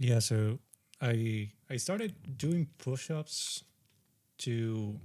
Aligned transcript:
Yeah, 0.00 0.18
so 0.20 0.58
I 1.00 1.52
I 1.68 1.76
started 1.76 2.14
doing 2.38 2.68
push-ups 2.78 3.64
to 4.38 4.98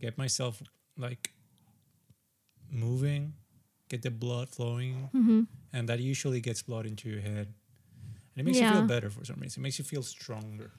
get 0.00 0.18
myself 0.18 0.62
like 0.98 1.32
moving, 2.70 3.32
get 3.88 4.02
the 4.02 4.10
blood 4.10 4.48
flowing, 4.48 5.08
Mm-hmm. 5.14 5.42
and 5.72 5.88
that 5.88 6.00
usually 6.00 6.40
gets 6.40 6.62
blood 6.62 6.86
into 6.86 7.08
your 7.08 7.20
head. 7.20 7.54
And 8.36 8.36
it 8.36 8.44
makes 8.44 8.58
you 8.60 8.68
feel 8.70 8.82
better 8.86 9.10
for 9.10 9.24
some 9.24 9.40
reason. 9.40 9.60
It 9.60 9.64
makes 9.64 9.78
you 9.78 9.84
feel 9.84 10.02
stronger. 10.02 10.70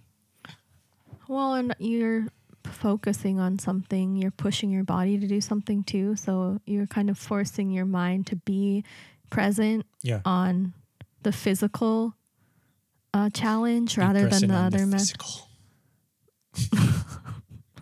Well, 1.28 1.54
and 1.56 1.76
you're 1.80 2.28
focusing 2.64 3.40
on 3.40 3.58
something, 3.60 4.16
you're 4.16 4.32
pushing 4.32 4.70
your 4.70 4.84
body 4.84 5.18
to 5.20 5.28
do 5.28 5.42
something 5.42 5.84
too. 5.84 6.16
So 6.16 6.60
you're 6.66 6.88
kind 6.88 7.10
of 7.10 7.18
forcing 7.18 7.72
your 7.72 7.86
mind 7.86 8.28
to 8.28 8.36
be 8.36 8.84
present 9.30 9.86
Yeah. 10.04 10.22
on 10.26 10.74
the 11.24 11.32
physical 11.32 12.14
uh, 13.14 13.30
challenge 13.30 13.98
rather 13.98 14.28
than 14.28 14.48
the 14.48 14.56
other 14.56 14.86
method. 14.86 15.00
physical. 15.00 15.48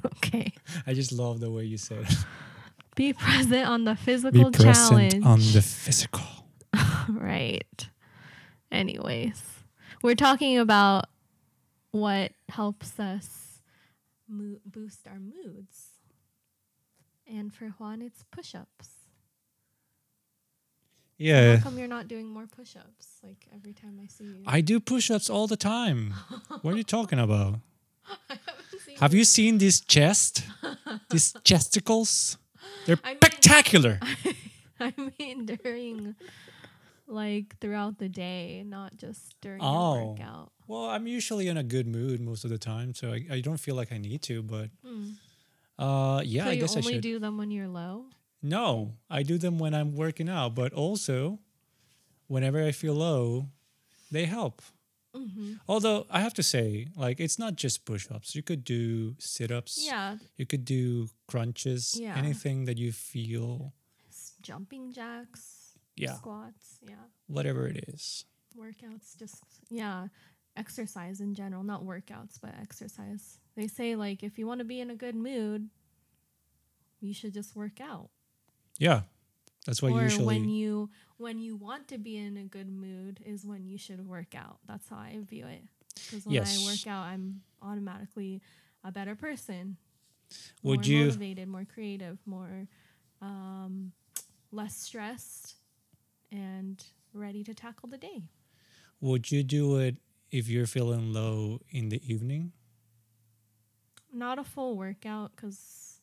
Okay. 0.05 0.52
I 0.85 0.94
just 0.94 1.12
love 1.12 1.40
the 1.40 1.49
way 1.52 1.63
you 1.63 1.77
said 1.77 1.99
it. 2.04 2.16
Be 2.95 3.13
present 3.13 3.68
on 3.68 3.84
the 3.84 3.95
physical 3.95 4.49
Be 4.52 4.58
present 4.63 5.12
challenge. 5.13 5.26
on 5.26 5.40
the 5.40 5.62
physical. 5.62 6.26
right. 7.09 7.90
Anyways, 8.71 9.41
we're 10.02 10.16
talking 10.16 10.58
about 10.58 11.05
what 11.91 12.32
helps 12.49 12.99
us 12.99 13.62
mo- 14.27 14.59
boost 14.66 15.07
our 15.07 15.20
moods. 15.20 15.88
And 17.27 17.54
for 17.54 17.68
Juan, 17.77 18.02
it's 18.02 18.23
push 18.32 18.55
ups. 18.55 18.90
Yeah. 21.17 21.57
How 21.57 21.63
come 21.63 21.80
you're 21.80 21.88
not 21.88 22.07
doing 22.07 22.27
more 22.27 22.45
push 22.48 22.76
ups 22.76 23.07
like 23.23 23.48
every 23.54 23.73
time 23.73 23.99
I 24.04 24.07
see 24.07 24.23
you? 24.26 24.43
I 24.46 24.62
do 24.62 24.79
push-ups 24.79 25.29
all 25.29 25.48
the 25.48 25.57
time. 25.57 26.13
what 26.62 26.74
are 26.74 26.77
you 26.77 26.84
talking 26.84 27.20
about? 27.20 27.55
I 28.29 28.37
haven't 28.46 28.82
seen 28.85 28.98
Have 28.99 29.13
you 29.13 29.24
seen 29.26 29.57
this 29.57 29.79
chest? 29.82 30.43
These 31.09 31.34
chesticles? 31.43 32.37
They're 32.85 32.99
I 33.04 33.09
mean- 33.09 33.18
spectacular. 33.18 33.99
I 34.79 34.93
mean, 35.20 35.46
during 35.48 36.15
like 37.07 37.57
throughout 37.59 37.98
the 37.98 38.09
day, 38.09 38.63
not 38.65 38.96
just 38.98 39.34
during 39.41 39.62
Oh. 39.63 40.12
workout. 40.13 40.52
Well, 40.68 40.85
I'm 40.85 41.07
usually 41.07 41.48
in 41.48 41.57
a 41.57 41.63
good 41.63 41.87
mood 41.87 42.20
most 42.21 42.43
of 42.43 42.49
the 42.52 42.57
time, 42.59 42.93
so 42.93 43.12
I, 43.12 43.26
I 43.31 43.40
don't 43.41 43.57
feel 43.59 43.76
like 43.76 43.91
I 43.91 43.98
need 43.98 44.21
to, 44.24 44.43
but 44.43 44.70
Mm. 44.85 45.15
uh 45.79 46.21
yeah, 46.26 46.43
so 46.46 46.49
I 46.52 46.55
guess 46.57 46.76
I 46.76 46.79
only 46.79 46.93
should. 46.93 47.02
do 47.02 47.20
them 47.20 47.37
when 47.37 47.49
you're 47.49 47.68
low? 47.70 48.05
No, 48.41 48.93
I 49.10 49.24
do 49.24 49.38
them 49.38 49.57
when 49.60 49.74
I'm 49.74 49.96
working 49.96 50.30
out, 50.30 50.55
but 50.55 50.74
also 50.74 51.40
whenever 52.27 52.63
I 52.63 52.71
feel 52.71 52.93
low, 52.93 53.48
they 54.12 54.26
help. 54.26 54.62
Mm-hmm. 55.16 55.54
Although 55.68 56.05
I 56.12 56.20
have 56.20 56.34
to 56.35 56.43
say, 56.43 56.88
like 56.96 57.20
it's 57.20 57.40
not 57.40 57.55
just 57.55 57.85
push-ups. 57.85 58.35
You 58.35 58.43
could 58.43 58.63
do 58.63 59.15
sit-ups. 59.18 59.84
Yeah, 59.84 60.18
You 60.38 60.46
could 60.46 60.63
do 60.65 61.10
crunches. 61.27 61.98
Yeah. 61.99 62.15
Anything 62.15 62.65
that 62.65 62.77
you 62.77 62.91
feel, 62.91 63.74
jumping 64.41 64.91
jacks, 64.94 65.74
yeah, 65.96 66.13
squats, 66.13 66.78
yeah, 66.84 66.96
whatever 67.28 67.68
it 67.68 67.85
is. 67.88 68.25
workouts, 68.56 69.18
just 69.18 69.44
yeah, 69.69 70.08
exercise 70.56 71.19
in 71.22 71.34
general, 71.34 71.63
not 71.63 71.84
workouts, 71.84 72.38
but 72.40 72.53
exercise. 72.62 73.40
They 73.56 73.68
say 73.68 73.96
like 73.96 74.22
if 74.22 74.38
you 74.38 74.46
want 74.46 74.59
to 74.59 74.66
be 74.66 74.80
in 74.80 74.91
a 74.91 74.96
good 74.96 75.16
mood, 75.16 75.69
you 77.02 77.13
should 77.13 77.34
just 77.34 77.56
work 77.56 77.81
out. 77.81 78.09
Yeah, 78.80 79.02
that's 79.66 79.81
what 79.81 79.92
or 79.94 80.03
usually. 80.03 80.25
when 80.25 80.50
you 80.50 80.90
when 81.18 81.40
you 81.40 81.56
want 81.56 81.88
to 81.90 81.97
be 81.97 82.16
in 82.18 82.38
a 82.38 82.44
good 82.44 82.70
mood 82.70 83.20
is 83.25 83.46
when 83.46 83.66
you 83.66 83.78
should 83.78 84.08
work 84.08 84.36
out. 84.36 84.59
That's 84.68 84.88
how 84.90 84.97
I 84.97 85.18
view 85.28 85.47
it. 85.47 85.64
Because 85.96 86.25
when 86.25 86.36
Yes. 86.36 86.62
I 86.62 86.66
work 86.66 86.86
out, 86.88 87.03
I'm 87.06 87.42
automatically 87.62 88.42
a 88.84 88.92
better 88.92 89.16
person. 89.16 89.78
Would 90.62 90.80
more 90.80 90.84
you- 90.86 91.06
motivated, 91.06 91.48
more 91.48 91.66
creative, 91.66 92.20
more 92.26 92.68
um, 93.22 93.94
less 94.52 94.76
stressed, 94.78 95.56
and 96.32 96.84
ready 97.14 97.44
to 97.44 97.54
tackle 97.56 97.90
the 97.90 97.98
day? 97.98 98.22
Would 99.02 99.32
you 99.32 99.42
do 99.44 99.78
it 99.78 99.96
if 100.30 100.48
you're 100.48 100.68
feeling 100.68 101.14
low 101.14 101.62
in 101.72 101.90
the 101.90 102.00
evening? 102.14 102.52
Not 104.14 104.38
a 104.40 104.44
full 104.44 104.78
workout 104.78 105.32
because 105.36 105.97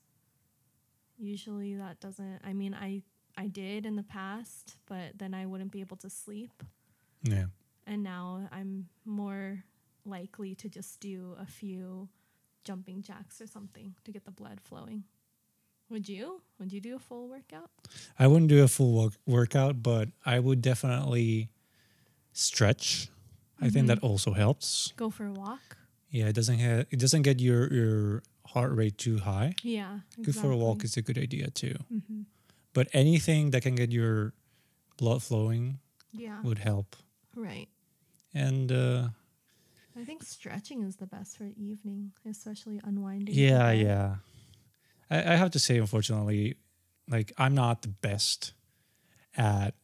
usually 1.19 1.77
that 1.77 2.01
doesn't. 2.01 2.41
I 2.45 2.53
mean, 2.53 2.75
I 2.75 3.03
I 3.37 3.49
did 3.49 3.87
in 3.87 3.97
the 3.97 4.03
past, 4.03 4.77
but 4.87 5.19
then 5.19 5.35
I 5.35 5.47
wouldn't 5.47 5.73
be 5.73 5.81
able 5.81 5.97
to 5.99 6.11
sleep. 6.11 6.63
Yeah. 7.23 7.47
and 7.87 8.03
now 8.03 8.49
I'm 8.53 8.89
more 9.07 9.65
likely 10.05 10.55
to 10.57 10.69
just 10.69 11.01
do 11.01 11.35
a 11.41 11.47
few 11.47 12.09
jumping 12.65 13.03
jacks 13.03 13.41
or 13.41 13.47
something 13.47 13.95
to 14.05 14.13
get 14.13 14.25
the 14.25 14.31
blood 14.31 14.61
flowing. 14.63 15.05
Would 15.91 16.09
you? 16.09 16.43
Would 16.59 16.73
you 16.73 16.81
do 16.81 16.97
a 16.97 16.99
full 16.99 17.29
workout? 17.29 17.71
I 18.19 18.27
wouldn't 18.27 18.49
do 18.49 18.63
a 18.63 18.69
full 18.69 18.93
work- 18.93 19.19
workout, 19.27 19.83
but 19.83 20.09
I 20.25 20.39
would 20.39 20.63
definitely 20.63 21.51
stretch. 22.33 23.09
I 23.61 23.65
think 23.65 23.75
mm-hmm. 23.75 23.87
that 23.87 23.99
also 24.01 24.33
helps. 24.33 24.93
Go 24.97 25.11
for 25.11 25.27
a 25.27 25.33
walk? 25.33 25.77
Yeah, 26.11 26.27
it 26.27 26.35
doesn't 26.35 26.59
have 26.59 26.87
it 26.91 26.99
doesn't 26.99 27.23
get 27.23 27.41
your 27.41 27.73
your 27.73 28.23
heart 28.47 28.73
rate 28.75 28.99
too 28.99 29.19
high. 29.19 29.55
Yeah. 29.63 30.01
Good 30.23 30.35
for 30.37 30.51
a 30.51 30.57
walk 30.57 30.85
is 30.85 30.97
a 30.97 31.03
good 31.03 31.19
idea 31.19 31.51
too. 31.51 31.75
hmm 31.89 32.23
But 32.73 32.89
anything 32.93 33.51
that 33.53 33.63
can 33.63 33.75
get 33.75 33.91
your 33.93 34.33
blood 34.99 35.23
flowing 35.23 35.79
Yeah. 36.13 36.41
would 36.43 36.59
help. 36.59 36.97
Right. 37.35 37.69
And 38.35 38.71
uh, 38.73 39.09
I 39.97 40.05
think 40.05 40.23
stretching 40.23 40.83
is 40.83 40.97
the 40.97 41.07
best 41.07 41.37
for 41.39 41.45
evening, 41.57 42.13
especially 42.29 42.81
unwinding. 42.85 43.35
yeah, 43.35 43.71
yeah. 43.73 44.17
I, 45.11 45.19
I 45.33 45.37
have 45.37 45.51
to 45.53 45.59
say, 45.59 45.79
unfortunately, 45.79 46.57
like 47.09 47.33
I'm 47.39 47.55
not 47.55 47.83
the 47.83 47.89
best 47.89 48.53
at 49.37 49.75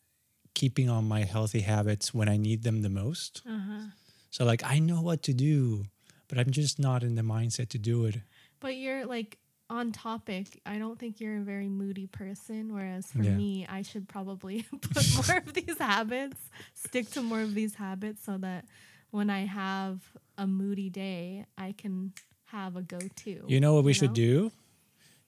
keeping 0.54 0.88
on 0.91 1.04
my 1.09 1.22
healthy 1.25 1.60
habits 1.60 2.12
when 2.15 2.28
I 2.28 2.37
need 2.37 2.62
them 2.62 2.82
the 2.82 2.88
most. 2.91 3.43
Uh-huh. 3.47 3.87
So 4.31 4.44
like 4.44 4.62
I 4.65 4.78
know 4.78 5.00
what 5.03 5.22
to 5.25 5.32
do, 5.32 5.84
but 6.28 6.38
I'm 6.38 6.50
just 6.50 6.78
not 6.78 7.03
in 7.03 7.15
the 7.15 7.22
mindset 7.22 7.69
to 7.70 7.78
do 7.78 8.04
it. 8.06 8.16
But 8.60 8.76
you're 8.76 9.06
like 9.06 9.38
on 9.69 9.93
topic. 9.93 10.60
I 10.66 10.78
don't 10.78 10.98
think 10.98 11.21
you're 11.21 11.38
a 11.38 11.43
very 11.43 11.69
moody 11.69 12.06
person. 12.06 12.72
Whereas 12.75 13.06
for 13.06 13.22
Yeah. 13.22 13.34
me, 13.34 13.66
I 13.69 13.82
should 13.82 14.09
probably 14.09 14.62
put 14.81 15.28
more 15.28 15.37
of 15.38 15.54
these 15.54 15.78
habits, 15.78 16.41
stick 16.75 17.10
to 17.12 17.22
more 17.22 17.41
of 17.41 17.54
these 17.54 17.75
habits 17.76 18.22
so 18.25 18.37
that 18.38 18.65
when 19.10 19.31
I 19.31 19.44
have 19.47 20.00
a 20.37 20.47
moody 20.47 20.91
day, 20.91 21.47
I 21.56 21.72
can 21.72 22.12
have 22.47 22.76
a 22.76 22.82
go 22.82 22.99
to. 22.99 23.44
You 23.47 23.60
know 23.60 23.75
what 23.75 23.84
we 23.84 23.91
you 23.91 23.94
should 23.94 24.12
do? 24.12 24.50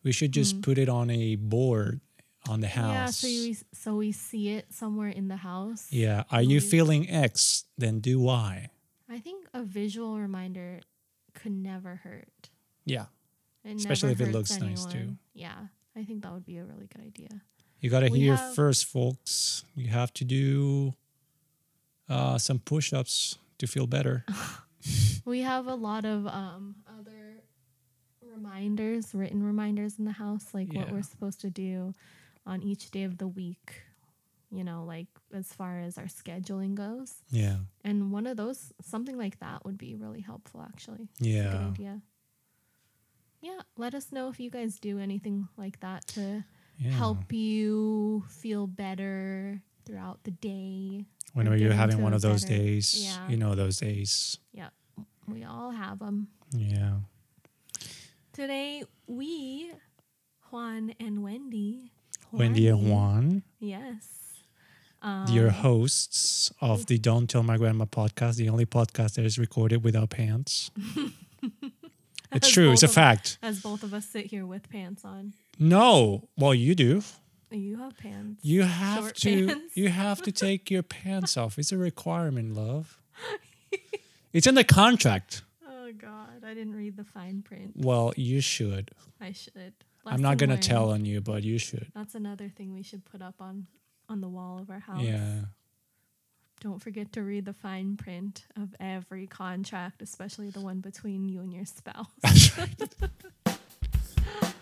We 0.02 0.10
should 0.12 0.32
just 0.32 0.56
Mm. 0.58 0.62
put 0.62 0.78
it 0.78 0.88
on 0.88 1.08
a 1.10 1.36
board 1.36 2.00
on 2.48 2.60
the 2.60 2.66
house. 2.66 2.92
Yeah, 2.92 3.06
so 3.06 3.26
we, 3.28 3.56
so 3.72 3.96
we 3.96 4.10
see 4.12 4.48
it 4.48 4.72
somewhere 4.74 5.08
in 5.08 5.28
the 5.28 5.36
house. 5.36 5.86
Yeah. 5.92 6.24
Are 6.30 6.42
you 6.42 6.58
Noise. 6.58 6.70
feeling 6.70 7.08
X? 7.08 7.64
Then 7.78 8.00
do 8.00 8.18
Y. 8.18 8.68
I 9.08 9.18
think 9.20 9.46
a 9.54 9.62
visual 9.62 10.18
reminder 10.18 10.80
could 11.34 11.52
never 11.52 11.96
hurt. 12.02 12.50
Yeah. 12.84 13.06
It 13.64 13.76
Especially 13.76 14.12
if 14.12 14.20
it 14.20 14.32
looks 14.32 14.58
nice, 14.58 14.84
too. 14.86 15.16
Yeah, 15.34 15.66
I 15.96 16.04
think 16.04 16.22
that 16.22 16.32
would 16.32 16.44
be 16.44 16.58
a 16.58 16.64
really 16.64 16.86
good 16.86 17.02
idea. 17.04 17.28
You 17.80 17.90
got 17.90 18.00
to 18.00 18.08
hear 18.08 18.36
have- 18.36 18.54
first, 18.54 18.86
folks. 18.86 19.64
You 19.76 19.88
have 19.88 20.12
to 20.14 20.24
do 20.24 20.94
uh, 22.08 22.38
some 22.38 22.58
push 22.58 22.92
ups 22.92 23.38
to 23.58 23.66
feel 23.66 23.86
better. 23.86 24.24
We 25.24 25.42
have 25.42 25.68
a 25.68 25.76
lot 25.76 26.04
of 26.04 26.26
um, 26.26 26.74
other 26.98 27.36
reminders, 28.20 29.14
written 29.14 29.42
reminders 29.44 29.96
in 29.98 30.04
the 30.04 30.10
house, 30.12 30.46
like 30.52 30.72
what 30.72 30.90
we're 30.90 31.02
supposed 31.02 31.40
to 31.42 31.50
do 31.50 31.94
on 32.46 32.62
each 32.62 32.90
day 32.90 33.04
of 33.04 33.18
the 33.18 33.28
week. 33.28 33.82
You 34.50 34.64
know, 34.64 34.82
like 34.84 35.06
as 35.32 35.52
far 35.52 35.78
as 35.78 35.96
our 35.98 36.06
scheduling 36.06 36.74
goes. 36.74 37.14
yeah. 37.30 37.58
And 37.84 38.10
one 38.10 38.26
of 38.26 38.36
those, 38.36 38.72
something 38.82 39.16
like 39.16 39.38
that, 39.38 39.64
would 39.64 39.78
be 39.78 39.94
really 39.94 40.20
helpful. 40.20 40.62
Actually, 40.62 41.08
a 41.20 41.22
good 41.22 41.28
Yeah. 41.30 41.68
idea. 41.68 42.00
Yeah, 43.42 43.60
let 43.76 43.94
us 43.94 44.12
know 44.12 44.28
if 44.28 44.38
you 44.40 44.50
guys 44.50 44.78
do 44.78 44.98
anything 44.98 45.48
like 45.58 45.80
that 45.80 46.06
to 46.14 46.44
Yeah. 46.78 46.90
help 46.92 47.32
you 47.32 48.24
feel 48.28 48.66
better 48.66 49.60
throughout 49.84 50.22
the 50.24 50.30
day. 50.30 51.04
Whenever 51.34 51.56
you're 51.56 51.72
having 51.72 52.00
one 52.02 52.14
of 52.14 52.22
those 52.22 52.44
better- 52.44 52.56
days, 52.56 53.02
Yeah. 53.04 53.28
you 53.28 53.36
know 53.36 53.54
those 53.54 53.78
days. 53.78 54.38
Yeah, 54.52 54.70
we 55.26 55.42
all 55.44 55.72
have 55.72 55.98
them. 55.98 56.28
Yeah. 56.52 57.00
Today, 58.32 58.84
we, 59.06 59.72
Juan 60.50 60.94
and 61.00 61.22
Wendy, 61.22 61.92
Wendy 62.30 62.68
and 62.68 62.88
Juan, 62.90 63.42
yes, 63.58 64.44
your 65.28 65.48
um, 65.48 65.54
hosts 65.54 66.50
of 66.60 66.86
the 66.86 66.96
Don't 66.98 67.28
Tell 67.28 67.42
My 67.42 67.56
Grandma 67.58 67.84
podcast, 67.86 68.36
the 68.36 68.48
only 68.48 68.66
podcast 68.66 69.14
that 69.14 69.24
is 69.26 69.38
recorded 69.38 69.82
without 69.84 70.10
pants. 70.10 70.70
it's 72.36 72.48
As 72.48 72.52
true. 72.52 72.72
It's 72.72 72.82
a 72.82 72.86
of- 72.86 72.92
fact. 72.92 73.38
as 73.42 73.60
both 73.60 73.82
of 73.82 73.92
us 73.94 74.06
sit 74.06 74.26
here 74.26 74.46
with 74.46 74.68
pants 74.70 75.04
on. 75.04 75.32
No. 75.58 76.28
Well, 76.36 76.54
you 76.54 76.74
do. 76.74 77.02
You 77.50 77.76
have 77.76 77.96
pants. 77.98 78.42
You 78.44 78.62
have 78.62 79.04
Short 79.04 79.16
to. 79.16 79.46
pants. 79.48 79.76
You 79.76 79.88
have 79.90 80.22
to 80.22 80.32
take 80.46 80.70
your 80.70 80.82
pants 80.82 81.36
off. 81.36 81.58
It's 81.58 81.70
a 81.72 81.76
requirement, 81.78 82.54
love. 82.54 82.98
It's 84.32 84.46
in 84.46 84.54
the 84.54 84.64
contract. 84.64 85.42
Oh 85.68 85.92
God, 85.92 86.42
I 86.46 86.54
didn't 86.54 86.74
read 86.74 86.96
the 86.96 87.04
fine 87.04 87.42
print. 87.42 87.72
Well, 87.76 88.14
you 88.16 88.40
should. 88.40 88.90
I 89.20 89.32
should. 89.32 89.74
I'm 90.06 90.22
not 90.22 90.38
gonna 90.38 90.56
tell 90.56 90.90
on 90.90 91.04
you, 91.04 91.20
but 91.20 91.42
you 91.42 91.58
should. 91.58 91.88
That's 91.94 92.14
another 92.14 92.48
thing 92.48 92.72
we 92.72 92.82
should 92.82 93.04
put 93.04 93.20
up 93.20 93.34
on 93.40 93.66
on 94.08 94.20
the 94.22 94.28
wall 94.30 94.58
of 94.58 94.70
our 94.70 94.78
house. 94.80 95.02
Yeah. 95.02 95.40
Don't 96.62 96.78
forget 96.78 97.12
to 97.14 97.22
read 97.24 97.44
the 97.44 97.52
fine 97.52 97.96
print 97.96 98.44
of 98.56 98.72
every 98.78 99.26
contract, 99.26 100.00
especially 100.00 100.48
the 100.50 100.60
one 100.60 100.78
between 100.78 101.28
you 101.28 101.40
and 101.40 101.52
your 101.52 101.64
spouse. 101.64 102.06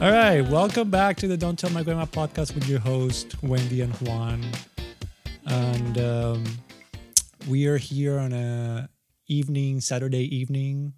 All 0.00 0.10
right, 0.10 0.40
welcome 0.40 0.90
back 0.90 1.16
to 1.18 1.28
the 1.28 1.36
Don't 1.36 1.58
Tell 1.58 1.68
My 1.70 1.82
Grandma 1.82 2.06
podcast 2.06 2.54
with 2.54 2.66
your 2.66 2.80
host 2.80 3.36
Wendy 3.42 3.82
and 3.82 3.92
Juan, 4.00 4.42
and 5.44 5.98
um, 5.98 6.44
we 7.46 7.66
are 7.66 7.76
here 7.76 8.18
on 8.18 8.32
a 8.32 8.88
evening 9.26 9.80
Saturday 9.82 10.24
evening. 10.34 10.94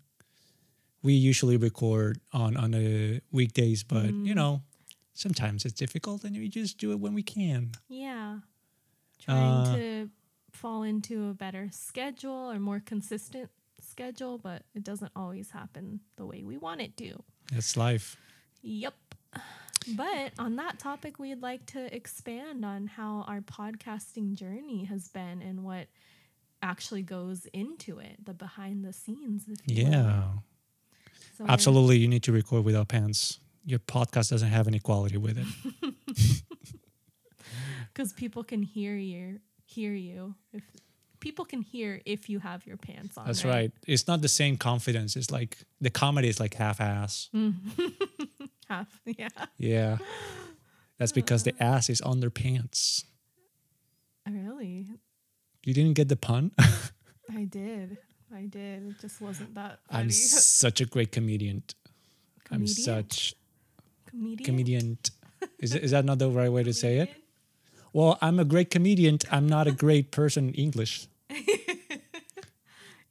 We 1.03 1.15
usually 1.15 1.57
record 1.57 2.21
on 2.33 2.57
on 2.57 2.71
the 2.71 3.21
weekdays, 3.33 3.83
but 3.83 4.13
you 4.13 4.35
know 4.37 4.63
sometimes 5.15 5.65
it's 5.65 5.75
difficult, 5.75 6.23
and 6.23 6.37
we 6.37 6.49
just 6.49 6.79
do 6.79 6.93
it 6.93 7.01
when 7.01 7.13
we 7.15 7.23
can. 7.23 7.73
yeah. 7.89 8.39
Trying 9.19 9.39
Uh, 9.69 9.77
to 9.77 10.11
fall 10.51 10.83
into 10.83 11.29
a 11.31 11.35
better 11.35 11.69
schedule 11.71 12.51
or 12.51 12.59
more 12.59 12.81
consistent 12.85 13.51
schedule, 13.81 14.39
but 14.39 14.63
it 14.75 14.83
doesn't 14.83 15.13
always 15.15 15.51
happen 15.51 16.01
the 16.17 16.27
way 16.27 16.43
we 16.45 16.57
want 16.57 16.81
it 16.81 16.97
to. 16.97 17.23
That's 17.53 17.77
life. 17.77 18.17
Yep. 18.63 18.95
But 19.97 20.33
on 20.39 20.57
that 20.57 20.79
topic, 20.79 21.19
we'd 21.19 21.43
like 21.43 21.67
to 21.67 21.95
expand 21.95 22.65
on 22.65 22.87
how 22.87 23.25
our 23.27 23.41
podcasting 23.41 24.35
journey 24.35 24.85
has 24.85 25.09
been 25.09 25.43
and 25.43 25.65
what 25.65 25.89
actually 26.63 27.03
goes 27.03 27.47
into 27.53 27.99
it, 27.99 28.25
the 28.25 28.33
behind 28.33 28.85
the 28.85 28.93
scenes. 28.93 29.45
Yeah, 29.67 30.25
So 31.37 31.47
absolutely. 31.49 31.99
You 31.99 32.07
need 32.07 32.23
to 32.25 32.33
record 32.33 32.65
without 32.65 32.89
pants. 32.89 33.41
Your 33.65 33.81
podcast 33.81 34.31
doesn't 34.31 34.49
have 34.49 34.69
any 34.69 34.79
quality 34.79 35.17
with 35.17 35.39
it. 35.39 36.43
because 37.93 38.13
people 38.13 38.45
can 38.45 38.63
hear 38.63 38.97
you 38.97 39.41
hear 39.65 39.93
you 39.93 40.35
if 40.53 40.63
people 41.21 41.45
can 41.45 41.63
hear 41.63 42.03
if 42.05 42.29
you 42.29 42.41
have 42.41 42.67
your 42.67 42.77
pants 42.77 43.17
on 43.17 43.27
That's 43.27 43.45
right. 43.45 43.71
It's 43.87 44.09
not 44.09 44.23
the 44.23 44.29
same 44.29 44.57
confidence. 44.57 45.15
It's 45.15 45.31
like 45.31 45.57
the 45.81 45.89
comedy 45.89 46.29
is 46.29 46.41
like 46.41 46.55
half 46.55 46.81
ass. 46.81 47.31
Mm. 47.35 47.55
half 48.73 48.89
yeah 49.23 49.29
Yeah. 49.59 49.99
That's 50.99 51.13
because 51.13 51.43
the 51.49 51.55
ass 51.61 51.91
is 51.91 52.01
on 52.01 52.21
their 52.23 52.31
pants. 52.31 53.05
really 54.29 54.87
You 55.67 55.75
didn't 55.75 55.95
get 56.01 56.09
the 56.09 56.17
pun? 56.17 56.53
i 57.41 57.45
did 57.59 57.97
i 58.35 58.43
did 58.47 58.79
it 58.89 58.97
just 59.01 59.21
wasn't 59.21 59.53
that 59.55 59.79
funny. 59.89 60.05
I'm 60.05 60.11
such 60.65 60.79
a 60.81 60.87
great 60.95 61.11
comedian. 61.17 61.63
I'm 62.53 62.67
such 62.67 63.35
comedian 64.11 64.45
comedian. 64.47 64.87
Is, 65.59 65.75
is 65.75 65.91
that 65.95 66.05
not 66.05 66.19
the 66.19 66.29
right 66.31 66.53
way 66.57 66.63
to 66.63 66.73
say 66.73 66.93
it? 67.03 67.11
Well, 67.93 68.17
I'm 68.25 68.39
a 68.39 68.45
great 68.45 68.71
comedian. 68.71 69.19
I'm 69.31 69.49
not 69.57 69.67
a 69.67 69.73
great 69.85 70.07
person 70.19 70.49
in 70.49 70.55
English. 70.55 71.09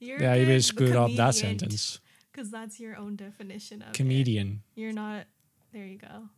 Yeah, 0.00 0.34
you 0.34 0.60
screwed 0.60 0.96
up 0.96 1.10
that 1.16 1.34
sentence. 1.34 2.00
because 2.32 2.50
that's 2.50 2.80
your 2.80 2.96
own 2.96 3.16
definition 3.16 3.82
of 3.82 3.88
it. 3.88 3.94
Comedian. 3.94 4.62
you're 4.74 4.92
not 5.04 5.26
there 5.72 5.84
you 5.86 5.98
go 5.98 6.28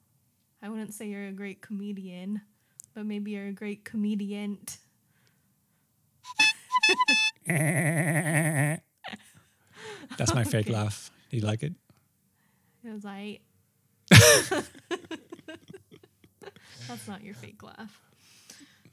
i 0.62 0.68
wouldn't 0.68 0.94
say 0.94 1.06
you're 1.08 1.26
a 1.28 1.32
great 1.32 1.60
comedian 1.60 2.40
but 2.94 3.04
maybe 3.06 3.32
you're 3.32 3.46
a 3.48 3.52
great 3.52 3.84
comedian 3.84 4.58
That's 10.18 10.34
my 10.34 10.44
fake 10.44 10.68
laugh. 10.68 11.10
Do 11.30 11.36
you 11.36 11.42
like 11.44 11.62
it? 11.62 11.72
It 12.84 12.92
was 12.92 13.04
like, 13.04 13.40
that's 16.88 17.08
not 17.08 17.22
your 17.24 17.34
fake 17.34 17.62
laugh. 17.62 18.00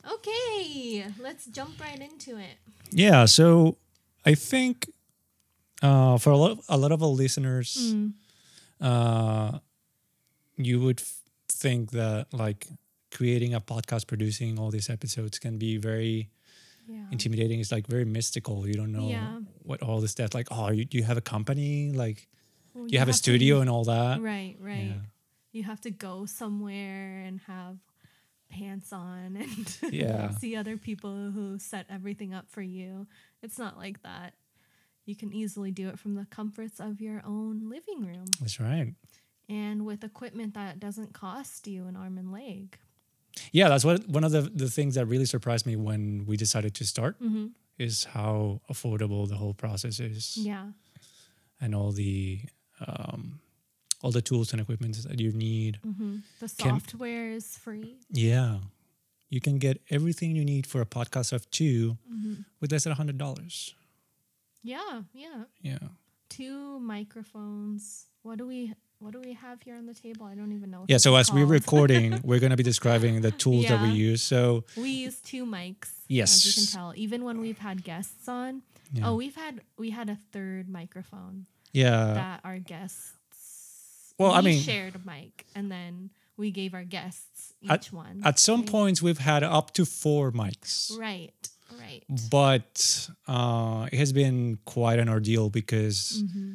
Okay, 0.10 1.06
let's 1.20 1.46
jump 1.46 1.80
right 1.80 2.00
into 2.00 2.38
it. 2.38 2.58
Yeah. 2.92 3.26
So 3.26 3.78
I 4.26 4.34
think 4.34 4.90
uh, 5.84 6.18
for 6.18 6.32
a 6.32 6.38
lot, 6.38 6.52
of, 6.52 6.60
a 6.70 6.78
lot 6.78 6.92
of 6.92 7.04
our 7.04 7.10
listeners, 7.10 7.94
Mm. 7.94 8.14
uh, 8.80 9.60
you 10.58 10.80
would 10.80 11.00
f- 11.02 11.22
think 11.50 11.92
that 11.92 12.28
like 12.34 12.68
creating 13.12 13.54
a 13.54 13.62
podcast, 13.62 14.08
producing 14.08 14.58
all 14.60 14.72
these 14.72 14.90
episodes 14.90 15.40
can 15.40 15.58
be 15.58 15.78
very 15.78 16.30
Yeah. 16.88 17.06
intimidating. 17.12 17.60
It's 17.60 17.72
like 17.72 17.88
very 17.88 18.06
mystical. 18.06 18.68
You 18.68 18.74
don't 18.74 18.92
know 18.92 19.08
Yeah. 19.10 19.42
what 19.64 19.82
all 19.82 20.02
this 20.02 20.12
stuff. 20.12 20.34
Like, 20.34 20.48
oh, 20.52 20.72
you, 20.72 20.86
you 20.92 21.04
have 21.04 21.18
a 21.18 21.22
company, 21.22 21.92
like 21.92 22.28
Well, 22.74 22.88
you, 22.88 23.00
have, 23.00 23.10
a 23.10 23.12
to- 23.12 23.18
studio 23.18 23.62
and 23.62 23.70
all 23.70 23.84
that. 23.86 24.22
right, 24.22 24.56
right. 24.60 24.88
Yeah. 24.96 25.02
You 25.52 25.64
have 25.64 25.82
to 25.82 25.92
go 25.92 26.26
somewhere 26.26 27.20
and 27.20 27.40
have 27.42 27.78
pants 28.50 28.92
on 28.92 29.36
and 29.38 29.78
Yeah. 29.94 30.32
see 30.38 30.56
other 30.56 30.78
people 30.78 31.32
who 31.32 31.60
set 31.60 31.86
everything 31.90 32.34
up 32.34 32.50
for 32.50 32.62
you. 32.62 33.08
It's 33.42 33.58
not 33.58 33.78
like 33.78 34.02
that. 34.04 34.34
You 35.06 35.16
can 35.16 35.34
easily 35.34 35.72
do 35.72 35.90
it 35.90 36.00
from 36.00 36.16
the 36.16 36.26
comforts 36.26 36.80
of 36.80 37.02
your 37.02 37.22
own 37.26 37.70
living 37.70 38.06
room 38.06 38.26
That's 38.40 38.60
right. 38.60 38.94
And 39.60 39.78
with 39.90 40.02
equipment 40.04 40.54
that 40.54 40.80
doesn't 40.80 41.12
cost 41.14 41.68
you 41.68 41.82
an 41.90 41.96
arm 41.96 42.18
and 42.18 42.32
leg. 42.32 42.78
Yeah, 43.52 43.70
that's 43.72 43.86
what 43.86 44.08
one 44.18 44.24
of 44.28 44.32
the 44.32 44.42
the 44.64 44.70
things 44.78 44.96
that 44.96 45.06
really 45.14 45.26
surprised 45.36 45.66
me 45.66 45.76
when 45.76 46.26
we 46.30 46.36
decided 46.38 46.74
to 46.80 46.84
start 46.86 47.14
Mm-hmm. 47.20 47.48
is 47.78 48.04
how 48.16 48.62
affordable 48.74 49.28
the 49.28 49.36
whole 49.42 49.54
process 49.54 50.00
is, 50.00 50.38
Yeah. 50.38 50.66
and 51.62 51.74
all 51.76 51.92
the 52.04 52.42
um, 52.88 53.40
all 54.04 54.12
the 54.12 54.22
tools 54.22 54.52
and 54.54 54.62
equipment 54.62 54.96
that 55.08 55.20
you 55.20 55.32
need. 55.32 55.74
hmm 55.84 56.16
The 56.40 56.50
Can- 56.50 56.80
software 56.80 57.28
is 57.40 57.58
free. 57.58 57.96
Yeah, 58.10 58.60
you 59.30 59.40
can 59.40 59.60
get 59.60 59.76
everything 59.90 60.36
you 60.36 60.46
need 60.54 60.66
for 60.68 60.82
a 60.82 60.86
podcast 60.98 61.32
of 61.34 61.42
2 61.52 61.98
Mm-hmm. 62.14 62.34
with 62.60 62.72
less 62.72 62.84
than 62.84 62.94
hundred 62.94 63.18
dollars. 63.18 63.76
Yeah, 64.64 65.04
yeah. 65.14 65.44
Yeah, 65.62 65.88
Two 66.30 66.80
microphones. 66.80 68.08
What 68.24 68.38
do 68.38 68.46
we 68.48 68.74
what 69.02 69.12
do 69.14 69.20
we 69.20 69.34
have 69.34 69.62
here 69.62 69.76
on 69.76 69.86
the 69.88 69.94
table? 69.94 70.26
I 70.26 70.36
don't 70.36 70.52
even 70.54 70.70
know. 70.72 70.86
yeah. 70.88 70.98
So 70.98 71.16
as 71.16 71.32
we're 71.32 71.46
recording, 71.46 72.20
we're 72.24 72.40
gonna 72.40 72.56
be 72.56 72.64
describing 72.64 73.22
the 73.22 73.32
tools 73.32 73.68
that 73.68 73.82
we 73.82 73.90
use. 73.90 74.22
So 74.24 74.64
we 74.78 74.90
use 74.92 75.20
two 75.20 75.46
mics. 75.46 75.90
As 75.90 75.96
Yes. 76.08 76.46
you 76.46 76.54
can 76.54 76.66
tell. 76.72 76.94
Even 76.96 77.24
when 77.24 77.40
we've 77.42 77.58
had 77.58 77.84
guests 77.84 78.28
on. 78.28 78.62
yeah, 78.94 79.08
Oh, 79.10 79.16
we've 79.16 79.36
had 79.36 79.62
we 79.78 79.90
had 79.90 80.10
a 80.10 80.18
third 80.34 80.70
microphone 80.70 81.46
yeah. 81.74 82.14
that 82.14 82.40
our 82.44 82.60
guests 82.60 83.14
Well, 84.18 84.32
I 84.32 84.42
mean- 84.42 84.62
shared 84.62 84.96
a 84.96 85.02
mic 85.10 85.46
and 85.56 85.72
then 85.72 86.10
we 86.38 86.52
gave 86.52 86.74
our 86.74 86.84
guests 86.84 87.54
At- 87.70 87.86
each 87.88 87.94
one. 87.94 88.22
At 88.24 88.40
some 88.40 88.62
right? 88.62 88.70
points, 88.70 89.02
we've 89.02 89.20
had 89.20 89.44
up 89.44 89.74
to 89.74 89.86
four 89.86 90.32
mics. 90.32 90.98
Right. 90.98 91.34
Right. 91.80 92.04
but 92.30 93.10
uh, 93.28 93.88
it 93.92 93.98
has 93.98 94.12
been 94.12 94.58
quite 94.66 95.00
an 95.00 95.08
ordeal 95.10 95.50
because 95.50 96.22
Mm-hmm. 96.22 96.54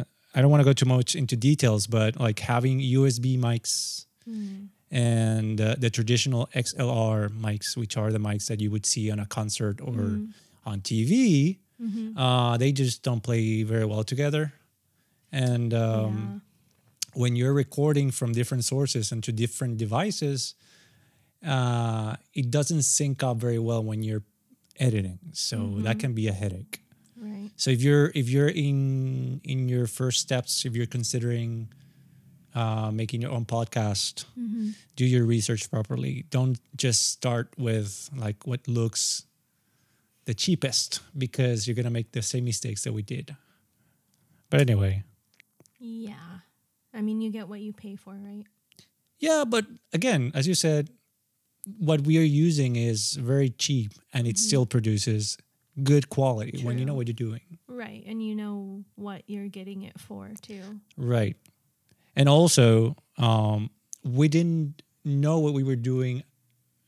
uh, 0.00 0.04
I 0.34 0.40
don't 0.40 0.50
want 0.50 0.60
to 0.60 0.64
go 0.64 0.72
too 0.72 0.86
much 0.86 1.14
into 1.14 1.36
details, 1.36 1.86
but 1.86 2.18
like 2.18 2.40
having 2.40 2.80
USB 2.80 3.38
mics 3.38 4.06
Mm. 4.28 4.68
and 4.90 5.60
uh, 5.60 5.74
the 5.78 5.90
traditional 5.90 6.48
XLR 6.54 7.28
mics, 7.28 7.76
which 7.76 7.96
are 7.96 8.10
the 8.10 8.18
mics 8.18 8.46
that 8.46 8.58
you 8.60 8.70
would 8.70 8.86
see 8.86 9.10
on 9.10 9.18
a 9.18 9.26
concert 9.26 9.80
or 9.80 9.92
Mm. 9.92 10.28
on 10.64 10.80
TV, 10.80 11.58
Mm-hmm. 11.82 12.16
uh, 12.16 12.56
they 12.56 12.72
just 12.72 13.02
don't 13.02 13.22
play 13.22 13.62
very 13.64 13.84
well 13.84 14.02
together. 14.04 14.52
And 15.30 15.74
um, 15.74 16.42
when 17.12 17.36
you're 17.36 17.52
recording 17.52 18.10
from 18.12 18.32
different 18.32 18.64
sources 18.64 19.12
and 19.12 19.22
to 19.24 19.32
different 19.32 19.76
devices, 19.76 20.54
uh, 21.44 22.16
it 22.32 22.50
doesn't 22.50 22.82
sync 22.82 23.22
up 23.22 23.36
very 23.38 23.58
well 23.58 23.82
when 23.84 24.02
you're 24.02 24.22
editing. 24.78 25.18
So 25.32 25.56
that 25.82 25.96
Mhm. 25.96 26.00
can 26.00 26.12
be 26.14 26.28
a 26.28 26.32
headache. 26.32 26.80
Right. 27.24 27.50
So 27.56 27.70
if 27.70 27.80
you're 27.82 28.12
if 28.14 28.28
you're 28.28 28.48
in 28.52 29.40
in 29.44 29.68
your 29.68 29.86
first 29.86 30.20
steps, 30.20 30.64
if 30.66 30.76
you're 30.76 30.86
considering 30.90 31.72
uh, 32.54 32.90
making 32.92 33.22
your 33.22 33.32
own 33.32 33.44
podcast, 33.46 34.26
Mm-hmm. 34.38 34.70
do 34.94 35.04
your 35.06 35.24
research 35.24 35.70
properly. 35.70 36.26
Don't 36.30 36.60
just 36.76 37.08
start 37.10 37.48
with 37.56 38.10
like 38.14 38.46
what 38.46 38.68
looks 38.68 39.24
the 40.26 40.34
cheapest 40.34 41.00
because 41.16 41.66
you're 41.66 41.74
gonna 41.74 41.90
make 41.90 42.12
the 42.12 42.22
same 42.22 42.44
mistakes 42.44 42.84
that 42.84 42.92
we 42.92 43.02
did. 43.02 43.34
But 44.50 44.60
anyway, 44.60 45.02
Yeah. 45.80 46.44
I 46.92 47.00
mean, 47.02 47.20
you 47.20 47.30
get 47.32 47.48
what 47.48 47.60
you 47.60 47.72
pay 47.72 47.96
for, 47.96 48.12
right? 48.14 48.44
yeah. 49.18 49.44
But 49.48 49.66
again, 49.92 50.30
as 50.34 50.46
you 50.46 50.54
said, 50.54 50.90
what 51.78 52.02
we 52.02 52.18
are 52.18 52.22
using 52.46 52.76
is 52.76 53.14
very 53.16 53.48
cheap 53.50 53.92
and 54.12 54.26
it 54.28 54.36
still 54.38 54.66
produces 54.66 55.36
good 55.82 56.08
quality 56.08 56.62
when 56.62 56.78
you 56.78 56.84
know 56.84 56.94
what 56.94 57.06
you're 57.06 57.14
doing. 57.14 57.40
Right. 57.66 58.04
And 58.06 58.24
you 58.24 58.34
know 58.34 58.84
what 58.94 59.22
you're 59.26 59.48
getting 59.48 59.82
it 59.82 59.98
for 59.98 60.30
too. 60.40 60.80
Right. 60.96 61.36
And 62.16 62.28
also, 62.28 62.96
um, 63.18 63.70
we 64.04 64.28
didn't 64.28 64.82
know 65.04 65.40
what 65.40 65.52
we 65.52 65.62
were 65.64 65.76
doing 65.76 66.22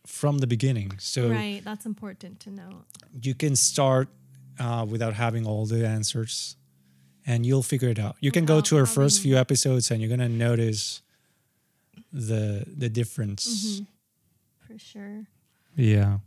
from 0.07 0.39
the 0.39 0.47
beginning. 0.47 0.93
So 0.99 1.29
right. 1.29 1.63
That's 1.65 1.85
important 1.87 2.41
to 2.41 2.51
know. 2.51 2.85
you 3.21 3.35
can 3.35 3.57
start 3.57 4.09
uh, 4.59 4.87
without 4.89 5.15
having 5.15 5.47
all 5.47 5.67
the 5.67 5.87
answers 5.87 6.57
and 7.27 7.45
you'll 7.45 7.65
figure 7.65 7.89
it 7.89 7.99
out. 7.99 8.17
You 8.21 8.31
can 8.31 8.45
go 8.45 8.61
to 8.61 8.79
our 8.79 8.87
first 8.87 9.21
few 9.21 9.37
episodes 9.37 9.91
and 9.91 10.01
you're 10.01 10.09
going 10.17 10.21
to 10.21 10.29
notice 10.29 11.03
the 12.13 12.65
the 12.67 12.89
difference. 12.89 13.83
For 14.67 14.79
sure. 14.79 15.27
Yeah. 15.75 16.19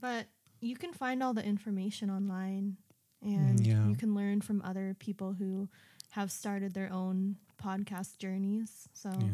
But 0.00 0.26
you 0.60 0.76
can 0.76 0.92
find 0.92 1.22
all 1.22 1.34
the 1.34 1.44
information 1.44 2.10
online 2.10 2.76
and 3.22 3.66
yeah. 3.66 3.86
you 3.88 3.96
can 3.96 4.14
learn 4.14 4.40
from 4.40 4.62
other 4.62 4.94
people 4.98 5.32
who 5.34 5.68
have 6.10 6.30
started 6.30 6.74
their 6.74 6.90
own 6.92 7.36
podcast 7.62 8.18
journeys. 8.18 8.88
So 8.94 9.10
Yeah. 9.10 9.28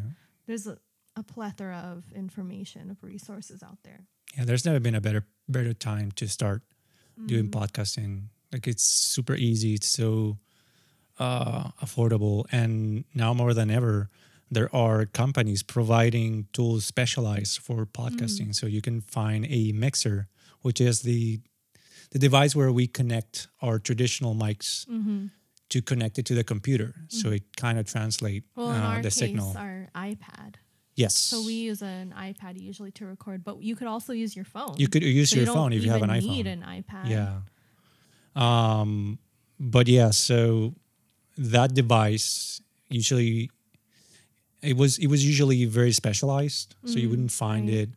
there's 0.47 0.67
a, 0.67 0.79
a 1.17 1.23
plethora 1.23 1.79
of 1.97 2.13
information, 2.13 2.91
of 2.91 3.03
resources 3.03 3.63
out 3.63 3.79
there. 3.85 4.07
Yeah, 4.37 4.45
there's 4.45 4.65
never 4.65 4.81
been 4.81 4.95
a 4.95 5.01
better 5.01 5.27
better 5.49 5.73
time 5.75 6.11
to 6.13 6.29
start 6.29 6.63
Mm. 7.19 7.27
doing 7.29 7.49
podcasting. 7.51 8.29
Like 8.53 8.67
it's 8.67 8.83
super 8.85 9.35
easy, 9.35 9.75
it's 9.75 9.89
so 9.89 10.37
uh, 11.19 11.71
affordable, 11.83 12.45
and 12.53 13.05
now 13.15 13.33
more 13.33 13.55
than 13.55 13.71
ever, 13.71 14.11
there 14.51 14.69
are 14.75 15.07
companies 15.07 15.63
providing 15.63 16.47
tools 16.53 16.85
specialized 16.85 17.59
for 17.59 17.87
podcasting. 17.87 18.55
So 18.55 18.67
you 18.67 18.83
can 18.83 19.01
find 19.01 19.47
a 19.49 19.73
mixer, 19.73 20.29
which 20.67 20.81
is 20.81 20.97
the 21.11 21.41
the 22.13 22.19
device 22.27 22.53
where 22.59 22.73
we 22.81 22.87
connect 23.01 23.35
our 23.67 23.77
traditional 23.89 24.35
mics 24.45 24.71
Mm-hmm. 24.97 25.21
to 25.73 25.79
connect 25.91 26.15
it 26.21 26.25
to 26.31 26.35
the 26.41 26.45
computer, 26.53 26.91
so 27.19 27.27
it 27.37 27.45
kind 27.65 27.77
of 27.81 27.85
translate 27.97 28.43
Well, 28.57 28.69
uh, 28.71 28.97
the 29.03 29.11
case, 29.11 29.19
signal. 29.25 29.51
our 29.65 29.89
iPad. 30.11 30.51
yes. 31.03 31.15
So 31.33 31.37
we 31.51 31.55
use 31.71 31.83
an 31.83 32.09
iPad 32.29 32.55
usually 32.71 32.93
to 32.99 33.03
record, 33.15 33.39
but 33.49 33.55
you 33.69 33.75
could 33.79 33.89
also 33.95 34.13
use 34.25 34.33
your 34.39 34.45
phone. 34.55 34.75
you 34.83 34.89
could 34.93 35.03
use 35.03 35.31
So 35.31 35.37
your 35.39 35.47
don't 35.47 35.57
phone 35.59 35.73
if 35.77 35.81
you 35.85 35.91
have 35.95 36.05
an 36.09 36.13
iPhone. 36.19 36.37
Need 36.37 36.47
an 36.57 36.63
iPad. 36.79 37.07
Yeah. 37.17 37.33
Um, 38.35 39.19
but 39.59 39.89
yeah, 39.89 40.11
so 40.11 40.75
that 41.53 41.75
device 41.75 42.61
usually 42.89 43.51
it 44.63 44.77
was 44.77 44.99
it 45.05 45.09
was 45.09 45.21
usually 45.33 45.65
very 45.67 45.93
specialized, 45.93 46.69
so 46.91 46.95
you 46.99 47.07
Mm, 47.09 47.11
wouldn't 47.13 47.33
find 47.33 47.65
right. 47.69 47.79
it 47.83 47.91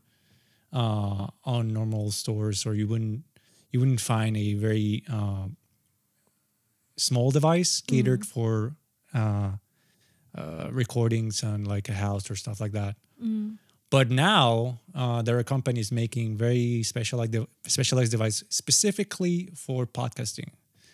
uh, 0.74 1.28
on 1.46 1.74
normal 1.74 2.12
stores, 2.12 2.66
or 2.66 2.74
you 2.76 2.88
wouldn't 2.88 3.24
you 3.72 3.80
wouldn't 3.80 4.02
find 4.02 4.36
a 4.38 4.54
very 4.56 5.04
uh, 5.12 5.48
small 6.98 7.32
device 7.32 7.82
catered 7.82 8.22
Mm. 8.22 8.26
for 8.26 8.76
uh, 9.14 9.52
uh, 10.36 10.68
recordings 10.72 11.44
on 11.44 11.64
like 11.66 11.90
a 11.90 11.94
house 11.94 12.30
or 12.30 12.36
stuff 12.36 12.60
like 12.60 12.72
that. 12.74 12.96
Mm. 13.24 13.58
But 13.90 14.10
now 14.12 14.80
uh, 14.94 15.22
there 15.24 15.38
are 15.40 15.44
companies 15.44 15.92
making 15.92 16.38
very 16.38 16.84
specialized 16.84 17.32
de- 17.32 17.48
specialized 17.66 18.12
device 18.12 18.44
specifically 18.50 19.50
for 19.56 19.86
podcasting. 19.88 20.50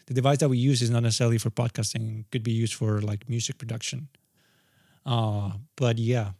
The 0.08 0.13
device 0.13 0.38
that 0.38 0.50
we 0.50 0.58
use 0.58 0.82
is 0.82 0.89
not 0.89 1.03
necessarily 1.03 1.38
for 1.38 1.50
podcasting; 1.50 2.20
it 2.22 2.25
could 2.32 2.44
be 2.44 2.51
used 2.53 2.74
for 2.74 3.01
like 3.01 3.27
music 3.27 3.58
production. 3.58 4.08
Uh, 5.05 5.51
but 5.75 5.98
yeah, 5.98 6.32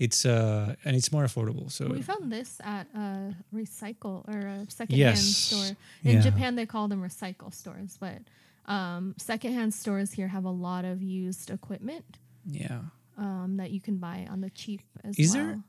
it's 0.00 0.24
uh 0.24 0.74
and 0.84 0.96
it's 0.96 1.10
more 1.12 1.24
affordable. 1.24 1.70
So 1.70 1.82
We 1.92 2.02
found 2.02 2.32
this 2.32 2.50
at 2.76 2.86
a 2.94 3.34
recycle 3.54 4.16
or 4.32 4.38
a 4.56 4.58
secondhand 4.68 4.98
Yes. 4.98 5.36
store. 5.46 5.76
In 6.02 6.16
Yeah. 6.16 6.22
Japan, 6.28 6.56
they 6.56 6.66
call 6.66 6.88
them 6.88 7.00
recycle 7.02 7.50
stores, 7.54 7.96
but 8.00 8.18
um, 8.66 9.14
secondhand 9.18 9.72
stores 9.74 10.12
here 10.18 10.28
have 10.28 10.44
a 10.44 10.50
lot 10.68 10.84
of 10.84 10.96
used 11.02 11.50
equipment 11.50 12.18
yeah, 12.46 12.80
um, 13.18 13.56
that 13.60 13.70
you 13.70 13.80
can 13.80 13.96
buy 13.98 14.26
on 14.32 14.40
the 14.40 14.50
cheap 14.50 14.82
as 15.04 15.18
Is 15.18 15.34
well. 15.34 15.44
there- 15.44 15.60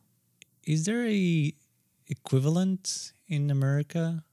is 0.73 0.85
there 0.85 1.05
a 1.07 1.53
equivalent 2.07 3.13
in 3.27 3.50
America 3.50 4.23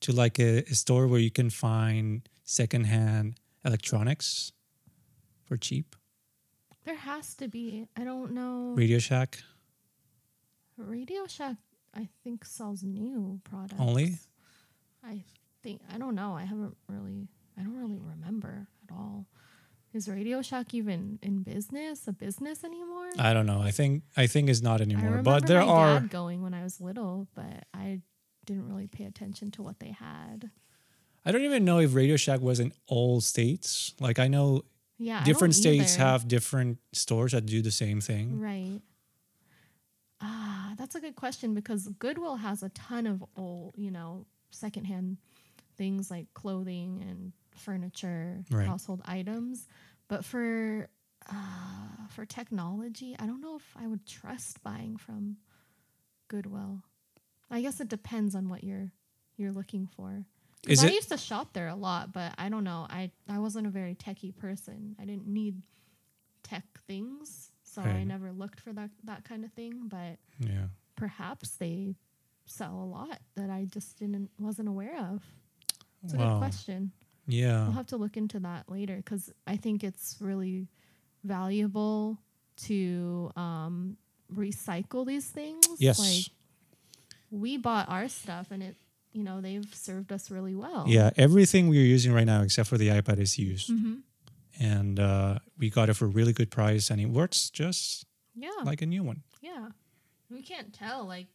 to 0.00 0.12
like 0.12 0.38
a, 0.38 0.64
a 0.70 0.74
store 0.74 1.06
where 1.06 1.20
you 1.20 1.30
can 1.30 1.48
find 1.50 2.28
secondhand 2.44 3.38
electronics 3.64 4.52
for 5.46 5.56
cheap? 5.56 5.94
There 6.84 6.96
has 6.96 7.34
to 7.36 7.48
be. 7.48 7.86
I 7.96 8.04
don't 8.04 8.32
know. 8.32 8.74
Radio 8.76 8.98
Shack. 8.98 9.38
Radio 10.76 11.26
Shack, 11.26 11.56
I 11.94 12.08
think, 12.22 12.44
sells 12.44 12.82
new 12.82 13.40
products. 13.44 13.80
Only? 13.80 14.18
I 15.02 15.22
think 15.62 15.80
I 15.92 15.98
don't 15.98 16.14
know. 16.14 16.34
I 16.34 16.44
haven't 16.44 16.76
really. 16.88 17.28
I 17.58 17.62
don't 17.62 17.78
really 17.78 18.00
remember 18.00 18.66
at 18.88 18.94
all. 18.94 19.26
Is 19.92 20.08
Radio 20.08 20.42
Shack 20.42 20.74
even 20.74 21.20
in 21.22 21.42
business? 21.42 22.08
A 22.08 22.12
business 22.12 22.64
anymore? 22.64 23.10
I 23.16 23.32
don't 23.32 23.46
know. 23.46 23.62
I 23.62 23.70
think 23.70 24.02
I 24.16 24.26
think 24.26 24.50
it's 24.50 24.60
not 24.60 24.80
anymore. 24.80 25.20
But 25.22 25.46
there 25.46 25.62
are 25.62 26.00
going 26.00 26.42
when 26.42 26.52
I 26.52 26.64
was 26.64 26.80
little, 26.80 27.28
but 27.34 27.64
I 27.72 28.00
didn't 28.44 28.68
really 28.68 28.88
pay 28.88 29.04
attention 29.04 29.50
to 29.52 29.62
what 29.62 29.78
they 29.80 29.92
had. 29.92 30.50
I 31.24 31.32
don't 31.32 31.42
even 31.42 31.64
know 31.64 31.78
if 31.78 31.94
Radio 31.94 32.16
Shack 32.16 32.40
was 32.40 32.60
in 32.60 32.72
all 32.86 33.20
states. 33.20 33.94
Like 34.00 34.18
I 34.18 34.26
know 34.28 34.64
Yeah, 34.98 35.24
different 35.24 35.54
states 35.54 35.94
either. 35.94 36.04
have 36.04 36.28
different 36.28 36.78
stores 36.92 37.32
that 37.32 37.46
do 37.46 37.60
the 37.62 37.70
same 37.72 38.00
thing. 38.00 38.38
right. 38.40 38.80
Ah, 40.20 40.72
that's 40.78 40.94
a 40.94 41.00
good 41.00 41.16
question 41.16 41.54
because 41.54 41.88
Goodwill 41.98 42.36
has 42.36 42.62
a 42.62 42.68
ton 42.70 43.06
of 43.06 43.22
old, 43.36 43.74
you 43.76 43.90
know, 43.90 44.26
secondhand 44.50 45.18
things 45.76 46.10
like 46.10 46.32
clothing 46.34 47.04
and 47.08 47.32
furniture, 47.50 48.42
Right. 48.50 48.66
household 48.66 49.02
items. 49.04 49.66
But 50.08 50.24
for 50.24 50.88
uh, 51.30 52.06
for 52.10 52.24
technology, 52.26 53.16
I 53.18 53.26
don't 53.26 53.40
know 53.40 53.56
if 53.56 53.74
I 53.76 53.86
would 53.86 54.06
trust 54.06 54.62
buying 54.62 54.96
from 54.96 55.38
Goodwill. 56.28 56.82
I 57.50 57.60
guess 57.62 57.80
it 57.80 57.88
depends 57.88 58.34
on 58.34 58.48
what 58.48 58.62
you're 58.64 58.92
you're 59.36 59.52
looking 59.52 59.86
for. 59.86 60.24
Is 60.68 60.82
I 60.82 60.88
it 60.88 60.94
used 60.94 61.08
to 61.10 61.16
shop 61.18 61.52
there 61.52 61.68
a 61.68 61.74
lot, 61.74 62.12
but 62.12 62.32
I 62.38 62.48
don't 62.48 62.64
know. 62.64 62.86
I 62.88 63.10
I 63.28 63.38
wasn't 63.38 63.66
a 63.66 63.70
very 63.70 63.94
techie 63.94 64.36
person. 64.36 64.96
I 65.00 65.04
didn't 65.04 65.26
need 65.26 65.62
tech 66.42 66.64
things, 66.86 67.50
so 67.62 67.82
I 67.82 68.04
never 68.04 68.32
looked 68.32 68.60
for 68.60 68.72
that 68.72 68.90
that 69.04 69.24
kind 69.24 69.44
of 69.44 69.52
thing. 69.52 69.88
But 69.88 70.18
yeah. 70.38 70.66
perhaps 70.96 71.50
they 71.56 71.96
sell 72.46 72.74
a 72.82 72.84
lot 72.84 73.18
that 73.36 73.50
I 73.50 73.66
just 73.70 73.98
didn't 73.98 74.30
wasn't 74.38 74.68
aware 74.68 74.96
of. 74.98 75.22
It's 76.02 76.12
a 76.14 76.16
Wow. 76.18 76.34
good 76.34 76.38
question. 76.38 76.92
Yeah. 77.26 77.62
We'll 77.64 77.72
have 77.72 77.86
to 77.86 77.96
look 77.96 78.16
into 78.16 78.38
that 78.40 78.70
later 78.70 78.96
because 78.96 79.32
I 79.46 79.56
think 79.56 79.82
it's 79.82 80.16
really 80.20 80.68
valuable 81.22 82.18
to 82.64 83.30
um, 83.36 83.96
recycle 84.32 85.06
these 85.06 85.26
things. 85.26 85.66
Yes. 85.78 85.98
Like 85.98 86.24
we 87.30 87.56
bought 87.56 87.88
our 87.88 88.08
stuff 88.08 88.48
and 88.50 88.62
it, 88.62 88.76
you 89.14 89.22
know, 89.24 89.40
they've 89.40 89.64
served 89.74 90.12
us 90.12 90.30
really 90.30 90.54
well. 90.54 90.84
Yeah, 90.86 91.10
everything 91.16 91.68
we're 91.68 91.86
using 91.86 92.12
right 92.12 92.26
now 92.26 92.42
except 92.42 92.68
for 92.68 92.76
the 92.76 92.88
iPad 92.88 93.18
is 93.20 93.38
used. 93.38 93.70
hmm 93.70 93.94
And 94.60 94.98
uh, 95.00 95.38
we 95.58 95.70
got 95.70 95.88
it 95.88 95.94
for 95.94 96.04
a 96.04 96.08
really 96.18 96.32
good 96.32 96.50
price 96.50 96.90
and 96.90 97.00
it 97.00 97.06
works 97.08 97.50
just 97.50 98.04
Yeah. 98.34 98.50
like 98.64 98.82
a 98.82 98.86
new 98.86 99.02
one. 99.02 99.22
yeah. 99.40 99.68
We 100.30 100.42
can't 100.42 100.72
tell. 100.74 101.06
Like 101.06 101.28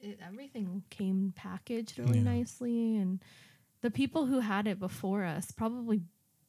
it, 0.00 0.18
everything 0.26 0.82
came 0.90 1.32
packaged 1.36 1.98
really 1.98 2.18
Yeah. 2.18 2.34
nicely. 2.38 2.96
And 2.96 3.20
the 3.80 3.90
people 3.90 4.26
who 4.26 4.40
had 4.40 4.66
it 4.66 4.78
before 4.78 5.24
us 5.24 5.52
probably 5.52 6.02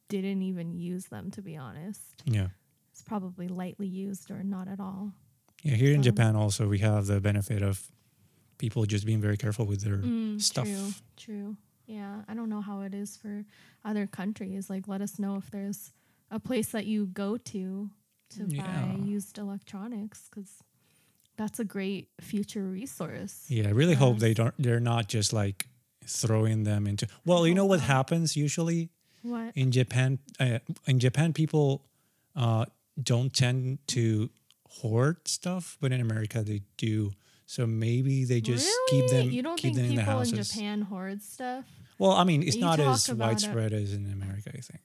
didn't 0.08 0.42
even 0.42 0.74
use 0.74 1.06
them, 1.06 1.30
to 1.32 1.42
be 1.42 1.56
honest. 1.56 2.22
Yeah. 2.24 2.48
It's 2.92 3.02
probably 3.02 3.48
lightly 3.48 3.86
used 3.86 4.30
or 4.30 4.42
not 4.42 4.68
at 4.68 4.80
all. 4.80 5.12
Yeah, 5.62 5.76
here 5.76 5.94
in 5.94 6.02
Japan 6.02 6.34
also 6.34 6.66
we 6.68 6.78
have 6.80 7.06
the 7.06 7.20
benefit 7.20 7.62
of 7.62 7.88
people 8.62 8.86
just 8.86 9.04
being 9.04 9.20
very 9.20 9.36
careful 9.36 9.66
with 9.66 9.80
their 9.82 9.98
Mm, 9.98 10.40
stuff. 10.40 10.68
True, 10.68 10.92
true. 11.24 11.56
Yeah, 11.86 12.22
I 12.28 12.32
don't 12.34 12.48
know 12.48 12.60
how 12.60 12.82
it 12.82 12.94
is 12.94 13.16
for 13.16 13.44
other 13.84 14.06
countries. 14.06 14.70
Like, 14.70 14.86
let 14.86 15.00
us 15.02 15.18
know 15.18 15.34
if 15.36 15.50
there's 15.50 15.92
a 16.30 16.38
place 16.38 16.68
that 16.70 16.86
you 16.86 17.06
go 17.06 17.36
to 17.52 17.90
to 18.36 18.42
Yeah. 18.48 18.62
buy 18.62 18.84
used 19.16 19.36
electronics 19.36 20.28
because 20.30 20.62
that's 21.36 21.58
a 21.58 21.64
great 21.64 22.06
future 22.20 22.62
resource. 22.80 23.34
Yeah, 23.48 23.66
I 23.66 23.72
really 23.80 23.96
hope 24.04 24.20
they 24.20 24.32
don't 24.40 24.54
they're 24.64 24.86
not 24.94 25.08
just 25.16 25.32
like 25.32 25.66
throwing 26.06 26.62
them 26.64 26.86
into 26.86 27.06
Well, 27.26 27.42
you 27.48 27.54
know 27.58 27.66
what 27.66 27.80
happens 27.80 28.36
usually 28.36 28.90
What? 29.22 29.50
in 29.56 29.68
Japan 29.72 30.18
uh, 30.38 30.60
in 30.86 30.98
Japan 31.00 31.32
people 31.32 31.82
uh, 32.36 32.64
don't 33.02 33.32
tend 33.34 33.78
to 33.96 34.30
hoard 34.80 35.16
stuff, 35.26 35.76
but 35.80 35.90
in 35.92 36.00
America 36.00 36.42
they 36.44 36.62
do. 36.76 37.10
So 37.52 37.66
maybe 37.66 38.24
they 38.24 38.40
just 38.40 38.66
keep 38.88 39.06
them 39.10 39.30
You 39.30 39.42
don't 39.42 39.56
keep 39.58 39.74
think 39.74 39.76
them 39.76 39.84
in 39.90 39.96
the 39.96 40.02
people 40.02 40.20
in 40.22 40.28
houses. 40.30 40.50
Japan 40.52 40.80
hoard 40.82 41.20
stuff? 41.22 41.66
Well, 41.98 42.12
I 42.12 42.24
mean, 42.24 42.42
it's 42.42 42.56
You 42.56 42.62
not 42.62 42.80
as 42.80 43.08
it- 43.10 43.18
widespread 43.18 43.74
as 43.74 43.92
in 43.92 44.10
America, 44.10 44.50
I 44.56 44.60
think. 44.60 44.80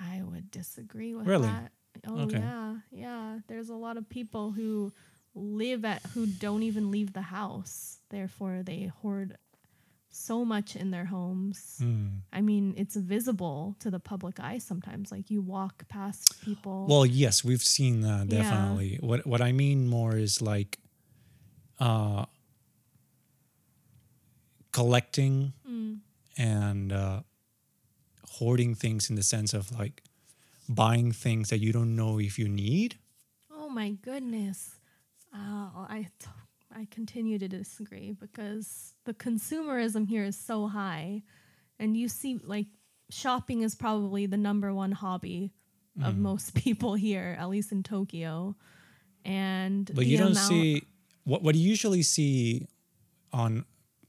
I 0.00 0.22
would 0.22 0.50
disagree 0.50 1.14
with 1.14 1.26
Really? 1.28 1.46
that. 1.46 1.70
Oh 2.08 2.20
Okay. 2.22 2.38
yeah, 2.38 2.76
yeah. 2.90 3.38
There's 3.46 3.68
a 3.68 3.74
lot 3.76 3.96
of 3.96 4.08
people 4.08 4.50
who 4.50 4.92
live 5.34 5.84
at 5.84 6.02
who 6.14 6.26
don't 6.26 6.64
even 6.64 6.90
leave 6.90 7.12
the 7.12 7.22
house. 7.22 7.98
Therefore, 8.10 8.62
they 8.64 8.86
hoard 9.02 9.36
so 10.10 10.44
much 10.44 10.74
in 10.74 10.90
their 10.90 11.04
homes. 11.06 11.76
Hmm. 11.78 12.08
I 12.32 12.40
mean, 12.40 12.74
it's 12.76 12.96
visible 12.96 13.76
to 13.78 13.90
the 13.90 14.00
public 14.00 14.40
eye 14.40 14.58
sometimes. 14.58 15.12
Like 15.12 15.30
you 15.30 15.40
walk 15.40 15.86
past 15.88 16.42
people. 16.42 16.86
Well, 16.88 17.06
yes, 17.06 17.44
we've 17.44 17.62
seen 17.62 18.00
that 18.00 18.26
Yeah. 18.28 18.42
definitely. 18.42 18.96
What 19.00 19.24
what 19.26 19.40
I 19.40 19.52
mean 19.52 19.86
more 19.88 20.16
is 20.16 20.42
like 20.42 20.78
uh 21.80 22.24
collecting 24.72 25.52
Mm. 25.68 25.98
and 26.38 26.92
uh 26.92 27.20
hoarding 28.38 28.74
things 28.74 29.10
in 29.10 29.16
the 29.16 29.22
sense 29.22 29.52
of 29.52 29.70
like 29.78 30.02
buying 30.68 31.12
things 31.12 31.50
that 31.50 31.58
you 31.58 31.72
don't 31.72 31.94
know 31.94 32.18
if 32.18 32.38
you 32.38 32.48
need. 32.48 32.96
Oh 33.50 33.68
my 33.68 33.90
goodness. 33.90 34.76
Oh, 35.34 35.86
I 35.88 36.08
t- 36.18 36.26
I 36.74 36.86
continue 36.90 37.38
to 37.38 37.48
disagree 37.48 38.12
because 38.12 38.94
the 39.04 39.12
consumerism 39.12 40.08
here 40.08 40.24
is 40.24 40.36
so 40.38 40.68
high 40.68 41.22
and 41.78 41.94
you 41.96 42.08
see 42.08 42.40
like 42.42 42.66
shopping 43.10 43.60
is 43.62 43.74
probably 43.74 44.24
the 44.26 44.38
number 44.38 44.72
one 44.72 44.92
hobby 44.92 45.52
of 46.02 46.16
most 46.16 46.54
people 46.64 46.94
here, 46.94 47.36
at 47.38 47.50
least 47.50 47.70
in 47.72 47.82
Tokyo. 47.82 48.56
And 49.26 49.90
But 49.94 50.06
you 50.06 50.16
don't 50.16 50.32
amount- 50.32 50.48
see 50.48 50.82
what 51.24 51.42
what 51.42 51.54
you 51.54 51.68
usually 51.68 52.02
see 52.02 52.66
on 53.32 53.64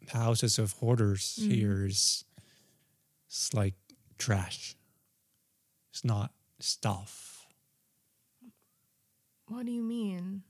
houses 0.09 0.59
of 0.59 0.73
hoarders 0.73 1.39
Mm. 1.41 1.51
here 1.51 1.85
is 1.85 2.25
it's 3.27 3.53
like 3.53 3.75
trash. 4.17 4.75
It's 5.91 6.03
not 6.03 6.33
stuff. 6.59 7.45
What 9.47 9.65
do 9.65 9.71
you 9.71 9.83
mean? 9.83 10.43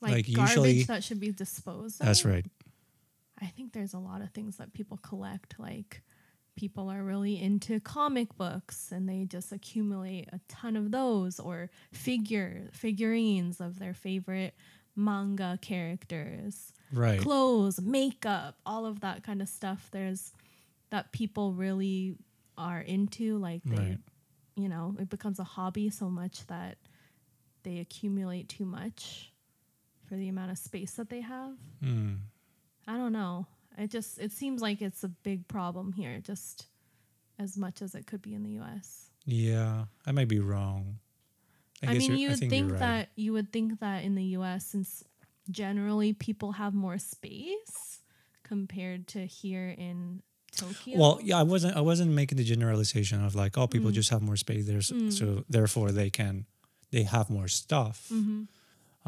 Like, 0.00 0.12
Like, 0.12 0.32
garbage 0.32 0.50
usually- 0.50 0.82
that 0.84 1.04
should 1.04 1.20
be 1.20 1.32
disposed 1.32 2.00
of? 2.00 2.06
That's 2.06 2.24
right. 2.24 2.46
I 3.40 3.46
think 3.46 3.72
there's 3.72 3.94
a 3.94 3.98
lot 3.98 4.20
of 4.22 4.30
things 4.32 4.56
that 4.56 4.72
people 4.72 4.96
collect. 4.98 5.58
Like 5.58 6.02
people 6.56 6.88
are 6.90 7.04
really 7.04 7.40
into 7.40 7.78
comic 7.80 8.36
books 8.36 8.90
and 8.90 9.08
they 9.08 9.24
just 9.24 9.52
accumulate 9.52 10.28
a 10.32 10.40
ton 10.48 10.76
of 10.76 10.90
those 10.90 11.38
or 11.38 11.70
figure 11.92 12.68
figurines 12.72 13.60
of 13.60 13.78
their 13.78 13.94
favorite 13.94 14.54
manga 14.98 15.58
characters. 15.62 16.72
Right. 16.92 17.20
Clothes, 17.20 17.80
makeup, 17.80 18.56
all 18.66 18.84
of 18.84 19.00
that 19.00 19.22
kind 19.22 19.40
of 19.40 19.48
stuff. 19.48 19.88
There's 19.92 20.32
that 20.90 21.12
people 21.12 21.52
really 21.52 22.16
are 22.56 22.80
into 22.80 23.38
like 23.38 23.62
they 23.64 23.76
Right. 23.76 23.98
you 24.56 24.68
know, 24.68 24.96
it 24.98 25.08
becomes 25.08 25.38
a 25.38 25.44
hobby 25.44 25.88
so 25.90 26.10
much 26.10 26.46
that 26.48 26.78
they 27.62 27.78
accumulate 27.78 28.48
too 28.48 28.64
much 28.64 29.32
for 30.06 30.16
the 30.16 30.28
amount 30.28 30.50
of 30.50 30.58
space 30.58 30.92
that 30.92 31.10
they 31.10 31.20
have. 31.20 31.54
Hmm. 31.80 32.14
I 32.86 32.96
don't 32.96 33.12
know. 33.12 33.46
It 33.76 33.90
just 33.90 34.18
it 34.18 34.32
seems 34.32 34.60
like 34.60 34.82
it's 34.82 35.04
a 35.04 35.08
big 35.08 35.46
problem 35.46 35.92
here, 35.92 36.18
just 36.20 36.66
as 37.38 37.56
much 37.56 37.82
as 37.82 37.94
it 37.94 38.06
could 38.06 38.22
be 38.22 38.34
in 38.34 38.42
the 38.42 38.50
U.S. 38.52 39.10
Yeah, 39.24 39.84
I 40.06 40.12
might 40.12 40.26
be 40.28 40.40
wrong. 40.40 40.98
I, 41.82 41.94
guess 41.94 42.08
mean, 42.08 42.16
you 42.18 42.28
I 42.28 42.30
would 42.32 42.38
think 42.40 42.50
think, 42.50 42.70
right. 42.72 42.80
that 42.80 43.08
you 43.16 43.32
would 43.34 43.52
think 43.52 43.80
that 43.80 44.04
in 44.04 44.14
the 44.14 44.24
U.S. 44.38 44.66
since 44.66 45.04
generally 45.50 46.12
people 46.12 46.52
have 46.52 46.74
more 46.74 46.98
space 46.98 48.00
compared 48.42 49.06
to 49.08 49.26
here 49.26 49.68
in 49.78 50.22
Tokyo. 50.56 50.98
Well, 50.98 51.20
yeah, 51.22 51.38
I 51.38 51.42
wasn't. 51.44 51.76
I 51.76 51.80
wasn't 51.80 52.10
making 52.12 52.38
the 52.38 52.44
generalization 52.44 53.24
of 53.24 53.34
like, 53.34 53.56
oh, 53.56 53.66
Mm. 53.66 53.70
people 53.70 53.90
just 53.90 54.10
have 54.10 54.22
more 54.22 54.36
space 54.36 54.66
there, 54.66 54.80
so, 54.82 55.10
so 55.10 55.44
therefore 55.48 55.92
they 55.92 56.10
can, 56.10 56.46
they 56.90 57.04
have 57.04 57.30
more 57.30 57.48
stuff. 57.48 58.08
Mm-hmm. 58.12 58.42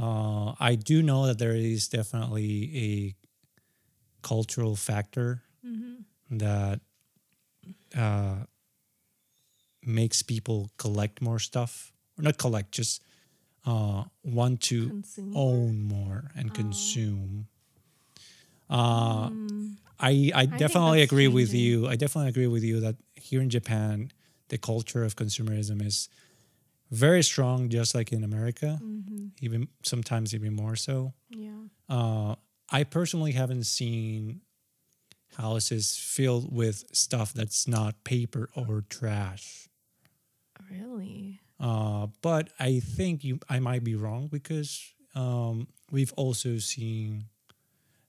Uh, 0.03 0.55
I 0.61 0.77
do 0.77 1.03
know 1.03 1.27
that 1.27 1.39
there 1.39 1.55
is 1.55 1.89
definitely 1.89 2.71
a 2.77 3.15
cultural 4.23 4.77
factor 4.77 5.43
Mm-hmm. 5.67 6.39
that 6.39 6.81
uh, 7.95 8.45
makes 9.85 10.23
people 10.23 10.71
collect 10.79 11.21
more 11.21 11.39
stuff, 11.39 11.93
or 12.21 12.23
not 12.23 12.39
collect, 12.39 12.73
just 12.73 13.03
uh, 13.67 14.05
want 14.23 14.61
to 14.63 14.89
Consume. 14.89 15.33
own 15.37 15.83
more 15.83 16.31
and 16.37 16.51
Oh. 16.51 16.55
consume. 16.55 17.49
Uh, 18.69 19.31
Mm, 19.31 19.77
I, 19.99 20.31
I 20.35 20.47
definitely 20.47 21.01
that's 21.01 21.13
agree 21.13 21.29
with 21.29 21.53
you. 21.53 21.87
I 21.89 21.97
definitely 21.97 22.29
agree 22.31 22.47
with 22.47 22.63
you 22.63 22.81
that 22.81 22.97
here 23.15 23.41
in 23.41 23.51
Japan, 23.51 24.11
the 24.49 24.59
culture 24.59 25.05
of 25.05 25.17
consumerism 25.17 25.85
is 25.85 26.09
very 26.91 27.23
strong, 27.23 27.69
just 27.69 27.95
like 27.95 28.13
in 28.13 28.25
America, 28.25 28.77
hmm 28.81 29.27
even 29.43 29.69
sometimes 29.83 30.35
even 30.35 30.55
more 30.55 30.77
so. 30.77 31.15
Yeah. 31.31 31.63
Uh, 31.89 32.35
I 32.71 32.85
personally 32.85 33.33
haven't 33.33 33.65
seen 33.65 34.43
houses 35.37 35.97
filled 35.97 36.55
with 36.55 36.85
stuff 36.93 37.33
that's 37.33 37.67
not 37.67 38.05
paper 38.05 38.51
or 38.55 38.85
trash. 38.89 39.69
Really. 40.71 41.41
Uh, 41.61 42.07
but 42.23 42.49
I 42.59 42.81
think 42.81 43.23
you, 43.23 43.39
I 43.49 43.59
might 43.61 43.85
be 43.85 43.95
wrong 43.95 44.29
because 44.29 44.83
um, 45.15 45.69
we've 45.91 46.13
also 46.17 46.57
seen 46.59 47.25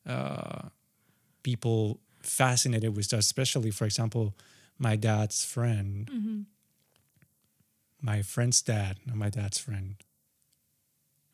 uh, 0.08 0.70
people 1.44 2.00
fascinated 2.22 2.96
with 2.96 3.06
stuff, 3.06 3.20
especially, 3.20 3.72
for 3.72 3.86
example, 3.86 4.34
my 4.80 4.96
dad's 4.96 5.44
friend, 5.44 6.10
Mm-hmm. 6.12 6.42
my 8.02 8.22
friend's 8.22 8.62
dad, 8.62 8.98
not 9.06 9.16
my 9.18 9.30
dad's 9.30 9.58
friend, 9.60 9.96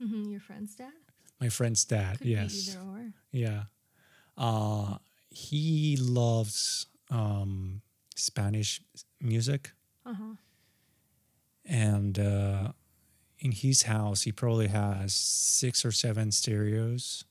Mm-hmm. 0.01 0.29
Your 0.31 0.39
friend's 0.39 0.75
dad? 0.75 0.93
my 1.39 1.49
friend's 1.49 1.85
dad. 1.85 2.17
Could 2.19 2.27
yes, 2.27 2.53
be 2.65 2.71
either 2.71 2.79
or. 2.81 3.13
yeah. 3.31 3.63
Uh, 4.37 4.97
he 5.29 5.97
loves 5.99 6.85
um, 7.11 7.81
Spanish 8.15 8.81
music. 9.21 9.71
Uh 10.05 10.13
huh. 10.13 10.33
And 11.67 12.17
uh, 12.19 12.71
in 13.39 13.51
his 13.51 13.83
house 13.83 14.23
he 14.23 14.31
probably 14.31 14.67
has 14.67 15.13
six 15.13 15.83
or 15.85 15.91
seven 15.91 16.31
stereos 16.31 17.25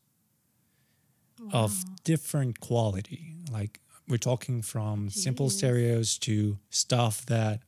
of 1.52 1.84
different 2.04 2.60
quality. 2.60 3.34
Like 3.52 3.80
we're 4.08 4.16
talking 4.18 4.62
from 4.62 5.10
simple 5.10 5.50
stereos 5.50 6.18
to 6.18 6.58
stuff 6.70 7.26
that 7.26 7.60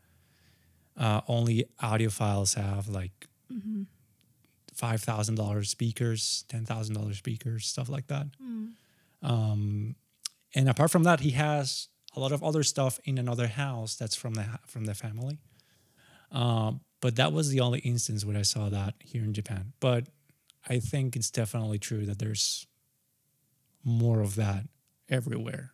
uh, 0.97 1.21
only 1.29 1.65
audiophiles 1.83 2.55
have 2.55 2.89
like 2.89 3.27
Mm-hmm. 3.53 3.85
$5000 4.77 5.67
speakers 5.67 6.45
$10000 6.51 7.15
speakers 7.15 7.67
stuff 7.67 7.89
like 7.89 8.07
that. 8.09 8.27
Mm. 8.43 8.69
um, 9.23 9.95
and 10.55 10.69
apart 10.69 10.91
from 10.91 11.05
that 11.05 11.21
he 11.21 11.31
has 11.31 11.89
a 12.15 12.21
lot 12.21 12.31
of 12.33 12.43
other 12.43 12.63
stuff 12.63 13.01
in 13.05 13.17
another 13.19 13.47
house 13.49 13.95
that's 13.97 14.15
from 14.15 14.35
the 14.35 14.45
from 14.67 14.85
the 14.85 14.95
family 14.95 15.39
um, 16.33 16.81
but 17.01 17.17
that 17.17 17.33
was 17.33 17.51
the 17.51 17.61
only 17.61 17.79
instance 17.81 18.25
where 18.25 18.37
i 18.37 18.43
saw 18.43 18.69
that 18.69 18.95
here 19.01 19.23
in 19.23 19.33
japan. 19.33 19.73
But 19.81 20.09
i 20.69 20.79
think 20.79 21.17
it's 21.17 21.31
definitely 21.31 21.79
true 21.79 22.07
that 22.07 22.19
there's 22.19 22.67
more 23.85 24.21
of 24.21 24.35
that 24.37 24.65
everywhere. 25.09 25.73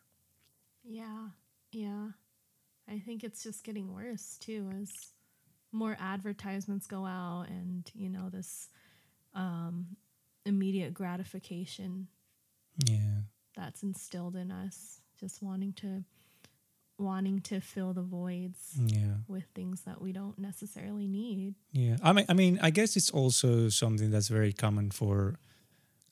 Yeah, 0.85 1.29
yeah. 1.73 2.09
I 2.89 2.99
think 2.99 3.25
it's 3.25 3.43
just 3.43 3.65
getting 3.65 3.93
worse 3.93 4.37
too 4.41 4.71
as 4.81 4.91
more 5.73 5.97
advertisements 5.99 6.87
go 6.87 7.05
out 7.05 7.47
and, 7.49 7.91
you 7.95 8.09
know, 8.09 8.29
this 8.31 8.69
um, 9.35 9.87
immediate 10.47 10.95
gratification 10.95 12.07
yeah. 12.87 13.23
that's 13.57 13.83
instilled 13.83 14.37
in 14.37 14.53
us, 14.53 15.01
just 15.19 15.43
wanting 15.43 15.73
to 15.75 16.05
wanting 16.99 17.41
to 17.41 17.61
fill 17.61 17.93
the 17.93 18.03
voids 18.03 18.75
yeah 18.79 19.17
with 19.29 19.45
things 19.55 19.81
that 19.83 20.01
we 20.01 20.13
don't 20.13 20.39
necessarily 20.39 21.09
need. 21.09 21.55
yeah 21.73 21.97
i 22.03 22.13
mean 22.13 22.25
i 22.29 22.35
mean 22.35 22.59
i 22.63 22.71
guess 22.71 22.97
it's 22.97 23.11
also 23.11 23.69
something 23.69 24.11
that's 24.11 24.29
very 24.29 24.53
common 24.53 24.91
for 24.91 25.35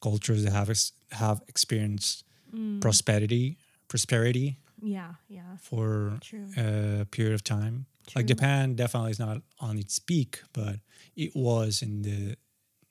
cultures 0.00 0.42
that 0.44 0.52
have 0.52 0.70
ex- 0.70 0.92
have 1.12 1.40
experienced 1.48 2.24
Mm, 2.54 2.80
prosperity 2.82 3.56
prosperity 3.88 4.58
yeah, 4.82 5.14
yeah. 5.28 5.56
for 5.58 6.18
True. 6.20 6.48
a 6.56 7.06
period 7.10 7.32
of 7.34 7.42
time. 7.42 7.86
Like 8.14 8.26
Japan 8.26 8.74
definitely 8.74 9.12
is 9.12 9.18
not 9.18 9.40
on 9.60 9.78
its 9.78 9.98
peak, 9.98 10.42
but 10.52 10.76
it 11.16 11.34
was 11.34 11.80
in 11.82 12.02
the 12.02 12.36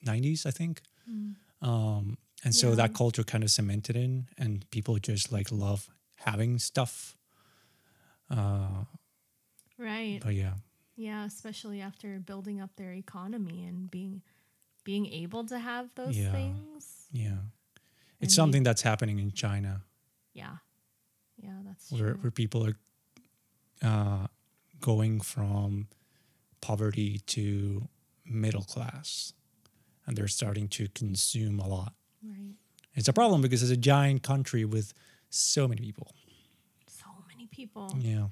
90s, 0.05 0.45
I 0.47 0.51
think. 0.51 0.81
Mm. 1.07 1.35
Um, 1.61 2.17
and 2.43 2.55
so 2.55 2.69
Yeah. 2.69 2.75
that 2.75 2.93
culture 2.95 3.23
kind 3.23 3.43
of 3.43 3.51
cemented 3.51 3.95
in, 3.95 4.27
and 4.37 4.65
people 4.71 4.97
just 4.97 5.31
like 5.31 5.51
love 5.51 5.87
having 6.25 6.57
stuff. 6.59 7.15
Uh, 8.31 8.85
Right. 9.77 10.19
but 10.23 10.33
yeah, 10.35 10.55
Yeah, 10.95 11.25
especially 11.25 11.81
after 11.81 12.19
building 12.19 12.61
up 12.61 12.75
their 12.75 12.93
economy 12.93 13.65
and 13.65 13.89
being 13.91 14.21
being 14.83 15.05
able 15.05 15.45
to 15.45 15.59
have 15.59 15.93
those 15.95 16.17
Yeah. 16.17 16.31
things. 16.31 17.07
yeah, 17.11 17.37
And 17.39 17.49
it's 18.19 18.33
something 18.35 18.63
that's 18.63 18.81
happening 18.81 19.19
in 19.19 19.31
China 19.31 19.83
Yeah. 20.33 20.57
Yeah, 21.37 21.61
that's 21.63 21.91
where, 21.91 22.13
true. 22.13 22.21
where 22.21 22.31
people 22.31 22.65
are 22.65 22.77
uh, 23.81 24.27
going 24.79 25.21
from 25.21 25.87
poverty 26.61 27.19
to 27.35 27.87
middle 28.25 28.63
class. 28.63 29.33
and 30.07 30.17
they're 30.17 30.27
starting 30.27 30.67
to 30.67 30.87
consume 30.89 31.59
a 31.59 31.67
lot. 31.67 31.93
Right. 32.23 32.55
It's 32.95 33.07
a 33.07 33.13
problem 33.13 33.41
because 33.41 33.61
it's 33.61 33.71
a 33.71 33.77
giant 33.77 34.23
country 34.23 34.65
with 34.65 34.93
so 35.29 35.67
many 35.67 35.79
people. 35.81 36.15
People. 37.61 37.95
Yeah. 37.99 38.27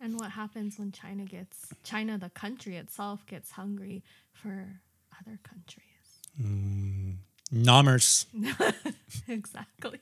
And 0.00 0.18
what 0.18 0.30
happens 0.32 0.78
when 0.80 0.90
China 0.90 1.24
gets 1.24 1.72
China, 1.84 2.18
the 2.18 2.28
country 2.30 2.74
itself, 2.76 3.24
gets 3.26 3.52
hungry 3.52 4.02
for 4.32 4.80
other 5.20 5.38
countries? 5.44 5.84
Mm, 6.42 7.18
numbers. 7.52 8.26
exactly. 9.28 10.00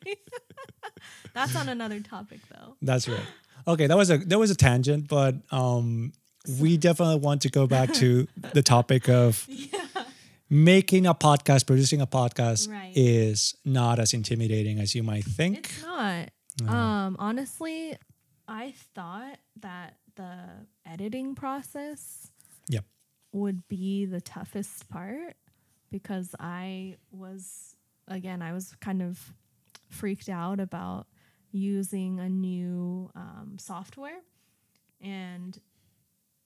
That's 1.34 1.54
on 1.54 1.68
another 1.68 2.00
topic, 2.00 2.40
though. 2.50 2.76
That's 2.80 3.06
right. 3.08 3.20
Okay, 3.66 3.86
that 3.88 3.96
was 3.96 4.10
a 4.10 4.16
that 4.18 4.38
was 4.38 4.50
a 4.50 4.54
tangent, 4.56 5.06
but 5.08 5.34
um, 5.52 6.12
we 6.58 6.78
definitely 6.78 7.16
want 7.16 7.42
to 7.42 7.50
go 7.50 7.66
back 7.66 7.92
to 7.94 8.26
the 8.54 8.62
topic 8.62 9.08
of 9.10 9.44
Yeah. 9.50 9.84
making 10.48 11.06
a 11.06 11.12
podcast, 11.14 11.66
producing 11.66 12.00
a 12.00 12.06
podcast 12.06 12.70
Right. 12.70 12.92
is 12.96 13.54
not 13.66 13.98
as 13.98 14.14
intimidating 14.14 14.78
as 14.78 14.94
you 14.94 15.02
might 15.02 15.24
think. 15.24 15.58
It's 15.58 15.82
not. 15.82 16.30
No. 16.62 16.72
Um, 16.72 17.16
honestly, 17.18 17.96
I 18.46 18.72
thought 18.94 19.38
that 19.60 19.96
the 20.16 20.36
editing 20.86 21.34
process 21.34 22.30
Yep. 22.68 22.84
would 23.32 23.66
be 23.68 24.04
the 24.06 24.20
toughest 24.20 24.88
part 24.88 25.36
because 25.90 26.34
I 26.40 26.96
was 27.10 27.76
again, 28.08 28.40
I 28.42 28.52
was 28.52 28.74
kind 28.80 29.02
of 29.02 29.32
freaked 29.88 30.28
out 30.28 30.60
about 30.60 31.06
using 31.52 32.18
a 32.20 32.28
new 32.28 33.10
um, 33.14 33.56
software 33.58 34.20
and 35.00 35.58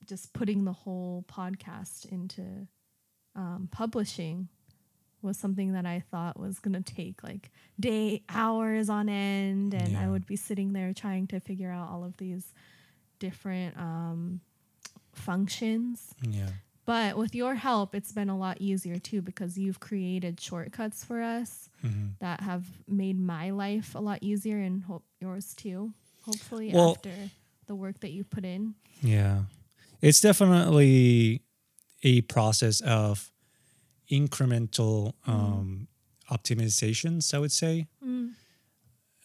just 0.05 0.33
putting 0.33 0.65
the 0.65 0.73
whole 0.73 1.25
podcast 1.29 2.11
into 2.11 2.67
um, 3.37 3.69
publishing 3.71 4.49
was 5.23 5.37
something 5.37 5.73
that 5.73 5.87
I 5.87 6.03
thought 6.11 6.39
was 6.39 6.59
going 6.59 6.81
to 6.83 6.95
take 6.95 7.23
like 7.23 7.51
day 7.79 8.23
hours 8.29 8.89
on 8.89 9.09
end 9.09 9.75
and 9.75 9.97
I 9.97 10.09
would 10.09 10.27
be 10.27 10.37
sitting 10.37 10.73
there 10.73 10.93
trying 10.93 11.27
to 11.29 11.41
figure 11.41 11.71
out 11.71 11.89
all 11.91 12.05
of 12.05 12.17
these 12.17 12.53
different 13.19 13.77
um, 13.79 14.41
functions 15.13 16.15
Yeah. 16.23 16.49
but 16.85 17.17
with 17.17 17.35
your 17.35 17.55
help 17.55 17.95
it's 17.95 18.13
been 18.13 18.29
a 18.29 18.37
lot 18.39 18.57
easier 18.61 18.99
too 18.99 19.23
because 19.23 19.57
you've 19.59 19.81
created 19.81 20.41
shortcuts 20.41 21.05
for 21.05 21.23
us 21.23 21.69
Mhm. 21.85 22.19
that 22.21 22.41
have 22.41 22.67
made 22.89 23.19
my 23.19 23.51
life 23.51 23.95
a 23.95 23.99
lot 24.01 24.19
easier 24.23 24.59
and 24.59 24.85
hope 24.85 25.05
yours 25.21 25.55
too 25.55 25.93
hopefully 26.23 26.73
Well- 26.73 26.93
after 26.93 27.31
the 27.67 27.75
work 27.75 28.01
that 28.01 28.11
you 28.13 28.25
put 28.25 28.45
in 28.45 28.75
Yeah. 29.01 29.45
It's 30.01 30.21
definitely 30.21 31.43
a 32.03 32.23
process 32.23 32.81
of 32.81 33.32
incremental 34.11 35.15
um, 35.27 35.89
optimizations, 36.31 37.35
I 37.35 37.39
would 37.39 37.53
say. 37.53 37.87
Mm. 38.05 38.33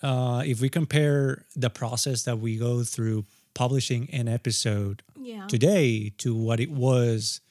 Uh, 0.02 0.44
if 0.46 0.62
we 0.62 0.70
compare 0.70 1.46
the 1.56 1.70
process 1.70 2.24
that 2.24 2.40
we 2.40 2.58
go 2.58 2.84
through 2.84 3.26
publishing 3.56 4.08
an 4.14 4.28
episode 4.28 5.02
yeah 5.20 5.48
today 5.48 6.14
to 6.20 6.36
what 6.36 6.60
it 6.60 6.70
was 6.70 7.42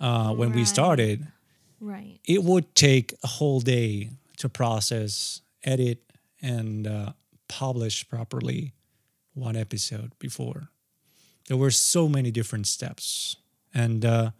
uh, 0.00 0.32
when 0.32 0.52
we 0.52 0.64
started, 0.64 1.26
right 1.78 2.18
it 2.24 2.42
would 2.42 2.74
take 2.74 3.12
a 3.22 3.26
whole 3.26 3.60
day 3.60 4.08
to 4.38 4.48
process, 4.48 5.42
edit, 5.62 5.98
and 6.40 6.86
uh, 6.86 7.12
publish 7.48 8.08
properly 8.08 8.72
one 9.34 9.56
episode 9.56 10.12
before. 10.18 10.70
There 11.48 11.56
were 11.56 11.70
so 11.70 12.08
many 12.08 12.30
different 12.30 12.66
steps. 12.66 13.36
And 13.74 14.04
uh, 14.04 14.30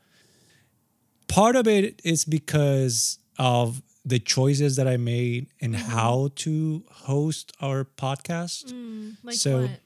part 1.30 1.54
of 1.56 1.66
it 1.66 2.00
is 2.04 2.24
because 2.24 3.18
of 3.38 3.82
the 4.04 4.18
choices 4.18 4.76
that 4.76 4.88
I 4.88 4.96
made 4.96 5.46
and 5.60 5.76
how 5.76 6.30
to 6.44 6.84
host 7.08 7.52
our 7.60 7.84
podcast. 7.84 8.72
Mm, 8.72 9.16
like 9.22 9.36
So- 9.36 9.62
what 9.62 9.80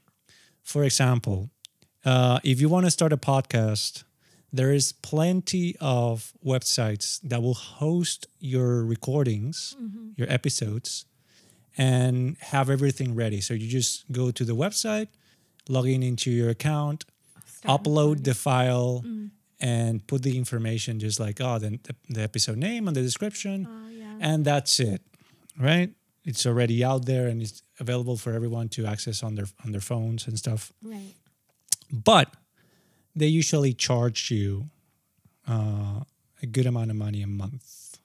For 0.62 0.82
example, 0.84 1.50
uh, 2.06 2.38
if 2.42 2.56
you 2.60 2.68
want 2.70 2.86
to 2.86 2.90
start 2.90 3.12
a 3.12 3.18
podcast, 3.18 4.04
there 4.58 4.72
is 4.72 4.92
plenty 4.92 5.76
of 5.80 6.32
websites 6.42 7.20
that 7.30 7.42
will 7.42 7.58
host 7.80 8.26
your 8.40 8.82
recordings, 8.94 9.76
Mm-hmm. 9.78 10.06
your 10.16 10.28
episodes, 10.38 11.04
and 11.76 12.36
have 12.54 12.70
everything 12.70 13.14
ready. 13.14 13.40
So 13.42 13.52
you 13.54 13.68
just 13.68 14.10
go 14.12 14.30
to 14.30 14.44
the 14.44 14.54
website, 14.64 15.08
log 15.68 15.86
in 15.88 16.02
into 16.02 16.30
your 16.30 16.48
account, 16.50 17.04
Start 17.58 17.82
upload 17.84 18.24
the 18.24 18.34
file, 18.34 19.02
Mm. 19.04 19.30
And 19.72 19.92
put 20.06 20.20
the 20.22 20.34
information 20.42 20.92
just 21.06 21.18
like, 21.26 21.36
oh, 21.46 21.58
then 21.58 21.74
the, 21.86 21.94
the 22.16 22.22
episode 22.30 22.58
name 22.68 22.82
and 22.88 22.94
the 22.98 23.04
description 23.10 23.58
Oh 23.68 23.88
yeah. 24.00 24.28
and 24.28 24.44
that's 24.44 24.74
it 24.90 25.00
right 25.68 25.90
it's 26.30 26.44
already 26.50 26.78
out 26.90 27.02
there 27.06 27.26
and 27.30 27.42
it's 27.44 27.62
available 27.84 28.16
for 28.24 28.32
everyone 28.38 28.68
to 28.76 28.80
access 28.94 29.22
on 29.26 29.32
their 29.36 29.48
on 29.64 29.68
their 29.74 29.80
phones 29.90 30.26
and 30.28 30.36
stuff 30.44 30.72
right. 30.82 31.14
but 32.10 32.28
they 33.20 33.26
usually 33.40 33.72
charge 33.88 34.30
you 34.30 34.48
uh, 35.54 36.00
a 36.42 36.46
good 36.46 36.66
amount 36.66 36.90
of 36.90 36.96
money 36.96 37.22
a 37.22 37.26
month 37.44 37.98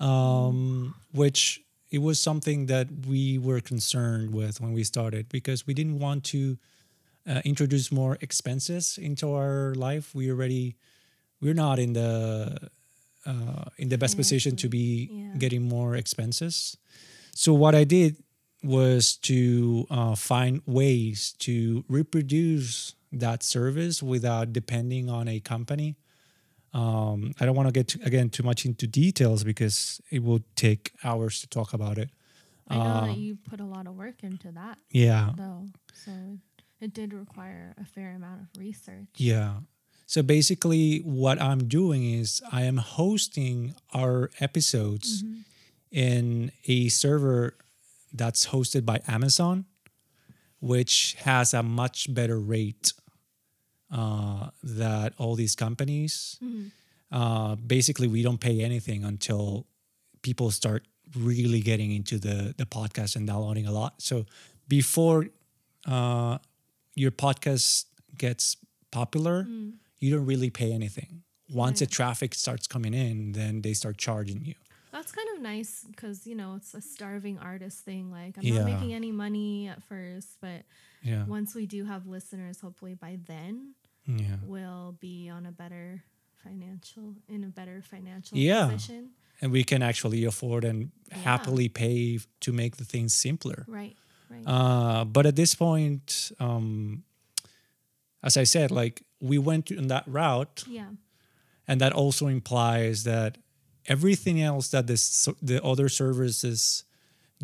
um, 0.00 0.94
which 1.12 1.62
it 1.90 2.00
was 2.08 2.18
something 2.20 2.66
that 2.66 2.88
we 3.06 3.38
were 3.38 3.60
concerned 3.60 4.28
with 4.34 4.60
when 4.60 4.72
we 4.72 4.84
started 4.84 5.28
because 5.28 5.66
we 5.66 5.74
didn't 5.74 5.98
want 5.98 6.24
to 6.24 6.58
uh, 7.28 7.40
introduce 7.44 7.90
more 7.92 8.18
expenses 8.20 8.98
into 8.98 9.32
our 9.32 9.74
life 9.74 10.14
we 10.14 10.30
already 10.30 10.76
we're 11.40 11.54
not 11.54 11.78
in 11.78 11.92
the 11.92 12.56
uh, 13.26 13.64
in 13.78 13.88
the 13.88 13.98
best 13.98 14.16
position 14.16 14.56
to 14.56 14.68
be 14.68 15.08
yeah. 15.10 15.34
getting 15.38 15.62
more 15.68 15.94
expenses 15.96 16.76
so 17.34 17.52
what 17.54 17.74
i 17.74 17.84
did 17.84 18.16
was 18.62 19.16
to 19.16 19.86
uh, 19.90 20.14
find 20.14 20.62
ways 20.66 21.34
to 21.40 21.84
reproduce 21.88 22.94
that 23.12 23.42
service 23.42 24.02
without 24.02 24.52
depending 24.52 25.10
on 25.10 25.28
a 25.28 25.40
company. 25.40 25.96
Um, 26.72 27.34
I 27.40 27.44
don't 27.44 27.56
want 27.56 27.68
to 27.68 27.72
get 27.72 27.94
again 28.06 28.30
too 28.30 28.42
much 28.42 28.64
into 28.64 28.86
details 28.86 29.44
because 29.44 30.00
it 30.10 30.22
will 30.22 30.40
take 30.56 30.92
hours 31.04 31.40
to 31.40 31.48
talk 31.48 31.74
about 31.74 31.98
it. 31.98 32.10
I 32.68 32.76
know 32.76 32.82
Uh, 32.84 33.06
that 33.06 33.16
you 33.18 33.36
put 33.36 33.60
a 33.60 33.64
lot 33.64 33.86
of 33.86 33.96
work 33.96 34.22
into 34.22 34.52
that 34.52 34.78
Yeah, 34.90 35.32
though. 35.36 35.66
So 35.92 36.12
it, 36.82 36.92
did 36.94 37.12
require 37.14 37.74
a 37.80 37.84
fair 37.84 38.10
amount 38.14 38.40
of 38.42 38.46
research. 38.58 39.08
yeah. 39.16 39.60
So 40.06 40.22
basically, 40.22 40.98
what 40.98 41.40
I'm 41.40 41.68
doing 41.68 42.02
is 42.20 42.42
I 42.52 42.62
am 42.64 42.76
hosting 42.76 43.74
our 43.94 44.30
episodes 44.40 45.22
Mm-hmm. 45.22 45.40
in 45.92 46.52
a 46.66 46.88
server 46.88 47.54
that's 48.12 48.46
hosted 48.48 48.84
by 48.84 49.00
Amazon, 49.08 49.64
which 50.60 51.14
has 51.24 51.54
a 51.54 51.62
much 51.62 52.12
better 52.12 52.38
rate 52.38 52.92
uh, 53.90 54.50
that 54.62 55.12
all 55.18 55.34
these 55.34 55.54
companies. 55.56 56.36
Mhm. 56.42 56.70
Uh, 57.10 57.54
basically, 57.56 58.08
we 58.08 58.22
don't 58.22 58.40
pay 58.40 58.60
anything 58.62 59.04
until 59.04 59.66
people 60.22 60.50
start 60.50 60.82
really 61.14 61.60
getting 61.60 61.92
into 61.92 62.18
the 62.18 62.54
the 62.56 62.64
podcast 62.66 63.16
and 63.16 63.26
downloading 63.26 63.66
a 63.66 63.72
lot. 63.72 64.00
So 64.00 64.24
before 64.68 65.28
uh, 65.86 66.38
your 66.94 67.10
podcast 67.10 67.86
gets 68.18 68.56
popular, 68.90 69.44
Mm. 69.44 69.74
you 69.98 70.14
don't 70.14 70.26
really 70.26 70.50
pay 70.50 70.72
anything. 70.72 71.22
Once 71.48 71.80
the 71.80 71.86
traffic 71.86 72.34
starts 72.34 72.66
coming 72.66 72.94
in, 72.94 73.32
then 73.32 73.62
they 73.62 73.74
start 73.74 73.98
charging 73.98 74.44
you. 74.44 74.54
That's 74.90 75.12
kind 75.12 75.28
of 75.34 75.40
nice 75.42 75.84
because 75.90 76.26
you 76.26 76.34
know 76.34 76.54
it's 76.56 76.74
a 76.74 76.80
starving 76.80 77.38
artist 77.38 77.80
thing. 77.84 78.10
Like 78.10 78.36
I'm 78.38 78.44
Yeah. 78.44 78.58
not 78.58 78.64
making 78.72 78.92
any 78.94 79.10
money 79.12 79.68
at 79.68 79.82
first, 79.82 80.38
but 80.40 80.64
Yeah, 81.02 81.24
once 81.26 81.54
we 81.54 81.66
do 81.66 81.84
have 81.84 82.06
listeners, 82.06 82.60
hopefully 82.60 82.94
by 82.94 83.18
then 83.26 83.74
yeah. 84.06 84.36
we'll 84.44 84.92
be 85.00 85.28
on 85.28 85.46
a 85.46 85.52
better 85.52 86.04
financial 86.44 87.16
in 87.28 87.44
a 87.44 87.48
better 87.48 87.82
financial 87.82 88.36
Yeah. 88.38 88.68
position. 88.70 89.10
and 89.40 89.50
we 89.50 89.64
can 89.64 89.82
actually 89.82 90.24
afford 90.24 90.62
and 90.64 90.92
happily 91.10 91.68
pay 91.68 92.20
to 92.38 92.52
make 92.52 92.76
the 92.76 92.84
things 92.84 93.12
simpler. 93.12 93.64
Right. 93.66 93.96
Right. 94.32 94.42
Uh, 94.46 95.04
but 95.04 95.26
at 95.26 95.36
this 95.36 95.54
point, 95.54 96.32
um, 96.40 97.04
as 98.22 98.36
I 98.36 98.44
said, 98.44 98.70
like 98.70 99.02
we 99.20 99.38
went 99.38 99.70
in 99.70 99.88
that 99.88 100.04
route, 100.06 100.64
yeah. 100.66 100.88
and 101.68 101.80
that 101.80 101.92
also 101.92 102.26
implies 102.26 103.04
that 103.04 103.38
everything 103.86 104.40
else 104.40 104.68
that 104.68 104.86
the 104.86 105.34
the 105.42 105.62
other 105.62 105.88
services 105.88 106.84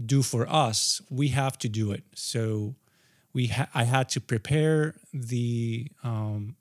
do 0.06 0.22
for 0.22 0.48
us, 0.48 1.02
we 1.10 1.28
have 1.28 1.58
to 1.58 1.68
do 1.68 1.90
it. 1.92 2.04
So 2.14 2.76
we 3.32 3.48
ha- 3.48 3.68
I 3.74 3.84
had 3.84 4.08
to 4.10 4.20
prepare 4.20 4.94
the 5.12 5.90
um, 6.02 6.56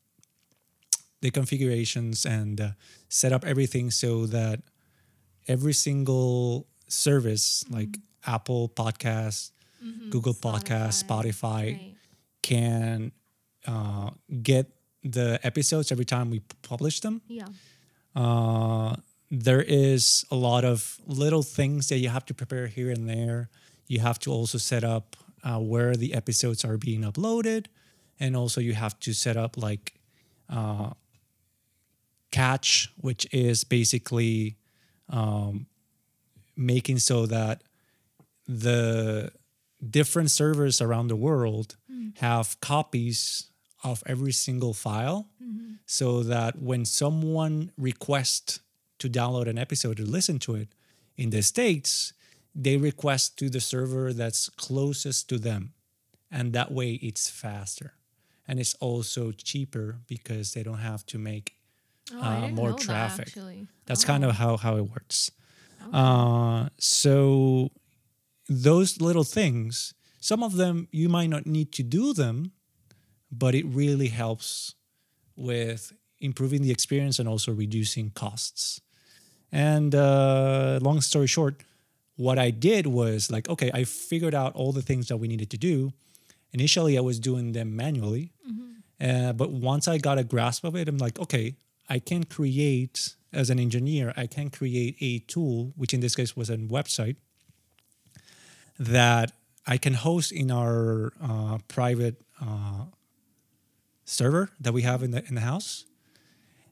the 1.21 1.31
configurations 1.31 2.25
and 2.25 2.61
uh, 2.61 2.69
set 3.09 3.31
up 3.31 3.45
everything 3.45 3.91
so 3.91 4.25
that 4.27 4.61
every 5.47 5.73
single 5.73 6.67
service 6.87 7.63
like 7.69 7.97
Apple 8.25 8.69
Podcasts, 8.69 9.51
Mhm. 9.87 10.09
Google 10.09 10.33
Podcasts, 10.33 11.03
Spotify 11.03 11.63
Right. 11.73 11.95
can 12.41 13.11
uh, 13.65 14.11
get 14.41 14.65
the 15.03 15.39
episodes 15.43 15.91
every 15.91 16.05
time 16.05 16.29
we 16.29 16.39
publish 16.61 16.99
them. 17.01 17.21
Yeah. 17.27 17.47
Uh, 18.15 18.95
there 19.29 19.61
is 19.61 20.25
a 20.31 20.35
lot 20.35 20.63
of 20.63 20.99
little 21.05 21.43
things 21.43 21.87
that 21.89 21.97
you 21.99 22.09
have 22.09 22.25
to 22.25 22.33
prepare 22.33 22.67
here 22.67 22.89
and 22.91 23.07
there. 23.09 23.49
You 23.87 23.99
have 23.99 24.19
to 24.19 24.31
also 24.31 24.57
set 24.57 24.83
up 24.83 25.15
uh, 25.43 25.59
where 25.59 25.95
the 25.95 26.13
episodes 26.13 26.63
are 26.65 26.77
being 26.77 27.01
uploaded, 27.03 27.65
and 28.19 28.35
also 28.35 28.59
you 28.61 28.73
have 28.73 28.99
to 29.01 29.13
set 29.13 29.37
up 29.37 29.57
like 29.57 29.93
uh, 30.49 30.91
catch, 32.31 32.91
which 32.97 33.27
is 33.31 33.63
basically 33.63 34.55
um, 35.09 35.67
making 36.55 36.99
so 36.99 37.25
that 37.25 37.61
the 38.47 39.31
different 39.89 40.31
servers 40.31 40.81
around 40.81 41.07
the 41.07 41.15
world 41.15 41.75
have 42.15 42.59
copies 42.61 43.49
of 43.83 44.03
every 44.05 44.31
single 44.31 44.73
file 44.73 45.29
so 45.85 46.23
that 46.23 46.59
when 46.61 46.83
someone 46.85 47.71
requests 47.77 48.59
to 48.99 49.09
download 49.09 49.47
an 49.47 49.57
episode 49.57 49.99
or 49.99 50.03
listen 50.05 50.39
to 50.39 50.55
it 50.55 50.69
in 51.15 51.29
the 51.29 51.41
states 51.41 52.13
they 52.55 52.75
request 52.75 53.37
to 53.37 53.49
the 53.49 53.61
server 53.61 54.11
that's 54.13 54.49
closest 54.49 55.29
to 55.29 55.37
them. 55.37 55.73
And 56.31 56.53
that 56.53 56.71
way 56.71 56.93
it's 56.93 57.29
faster. 57.29 57.93
And 58.47 58.59
it's 58.59 58.73
also 58.79 59.31
cheaper 59.31 59.99
because 60.07 60.53
they 60.53 60.63
don't 60.63 60.79
have 60.79 61.05
to 61.07 61.17
make 61.19 61.53
Oh, 62.11 62.19
uh, 62.19 62.47
more 62.47 62.69
know 62.71 62.75
that, 62.77 62.81
traffic. 62.85 63.27
that's 63.85 64.03
Oh, 64.03 64.07
kind 64.07 64.25
of 64.25 64.31
how 64.35 64.57
how 64.57 64.77
it 64.77 64.89
works. 64.89 65.29
Okay. 65.83 65.91
uh, 65.93 66.69
so 66.79 67.69
those 68.49 69.01
little 69.01 69.23
things, 69.23 69.93
some 70.19 70.43
of 70.43 70.55
them 70.55 70.87
you 70.91 71.09
might 71.09 71.29
not 71.29 71.45
need 71.45 71.71
to 71.73 71.83
do 71.83 72.13
them, 72.13 72.51
but 73.31 73.55
it 73.55 73.65
really 73.65 74.07
helps 74.07 74.75
with 75.35 75.93
improving 76.19 76.61
the 76.61 76.71
experience 76.71 77.19
and 77.19 77.27
also 77.29 77.51
reducing 77.53 78.09
costs. 78.11 78.81
And 79.51 79.93
uh, 79.93 80.79
long 80.81 81.01
story 81.01 81.27
short, 81.27 81.63
what 82.15 82.39
I 82.39 82.49
did 82.49 82.87
was 82.87 83.31
like, 83.31 83.47
okay, 83.49 83.69
I 83.73 83.83
figured 83.83 84.33
out 84.33 84.55
all 84.55 84.71
the 84.71 84.81
things 84.81 85.07
that 85.07 85.17
we 85.17 85.27
needed 85.27 85.49
to 85.51 85.57
do. 85.57 85.93
Initially, 86.51 86.97
I 86.97 87.01
was 87.01 87.19
doing 87.19 87.51
them 87.51 87.75
manually, 87.75 88.31
uh, 88.99 89.33
but 89.33 89.51
once 89.51 89.87
I 89.87 89.97
got 89.99 90.17
a 90.17 90.23
grasp 90.23 90.63
of 90.63 90.75
it, 90.75 90.87
I'm 90.87 90.97
like, 90.97 91.19
okay, 91.19 91.55
I 91.87 91.99
can 91.99 92.23
create 92.23 93.15
as 93.31 93.49
an 93.49 93.59
engineer, 93.59 94.13
I 94.17 94.25
can 94.25 94.49
create 94.49 94.95
a 94.99 95.19
tool, 95.19 95.73
which 95.75 95.93
in 95.93 95.99
this 95.99 96.15
case 96.15 96.35
was 96.35 96.49
a 96.49 96.57
website 96.57 97.17
that 98.79 99.31
I 99.65 99.77
can 99.77 99.93
host 99.93 100.31
in 100.31 100.51
our 100.51 101.11
uh, 101.21 101.57
private 101.67 102.15
uh, 102.41 102.85
server 104.05 104.49
that 104.59 104.73
we 104.73 104.83
have 104.83 105.03
in 105.03 105.11
the 105.11 105.25
in 105.27 105.35
the 105.35 105.41
house, 105.41 105.85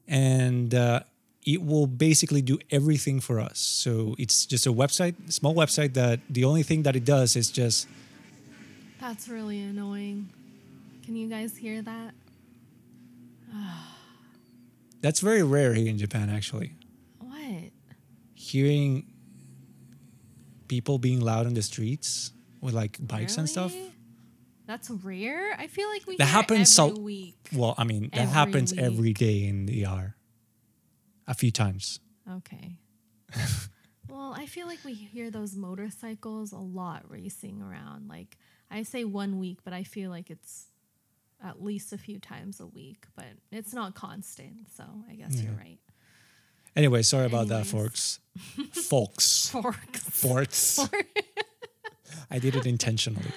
and 0.08 0.74
uh, 0.74 1.00
it 1.44 1.62
will 1.62 1.86
basically 1.86 2.42
do 2.42 2.58
everything 2.70 3.20
for 3.20 3.38
us. 3.40 3.58
So 3.58 4.14
it's 4.18 4.46
just 4.46 4.66
a 4.66 4.72
website, 4.72 5.14
small 5.32 5.54
website 5.54 5.94
that 5.94 6.20
the 6.28 6.44
only 6.44 6.62
thing 6.62 6.82
that 6.82 6.96
it 6.96 7.04
does 7.04 7.36
is 7.36 7.50
just 7.50 7.86
That's 9.00 9.28
really 9.28 9.60
annoying. 9.60 10.30
Can 11.04 11.16
you 11.16 11.28
guys 11.28 11.56
hear 11.56 11.82
that? 11.82 12.14
that's 15.00 15.20
very 15.20 15.42
rare 15.42 15.72
here 15.72 15.88
in 15.88 15.98
Japan 15.98 16.28
actually. 16.28 16.72
What? 17.20 17.70
Hearing 18.34 19.06
people 20.68 20.98
being 20.98 21.20
loud 21.20 21.46
on 21.46 21.54
the 21.54 21.62
streets 21.62 22.32
with 22.60 22.74
like 22.74 22.98
bikes 23.06 23.36
and 23.38 23.48
stuff. 23.48 23.74
That's 24.66 24.90
rare. 24.90 25.54
I 25.58 25.68
feel 25.68 25.88
like 25.88 26.06
we 26.06 26.16
That 26.16 26.26
happens 26.26 26.76
every 26.78 26.94
so- 26.96 27.00
week. 27.00 27.36
Well, 27.52 27.74
I 27.78 27.84
mean 27.84 28.10
that 28.12 28.18
Every 28.22 28.32
happens 28.34 28.72
week. 28.72 28.80
every 28.80 29.12
day 29.12 29.44
in 29.46 29.66
the 29.66 29.84
ER. 29.86 30.16
A 31.28 31.34
few 31.34 31.50
times. 31.50 32.00
Okay. 32.30 32.78
well, 34.08 34.32
I 34.36 34.46
feel 34.46 34.66
like 34.66 34.78
we 34.84 34.94
hear 34.94 35.30
those 35.30 35.54
motorcycles 35.56 36.52
a 36.52 36.58
lot 36.58 37.08
racing 37.10 37.62
around. 37.62 38.08
Like 38.08 38.36
I 38.70 38.82
say 38.82 39.04
one 39.04 39.38
week, 39.38 39.58
but 39.64 39.72
I 39.72 39.82
feel 39.84 40.10
like 40.10 40.30
it's 40.30 40.66
at 41.42 41.62
least 41.62 41.92
a 41.92 41.98
few 41.98 42.18
times 42.18 42.60
a 42.60 42.66
week, 42.66 43.06
but 43.14 43.26
it's 43.52 43.74
not 43.74 43.94
constant. 43.94 44.68
So 44.76 44.84
I 45.10 45.14
guess 45.14 45.40
you're 45.42 45.52
right. 45.52 45.78
Anyway, 46.76 47.02
sorry 47.02 47.26
about 47.26 47.48
that, 47.48 47.66
folks. 47.66 48.20
folks. 48.72 49.48
Forks. 49.52 49.80
Forks. 50.10 50.78
I 52.30 52.38
did 52.38 52.54
it 52.56 52.66
intentionally. 52.66 53.30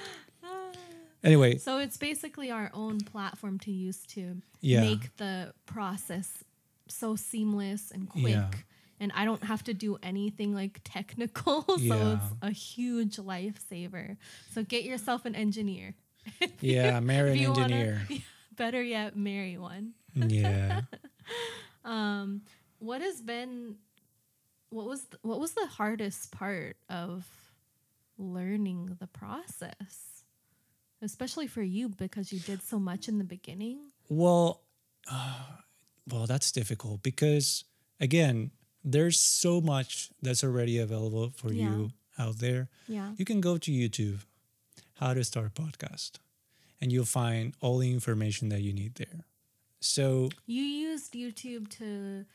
Anyway, 1.24 1.58
So 1.58 1.80
it's 1.80 1.98
basically 1.98 2.50
our 2.52 2.70
own 2.74 3.00
platform 3.02 3.60
to 3.60 3.72
use 3.72 4.06
to 4.08 4.42
Yeah. 4.62 4.82
make 4.82 5.16
the 5.18 5.54
process 5.66 6.44
so 6.88 7.16
seamless 7.16 7.92
and 7.92 8.10
quick. 8.10 8.28
Yeah. 8.34 8.50
And 9.02 9.12
I 9.16 9.26
don't 9.26 9.44
have 9.44 9.64
to 9.66 9.74
do 9.74 9.98
anything 10.04 10.54
like 10.54 10.80
technical. 10.84 11.64
so 11.68 11.76
Yeah. 11.78 12.14
it's 12.14 12.34
a 12.42 12.52
huge 12.52 13.18
lifesaver. 13.18 14.18
So 14.54 14.64
get 14.64 14.84
yourself 14.84 15.26
an 15.26 15.36
engineer. 15.36 15.96
yeah, 16.62 17.00
marry 17.00 17.32
an 17.32 17.38
you 17.38 17.52
wanna- 17.52 17.76
engineer. 17.76 18.02
better 18.56 18.82
yet, 18.82 19.16
marry 19.18 19.58
one. 19.58 19.94
Yeah. 20.16 20.82
Um, 21.86 22.42
what 22.80 23.02
has 23.02 23.22
been 23.22 23.76
what 24.70 24.86
was 24.88 25.02
th- 25.06 25.20
what 25.22 25.40
was 25.40 25.54
the 25.54 25.66
hardest 25.68 26.32
part 26.32 26.78
of 26.90 27.26
learning 28.18 28.98
the 29.00 29.08
process? 29.08 30.24
Especially 31.02 31.48
for 31.48 31.62
you 31.62 31.88
because 31.90 32.32
you 32.34 32.40
did 32.40 32.62
so 32.62 32.78
much 32.80 33.08
in 33.08 33.18
the 33.18 33.24
beginning. 33.24 33.80
Well, 34.10 34.62
uh, 35.10 35.44
well, 36.12 36.26
that's 36.26 36.52
difficult 36.52 37.02
because 37.04 37.64
again, 38.00 38.52
there's 38.84 39.20
so 39.20 39.62
much 39.62 40.10
that's 40.22 40.44
already 40.44 40.78
available 40.78 41.32
for 41.36 41.54
Yeah. 41.54 41.64
you 41.70 41.92
out 42.18 42.40
there. 42.40 42.70
Yeah. 42.88 43.14
You 43.18 43.24
can 43.26 43.40
go 43.42 43.58
to 43.58 43.72
YouTube, 43.72 44.20
how 44.96 45.14
to 45.14 45.24
start 45.24 45.48
a 45.48 45.62
podcast, 45.62 46.14
and 46.82 46.92
you'll 46.92 47.06
find 47.06 47.54
all 47.62 47.78
the 47.78 47.92
information 47.92 48.50
that 48.50 48.62
you 48.62 48.74
need 48.74 48.96
there. 48.96 49.26
So 49.80 50.30
You 50.46 50.64
used 50.64 51.14
YouTube 51.14 51.70
to 51.78 52.26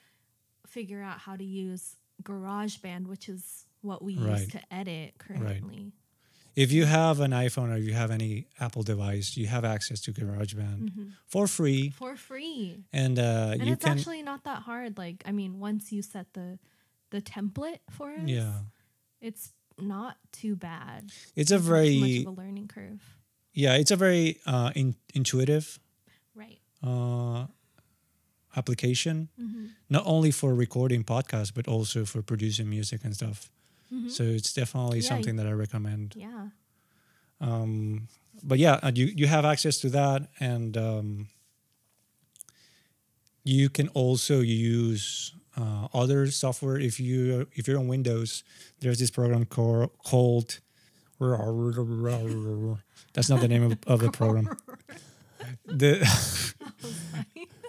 figure 0.66 1.02
out 1.02 1.18
how 1.18 1.36
to 1.36 1.44
use 1.44 1.96
GarageBand, 2.22 3.06
which 3.06 3.28
is 3.28 3.66
what 3.82 4.02
we 4.02 4.14
use 4.14 4.48
to 4.48 4.60
edit 4.72 5.14
currently. 5.18 5.82
Right. 5.84 5.92
if 6.56 6.70
you 6.72 6.84
have 6.86 7.20
an 7.20 7.32
iPhone 7.32 7.72
or 7.74 7.76
you 7.76 7.92
have 7.92 8.10
any 8.10 8.46
Apple 8.60 8.82
device, 8.82 9.36
you 9.36 9.46
have 9.48 9.64
access 9.64 10.00
to 10.02 10.12
GarageBand 10.12 11.12
for 11.26 11.46
free, 11.46 11.90
For 11.90 12.16
free. 12.16 12.84
and 12.92 13.18
uh, 13.18 13.22
Mm-hmm. 13.22 13.60
And 13.60 13.70
it's 13.70 13.84
can. 13.84 13.98
actually 13.98 14.22
not 14.22 14.44
that 14.44 14.62
hard. 14.62 14.96
Like, 14.96 15.22
I 15.26 15.32
mean, 15.32 15.58
once 15.58 15.92
you 15.92 16.02
set 16.02 16.32
the 16.34 16.58
the 17.10 17.20
template 17.20 17.78
for 17.90 18.10
us, 18.10 18.20
yeah, 18.26 18.52
it's 19.20 19.52
not 19.78 20.16
too 20.32 20.56
bad. 20.56 21.10
it's 21.36 21.50
a 21.52 21.58
very 21.58 22.22
of 22.26 22.26
a 22.28 22.40
learning 22.40 22.68
curve. 22.68 23.00
yeah, 23.52 23.74
it's 23.76 23.90
a 23.90 23.96
very 23.96 24.38
uh, 24.46 24.70
in, 24.74 24.94
intuitive 25.14 25.78
Right. 26.34 26.58
uh, 26.82 27.46
application, 28.56 29.28
Mm-hmm. 29.40 29.66
not 29.88 30.02
only 30.06 30.30
for 30.30 30.54
recording 30.54 31.04
podcasts 31.04 31.52
but 31.54 31.66
also 31.68 32.04
for 32.04 32.22
producing 32.22 32.68
music 32.68 33.04
and 33.04 33.14
stuff. 33.14 33.50
So 34.08 34.22
it's 34.24 34.52
definitely 34.52 34.98
Mm-hmm. 34.98 35.04
Yeah, 35.04 35.08
something 35.08 35.36
that 35.36 35.46
I 35.46 35.52
recommend. 35.52 36.14
Yeah. 36.16 36.48
Um, 37.40 38.08
but 38.42 38.58
yeah, 38.58 38.80
uh, 38.82 38.90
you 38.94 39.06
you 39.16 39.26
have 39.28 39.44
access 39.44 39.78
to 39.80 39.88
that, 39.90 40.28
and 40.40 40.76
um, 40.76 41.28
you 43.44 43.68
can 43.68 43.88
also 43.94 44.40
use 44.40 45.32
uh, 45.56 45.86
other 45.94 46.30
software. 46.30 46.78
If 46.80 46.98
you 46.98 47.46
if 47.54 47.68
you're 47.68 47.78
on 47.78 47.86
Windows, 47.88 48.42
there's 48.80 48.98
this 48.98 49.10
program 49.10 49.44
called 49.46 49.90
called. 50.10 50.60
That's 53.14 53.28
not 53.30 53.40
the 53.40 53.48
name 53.48 53.62
of, 53.62 53.78
of 53.86 54.00
the 54.00 54.10
program. 54.10 54.48
The 55.66 56.00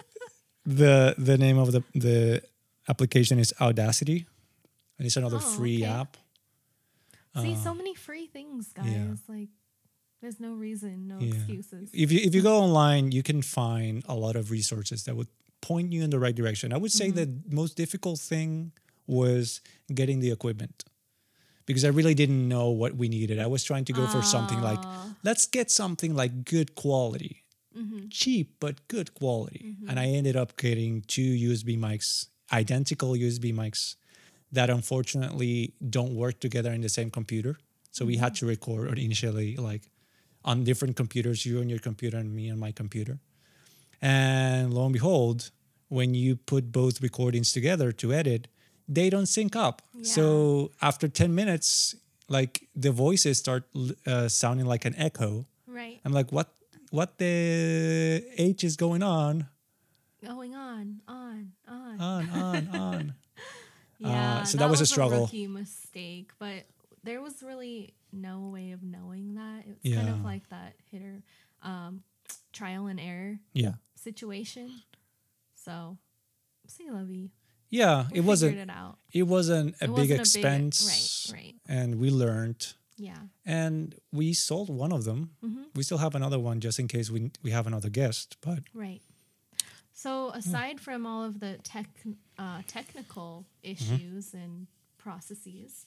the 0.66 1.14
the 1.18 1.38
name 1.38 1.58
of 1.58 1.72
the 1.72 1.82
the 1.94 2.42
application 2.88 3.38
is 3.38 3.52
Audacity, 3.60 4.26
and 4.98 5.06
it's 5.06 5.16
another 5.16 5.36
Oh, 5.38 5.40
free 5.56 5.82
okay. 5.82 5.92
app. 6.00 6.16
See, 7.40 7.52
Uh, 7.54 7.62
so 7.62 7.74
many 7.74 7.94
free 7.94 8.26
things, 8.26 8.72
guys. 8.72 8.86
yeah. 8.86 9.14
Like, 9.28 9.48
there's 10.22 10.40
no 10.40 10.54
reason, 10.54 11.06
no 11.08 11.18
Yeah. 11.20 11.34
excuses. 11.34 11.90
if 11.92 12.10
you 12.12 12.20
if 12.20 12.34
you 12.34 12.42
go 12.42 12.58
online, 12.58 13.12
you 13.12 13.22
can 13.22 13.42
find 13.42 14.02
a 14.08 14.14
lot 14.14 14.36
of 14.36 14.50
resources 14.50 15.04
that 15.04 15.14
would 15.16 15.28
point 15.60 15.92
you 15.92 16.02
in 16.02 16.10
the 16.10 16.18
right 16.18 16.34
direction. 16.34 16.72
I 16.72 16.76
would 16.78 16.92
say 16.92 17.10
the 17.10 17.28
most 17.50 17.76
difficult 17.76 18.18
thing 18.20 18.72
was 19.06 19.60
getting 19.94 20.20
the 20.20 20.30
equipment 20.30 20.84
because 21.66 21.84
I 21.84 21.88
really 21.88 22.14
didn't 22.14 22.48
know 22.48 22.70
what 22.70 22.94
we 22.96 23.08
needed. 23.08 23.38
I 23.38 23.46
was 23.46 23.62
trying 23.64 23.84
to 23.86 23.92
go 23.92 24.06
for 24.06 24.22
something 24.22 24.60
like 24.60 24.80
Ah. 24.82 25.14
let's 25.22 25.46
get 25.46 25.70
something 25.70 26.14
like 26.14 26.44
good 26.44 26.74
quality, 26.74 27.42
Mm-hmm. 27.76 28.08
cheap 28.08 28.54
but 28.58 28.88
good 28.88 29.14
quality, 29.14 29.62
mm-hmm. 29.66 29.88
and 29.88 30.00
I 30.00 30.06
ended 30.06 30.36
up 30.36 30.56
getting 30.56 31.02
two 31.02 31.34
USB 31.48 31.78
mics, 31.78 32.28
identical 32.52 33.10
USB 33.12 33.54
mics 33.54 33.96
that 34.52 34.70
unfortunately 34.70 35.74
don't 35.90 36.14
work 36.14 36.40
together 36.40 36.72
in 36.72 36.80
the 36.80 36.88
same 36.88 37.10
computer. 37.10 37.58
So 37.90 38.04
we 38.04 38.16
had 38.16 38.32
mm-hmm. 38.32 38.46
to 38.46 38.54
record 38.54 38.98
initially 38.98 39.56
like 39.56 39.90
on 40.44 40.64
different 40.64 40.96
computers, 40.96 41.44
you 41.44 41.60
on 41.60 41.68
your 41.68 41.80
computer 41.80 42.16
and 42.16 42.34
me 42.34 42.50
on 42.50 42.58
my 42.58 42.72
computer. 42.72 43.18
And 44.00 44.72
lo 44.72 44.84
and 44.84 44.92
behold, 44.92 45.50
when 45.88 46.14
you 46.14 46.36
put 46.36 46.72
both 46.72 47.02
recordings 47.02 47.52
together 47.52 47.92
to 47.92 48.12
edit, 48.12 48.48
they 48.88 49.10
don't 49.10 49.26
sync 49.26 49.56
up. 49.56 49.82
So 50.02 50.70
after 50.80 51.08
10 51.08 51.34
minutes, 51.34 51.96
like 52.28 52.68
the 52.74 52.92
voices 52.92 53.38
start 53.38 53.64
uh, 54.06 54.28
sounding 54.28 54.66
like 54.66 54.84
an 54.84 54.94
echo. 54.96 55.46
Right. 55.66 56.00
I'm 56.04 56.12
like, 56.12 56.30
what, 56.32 56.52
what 56.90 57.18
the 57.18 58.24
H 58.36 58.64
is 58.64 58.76
going 58.76 59.02
on? 59.02 59.48
Going 60.24 60.54
on, 60.54 61.00
on, 61.06 61.52
on. 61.68 62.00
On, 62.00 62.28
on, 62.30 62.68
on. 62.74 63.14
yeah. 63.98 64.38
Uh, 64.40 64.44
so 64.44 64.58
that 64.58 64.70
was 64.70 64.80
a 64.80 64.86
struggle. 64.86 65.22
rookie 65.22 65.46
mistake, 65.46 66.30
but 66.38 66.64
there 67.04 67.20
was 67.20 67.42
really 67.42 67.94
no 68.12 68.48
way 68.52 68.72
of 68.72 68.82
knowing 68.82 69.34
that. 69.34 69.64
It's 69.82 69.94
kind 69.94 70.08
of 70.08 70.24
like 70.24 70.48
that 70.50 70.74
hitter 70.90 71.22
um, 71.62 72.02
trial 72.52 72.86
and 72.86 72.98
error 72.98 73.38
Yeah. 73.52 73.74
situation. 73.94 74.70
So, 75.54 75.98
see, 76.66 76.90
Lovey. 76.90 77.30
Yeah. 77.70 78.06
We 78.12 78.18
it 78.18 78.24
wasn't, 78.24 78.56
it 78.58 78.70
out. 78.70 78.98
it 79.12 79.24
wasn't 79.24 79.74
a 79.80 79.84
It 79.84 79.88
big 79.94 80.10
wasn't 80.10 80.20
expense. 80.20 81.30
right, 81.32 81.38
right. 81.42 81.54
And 81.68 81.96
we 82.00 82.10
learned. 82.10 82.74
Yeah. 82.96 83.18
And 83.44 83.94
we 84.12 84.32
sold 84.32 84.68
one 84.70 84.92
of 84.92 85.04
them. 85.04 85.30
hmm 85.40 85.64
We 85.74 85.82
still 85.82 85.98
have 85.98 86.14
another 86.14 86.38
one 86.38 86.60
just 86.60 86.78
in 86.78 86.88
case 86.88 87.10
we 87.10 87.30
we 87.42 87.50
have 87.50 87.66
another 87.66 87.90
guest. 87.90 88.36
But 88.40 88.60
Right. 88.74 89.02
So 89.92 90.30
aside 90.30 90.78
from 90.80 91.06
all 91.06 91.24
of 91.24 91.40
the 91.40 91.58
tech 91.62 91.86
uh, 92.38 92.60
technical 92.66 93.46
issues 93.62 94.34
and 94.34 94.66
processes, 94.98 95.86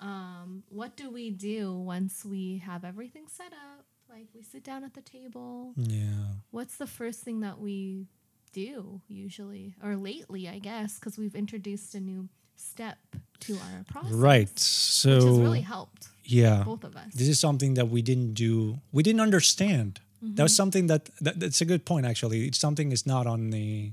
um, 0.00 0.64
what 0.68 0.96
do 0.96 1.08
we 1.10 1.30
do 1.30 1.72
once 1.72 2.24
we 2.24 2.58
have 2.66 2.84
everything 2.84 3.26
set 3.28 3.52
up? 3.52 3.84
Like 4.10 4.26
we 4.34 4.42
sit 4.42 4.64
down 4.64 4.82
at 4.84 4.94
the 4.94 5.02
table. 5.02 5.72
yeah, 5.76 6.34
What's 6.50 6.76
the 6.76 6.86
first 6.86 7.20
thing 7.20 7.40
that 7.40 7.58
we 7.60 8.06
do 8.52 9.00
usually, 9.08 9.74
or 9.82 9.96
lately, 9.96 10.48
I 10.48 10.58
guess, 10.58 10.98
because 10.98 11.16
we've 11.18 11.34
introduced 11.34 11.94
a 11.94 12.00
new 12.00 12.28
step 12.56 12.98
to 13.40 13.54
our 13.54 13.84
process, 13.88 14.12
right. 14.12 14.58
So 14.58 15.14
Which 15.14 15.24
has 15.24 15.38
really 15.40 15.60
helped 15.62 16.08
yeah, 16.24 16.62
both 16.64 16.84
of 16.84 16.96
us. 16.96 17.12
this 17.14 17.28
is 17.28 17.38
something 17.40 17.74
that 17.74 17.88
we 17.88 18.02
didn't 18.02 18.34
do. 18.34 18.78
We 18.92 19.02
didn't 19.02 19.20
understand. 19.20 20.00
That 20.22 20.42
was 20.44 20.56
something 20.56 20.86
that, 20.86 21.10
that 21.20 21.38
that's 21.38 21.60
a 21.60 21.66
good 21.66 21.84
point 21.84 22.06
actually. 22.06 22.46
It's 22.46 22.58
something 22.58 22.92
is 22.92 23.04
not 23.06 23.26
on 23.26 23.50
the 23.50 23.92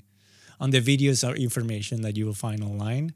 on 0.62 0.70
the 0.70 0.80
videos 0.80 1.28
or 1.28 1.36
information 1.36 2.02
that 2.04 2.16
you 2.16 2.26
will 2.26 2.34
find 2.48 2.64
online. 2.64 3.14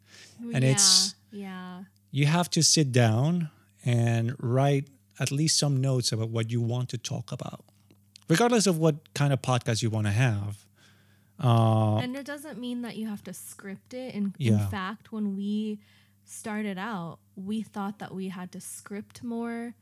and 0.54 0.64
yeah, 0.64 0.72
it's- 0.72 1.16
yeah, 1.32 1.84
You 2.12 2.26
have 2.26 2.50
to 2.52 2.62
sit 2.62 2.92
down 2.92 3.50
and 3.86 4.36
write 4.40 4.88
at 5.20 5.32
least 5.32 5.58
some 5.58 5.80
notes 5.80 6.12
about 6.12 6.30
what 6.30 6.50
you 6.52 6.60
want 6.60 6.90
to 6.90 6.98
talk 6.98 7.32
about, 7.32 7.64
regardless 8.28 8.68
of 8.68 8.78
what 8.80 8.96
kind 9.14 9.32
of 9.32 9.42
podcast 9.42 9.82
you 9.84 9.90
want 9.90 10.08
to 10.08 10.12
have. 10.14 10.66
Uh, 11.40 11.98
and 11.98 12.16
it 12.16 12.26
doesn't 12.26 12.58
mean 12.60 12.82
that 12.82 12.96
you 12.96 13.08
have 13.08 13.24
to 13.24 13.34
script 13.34 13.94
it. 13.94 14.14
In, 14.16 14.34
Yeah. 14.38 14.64
in 14.64 14.68
fact, 14.70 15.12
when 15.12 15.36
we 15.36 15.80
started 16.26 16.78
out, 16.78 17.20
we 17.36 17.62
thought 17.62 18.00
that 18.00 18.14
we 18.14 18.30
had 18.30 18.52
to 18.54 18.62
script 18.62 19.24
more 19.24 19.74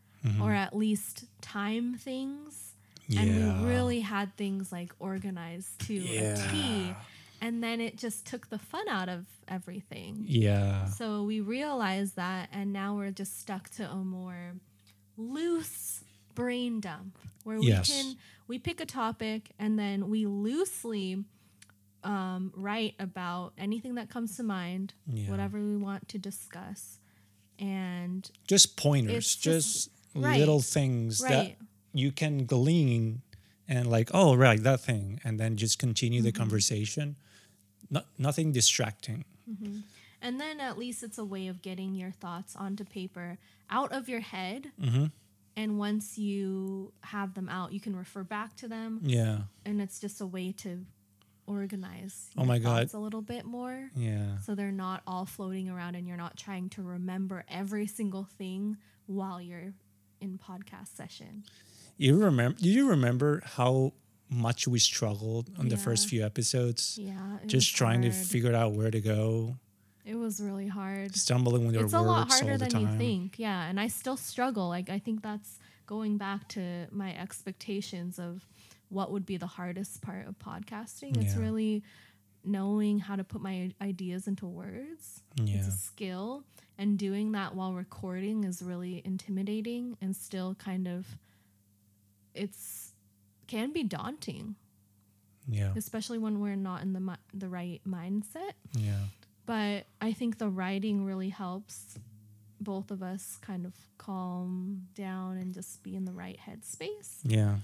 or 0.42 0.54
at 0.54 0.74
least 0.76 1.26
time 1.42 1.96
things. 1.96 2.74
And 3.18 3.30
Mm-hmm. 3.30 3.64
We 3.66 3.70
really 3.70 4.00
had 4.00 4.36
things 4.38 4.72
like 4.72 4.94
organized 5.00 5.80
to 5.88 5.96
a 5.98 6.36
T. 6.52 6.88
Yeah. 6.88 6.96
And 7.42 7.62
then 7.62 7.82
it 7.82 7.98
just 7.98 8.26
took 8.26 8.50
the 8.50 8.58
fun 8.58 8.88
out 8.88 9.10
of 9.10 9.26
everything. 9.50 10.24
yeah, 10.26 10.86
So 10.86 11.24
we 11.24 11.42
realized 11.42 12.16
that, 12.16 12.48
and 12.54 12.72
now 12.72 12.96
we're 12.96 13.12
just 13.12 13.38
stuck 13.42 13.70
to 13.72 13.84
a 13.92 13.96
more 13.98 14.54
loose 15.18 16.04
brain 16.36 16.80
dump 16.80 17.18
where 17.44 17.60
we 17.60 17.68
Yes. 17.68 17.90
can 17.90 18.16
we 18.48 18.58
pick 18.60 18.80
a 18.80 18.86
topic 18.86 19.52
and 19.60 19.78
then 19.78 20.10
we 20.10 20.26
loosely 20.26 21.24
um, 22.04 22.52
write 22.56 22.96
about 23.00 23.54
anything 23.58 23.96
that 23.96 24.10
comes 24.10 24.36
to 24.38 24.44
mind, 24.44 24.94
Yeah. 25.08 25.30
whatever 25.30 25.60
we 25.60 25.78
want 25.78 26.08
to 26.10 26.18
discuss, 26.18 27.00
and 27.64 28.30
just 28.48 28.76
pointers, 28.78 29.36
just, 29.36 29.44
just- 29.44 29.90
right. 30.16 30.40
little 30.40 30.62
things 30.62 31.20
that 31.20 31.56
you 31.94 32.12
can 32.12 32.46
glean 32.46 33.22
and 33.68 33.90
like, 33.90 34.10
oh, 34.14 34.36
right, 34.36 34.62
that 34.64 34.82
thing, 34.82 35.20
and 35.24 35.40
then 35.40 35.56
just 35.58 35.80
continue 35.80 36.20
Mm-hmm. 36.20 36.26
the 36.26 36.32
conversation. 36.32 37.16
Not 37.90 38.06
nothing 38.18 38.52
distracting. 38.52 39.26
and 40.22 40.40
then 40.40 40.60
at 40.60 40.78
least 40.78 41.04
it's 41.04 41.18
a 41.18 41.26
way 41.26 41.48
of 41.48 41.62
getting 41.62 41.96
your 41.96 42.12
thoughts 42.12 42.56
onto 42.56 42.84
paper, 42.84 43.38
out 43.70 43.92
of 43.92 44.08
your 44.10 44.22
head. 44.22 44.72
hmm 44.82 45.06
And 45.56 45.78
once 45.78 46.18
you 46.18 46.92
have 47.02 47.34
them 47.36 47.48
out, 47.50 47.74
you 47.74 47.80
can 47.80 47.96
refer 47.96 48.24
back 48.24 48.56
to 48.58 48.68
them 48.68 49.00
Yeah, 49.04 49.38
and 49.66 49.82
it's 49.82 50.00
just 50.00 50.20
a 50.22 50.26
way 50.26 50.52
to 50.64 50.86
organize 51.48 52.30
Oh 52.38 52.42
your 52.42 52.48
my 52.48 52.60
God. 52.60 52.94
a 52.94 52.98
little 53.00 53.22
bit 53.22 53.46
more. 53.46 53.90
Yeah, 53.96 54.38
so 54.46 54.56
they're 54.56 54.72
not 54.72 55.02
all 55.08 55.26
floating 55.26 55.70
around 55.70 55.96
and 55.96 56.08
you're 56.08 56.18
not 56.18 56.38
trying 56.38 56.70
to 56.70 56.82
remember 56.82 57.44
every 57.50 57.88
single 57.88 58.28
thing 58.38 58.78
while 59.06 59.42
you're 59.42 59.74
in 60.22 60.38
podcast 60.40 60.96
session. 60.96 61.44
You 61.98 62.18
remember? 62.18 62.58
Do 62.60 62.70
you 62.70 62.90
remember 62.90 63.42
how 63.46 63.94
much 64.30 64.68
we 64.68 64.80
struggled 64.80 65.52
on 65.60 65.68
the 65.70 65.78
first 65.78 66.08
few 66.08 66.26
episodes? 66.26 66.98
yeah 67.00 67.38
just 67.46 67.76
trying 67.76 68.02
to 68.02 68.12
figure 68.12 68.56
out 68.56 68.72
where 68.74 68.90
to 68.90 69.02
go, 69.02 69.58
it 70.06 70.16
was 70.16 70.42
really 70.42 70.68
hard. 70.68 71.16
Stumbling 71.16 71.68
with 71.68 71.78
our 71.78 71.84
it's 71.84 71.94
a 71.94 72.02
lot 72.02 72.32
harder 72.32 72.58
than 72.58 72.80
you 72.80 72.88
think 72.98 73.38
yeah 73.38 73.68
and 73.70 73.80
i 73.80 73.88
still 73.88 74.18
struggle 74.18 74.68
like 74.70 74.90
i 74.90 74.98
think 75.00 75.22
that's 75.22 75.60
going 75.86 76.18
back 76.18 76.48
to 76.48 76.88
my 76.92 77.14
expectations 77.16 78.18
of 78.18 78.48
what 78.90 79.12
would 79.12 79.26
be 79.26 79.38
the 79.38 79.48
hardest 79.48 80.02
part 80.02 80.28
of 80.28 80.38
podcasting. 80.40 81.18
It's 81.18 81.36
Yeah. 81.36 81.42
really 81.42 81.84
knowing 82.44 83.00
how 83.00 83.16
to 83.16 83.24
put 83.24 83.42
my 83.42 83.72
ideas 83.82 84.28
into 84.28 84.46
words. 84.46 85.24
Yeah. 85.38 85.58
it's 85.58 85.68
a 85.68 85.72
skill. 85.72 86.44
And 86.78 86.98
doing 86.98 87.32
that 87.34 87.56
while 87.56 87.74
recording 87.74 88.44
is 88.44 88.62
really 88.62 89.02
intimidating 89.06 89.96
and 90.02 90.16
still 90.16 90.56
kind 90.56 90.88
of 90.88 91.18
it's 92.34 92.94
can 93.48 93.72
be 93.72 93.84
daunting. 93.84 94.56
Yeah, 95.48 95.74
especially 95.76 96.18
when 96.20 96.40
we're 96.40 96.56
not 96.56 96.82
in 96.82 96.94
the 96.94 97.00
mi- 97.02 97.16
the 97.34 97.50
right 97.50 97.82
mindset. 97.88 98.54
Yeah, 98.78 99.06
but 99.46 99.86
i 100.02 100.14
think 100.14 100.38
the 100.38 100.48
writing 100.50 101.04
really 101.06 101.30
helps 101.30 102.00
both 102.62 102.92
of 102.92 103.04
us 103.04 103.38
kind 103.42 103.66
of 103.66 103.74
calm 103.98 104.88
down 104.96 105.36
and 105.38 105.54
just 105.54 105.84
be 105.84 105.96
in 105.96 106.06
the 106.06 106.14
right 106.14 106.40
headspace. 106.40 107.20
Yeah, 107.24 107.58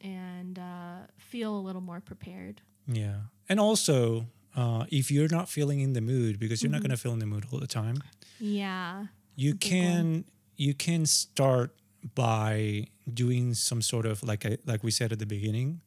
and 0.00 0.58
uh, 0.58 1.06
feel 1.16 1.56
a 1.56 1.60
little 1.60 1.82
more 1.82 2.00
prepared 2.00 2.60
yeah. 2.90 3.16
And 3.50 3.60
also, 3.60 4.26
uh, 4.56 4.84
if 4.90 5.10
you're 5.10 5.28
not 5.28 5.46
feeling 5.50 5.80
in 5.80 5.92
the 5.92 6.00
mood, 6.00 6.38
because 6.38 6.62
you're 6.62 6.70
not 6.70 6.78
Mm-hmm. 6.80 6.88
going 6.88 6.96
to 6.96 7.02
feel 7.02 7.12
in 7.12 7.18
the 7.18 7.26
mood 7.26 7.44
all 7.52 7.58
the 7.60 7.66
time, 7.66 8.02
yeah 8.38 9.06
you 9.36 9.52
a 9.52 9.56
can 9.56 10.24
you 10.56 10.72
can 10.74 11.04
start 11.06 11.74
by 12.14 12.86
doing 13.12 13.54
some 13.54 13.82
sort 13.82 14.06
of 14.06 14.22
like 14.22 14.46
I, 14.46 14.56
like 14.66 14.82
we 14.82 14.90
said 14.90 15.12
at 15.12 15.18
the 15.18 15.26
beginning 15.26 15.80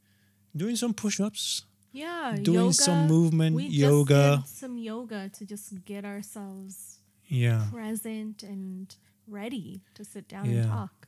doing 0.56 0.76
some 0.76 0.93
push-ups 0.93 1.65
yeah 1.91 2.36
doing 2.41 2.58
yoga, 2.71 2.74
some 2.74 3.08
movement 3.08 3.56
we 3.56 3.65
yoga 3.67 4.41
just 4.41 4.54
did 4.54 4.60
some 4.60 4.78
yoga 4.78 5.30
to 5.30 5.45
just 5.45 5.84
get 5.86 6.04
ourselves 6.06 7.00
yeah 7.28 7.65
present 7.71 8.43
and 8.43 8.95
ready 9.28 9.82
to 9.95 10.04
sit 10.04 10.28
down 10.28 10.45
Yeah. 10.50 10.62
and 10.62 10.69
talk. 10.71 11.01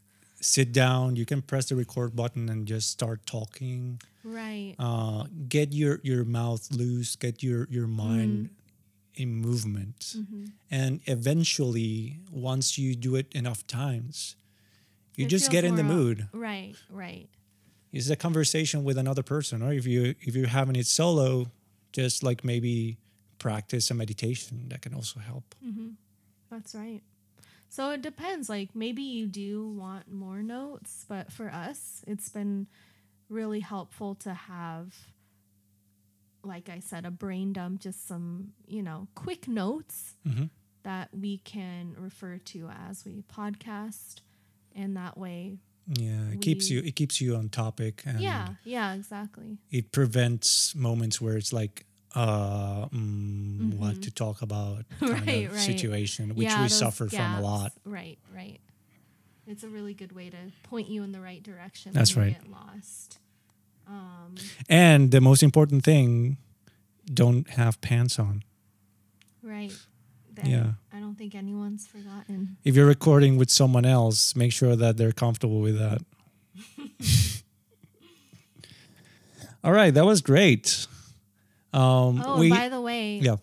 Sit 0.43 0.71
down 0.73 1.15
you 1.15 1.25
can 1.25 1.41
press 1.41 1.65
the 1.69 1.75
record 1.75 2.15
button 2.15 2.49
and 2.49 2.67
just 2.67 2.89
start 2.89 3.25
talking 3.25 3.99
Right. 4.25 4.75
uh, 4.79 5.25
get 5.47 5.73
your 5.73 5.99
your 6.03 6.23
mouth 6.25 6.63
loose 6.71 7.15
get 7.15 7.41
your 7.43 7.67
your 7.69 7.87
mind 7.87 8.49
Mm-hmm. 8.49 9.21
in 9.23 9.29
movement 9.35 10.15
and 10.71 10.99
eventually 11.05 12.19
once 12.31 12.77
you 12.77 12.95
do 12.95 13.15
it 13.15 13.27
enough 13.33 13.61
times 13.67 14.35
you 15.15 15.25
It 15.25 15.29
just 15.29 15.51
get 15.51 15.63
in 15.63 15.75
the 15.75 15.83
mood 15.83 16.27
Right, 16.33 16.75
right. 16.89 17.29
it's 17.91 18.09
a 18.09 18.15
conversation 18.15 18.83
with 18.83 18.97
another 18.97 19.23
person 19.23 19.61
or 19.61 19.71
if 19.73 19.85
you 19.85 20.15
if 20.27 20.35
you're 20.35 20.47
having 20.61 20.75
it 20.75 20.87
solo 20.87 21.51
just 21.91 22.23
like 22.23 22.43
maybe 22.43 22.97
practice 23.39 23.91
a 23.91 23.93
meditation 23.93 24.55
that 24.69 24.81
can 24.81 24.93
also 24.93 25.19
help 25.19 25.55
That's 26.49 26.73
right. 26.75 27.01
So 27.73 27.89
it 27.89 28.03
depends. 28.03 28.49
Like 28.49 28.75
maybe 28.75 29.01
you 29.01 29.25
do 29.25 29.67
want 29.67 30.11
more 30.11 30.43
notes, 30.43 31.05
but 31.09 31.31
for 31.31 31.49
us, 31.49 32.03
it's 32.05 32.29
been 32.29 32.67
really 33.29 33.61
helpful 33.61 34.13
to 34.13 34.31
have, 34.31 34.93
like 36.43 36.69
I 36.69 36.79
said, 36.81 37.03
a 37.03 37.09
brain 37.09 37.51
dump, 37.51 37.81
just 37.81 38.07
some, 38.07 38.53
you 38.67 38.83
know, 38.83 39.07
quick 39.15 39.47
notes 39.47 40.13
Mhm. 40.23 40.51
that 40.83 41.09
we 41.17 41.39
can 41.39 41.95
refer 41.97 42.37
to 42.37 42.69
as 42.69 43.05
we 43.05 43.23
podcast. 43.23 44.21
And 44.75 44.95
that 44.95 45.17
way, 45.17 45.57
yeah 45.87 46.29
it 46.31 46.41
keeps 46.41 46.69
you 46.69 46.79
it 46.79 46.95
keeps 46.95 47.19
you 47.19 47.35
on 47.35 47.49
topic 47.49 48.03
and 48.05 48.19
yeah, 48.21 48.53
yeah, 48.63 48.93
exactly. 48.93 49.57
it 49.71 49.91
prevents 49.91 50.73
moments 50.75 51.19
where 51.19 51.35
it's 51.37 51.51
like 51.51 51.85
uh 52.15 52.85
mm, 52.89 53.73
what 53.77 54.01
to 54.03 54.11
talk 54.11 54.41
about 54.41 54.85
kind 54.99 55.11
Mm-hmm. 55.13 55.25
Right, 55.27 55.45
of 55.47 55.53
right. 55.53 55.61
situation 55.61 56.35
which 56.35 56.47
Yeah, 56.47 56.57
we 56.57 56.63
those 56.63 56.77
suffer 56.79 57.07
from 57.09 57.35
a 57.35 57.41
lot 57.41 57.71
Right, 57.85 58.17
right. 58.33 58.59
It's 59.47 59.63
a 59.63 59.67
really 59.67 59.93
good 59.93 60.13
way 60.13 60.29
to 60.29 60.37
point 60.63 60.87
you 60.87 61.03
in 61.03 61.11
the 61.11 61.19
right 61.19 61.43
direction. 61.43 61.91
That's 61.91 62.15
right. 62.15 62.39
Get 62.39 62.49
lost. 62.49 63.19
Um, 63.87 64.35
and 64.69 65.11
the 65.11 65.19
most 65.19 65.43
important 65.43 65.83
thing 65.83 66.37
don't 67.13 67.49
have 67.49 67.81
pants 67.81 68.17
on 68.19 68.43
right. 69.41 69.73
Yeah. 70.43 70.71
I 70.91 70.99
don't 70.99 71.15
think 71.15 71.35
anyone's 71.35 71.85
forgotten. 71.85 72.57
If 72.63 72.75
you're 72.75 72.87
recording 72.87 73.37
with 73.37 73.51
someone 73.51 73.85
else, 73.85 74.35
make 74.35 74.51
sure 74.51 74.75
that 74.75 74.97
they're 74.97 75.11
comfortable 75.11 75.59
with 75.59 75.77
that. 75.77 76.01
All 79.63 79.71
right, 79.71 79.93
that 79.93 80.05
was 80.05 80.21
great. 80.21 80.87
Um, 81.73 82.21
Oh, 82.25 82.39
we, 82.39 82.49
by 82.49 82.69
the 82.69 82.79
way, 82.81 83.17
yeah. 83.17 83.37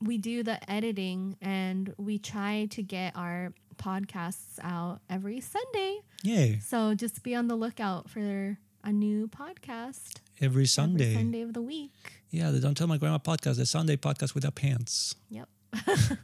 we 0.00 0.18
do 0.18 0.42
the 0.42 0.58
editing 0.70 1.36
and 1.42 1.92
we 1.98 2.18
try 2.18 2.66
to 2.70 2.82
get 2.82 3.14
our 3.16 3.52
podcasts 3.76 4.58
out 4.62 5.00
every 5.10 5.40
Sunday. 5.40 6.00
Yay. 6.22 6.58
So 6.64 6.94
just 6.94 7.22
be 7.22 7.34
on 7.34 7.48
the 7.48 7.56
lookout 7.56 8.08
for 8.08 8.58
a 8.82 8.92
new 8.92 9.28
podcast 9.28 10.20
Every 10.40 10.66
Sunday. 10.66 11.04
every 11.10 11.16
Sunday 11.16 11.40
of 11.42 11.52
the 11.54 11.62
week. 11.62 11.92
Yeah, 12.30 12.50
the 12.50 12.60
Don't 12.60 12.76
Tell 12.76 12.86
My 12.86 12.98
Grandma 12.98 13.18
podcast, 13.18 13.56
the 13.56 13.66
Sunday 13.66 13.96
podcast 13.96 14.34
without 14.34 14.54
pants. 14.54 15.14
Yep. 15.30 15.48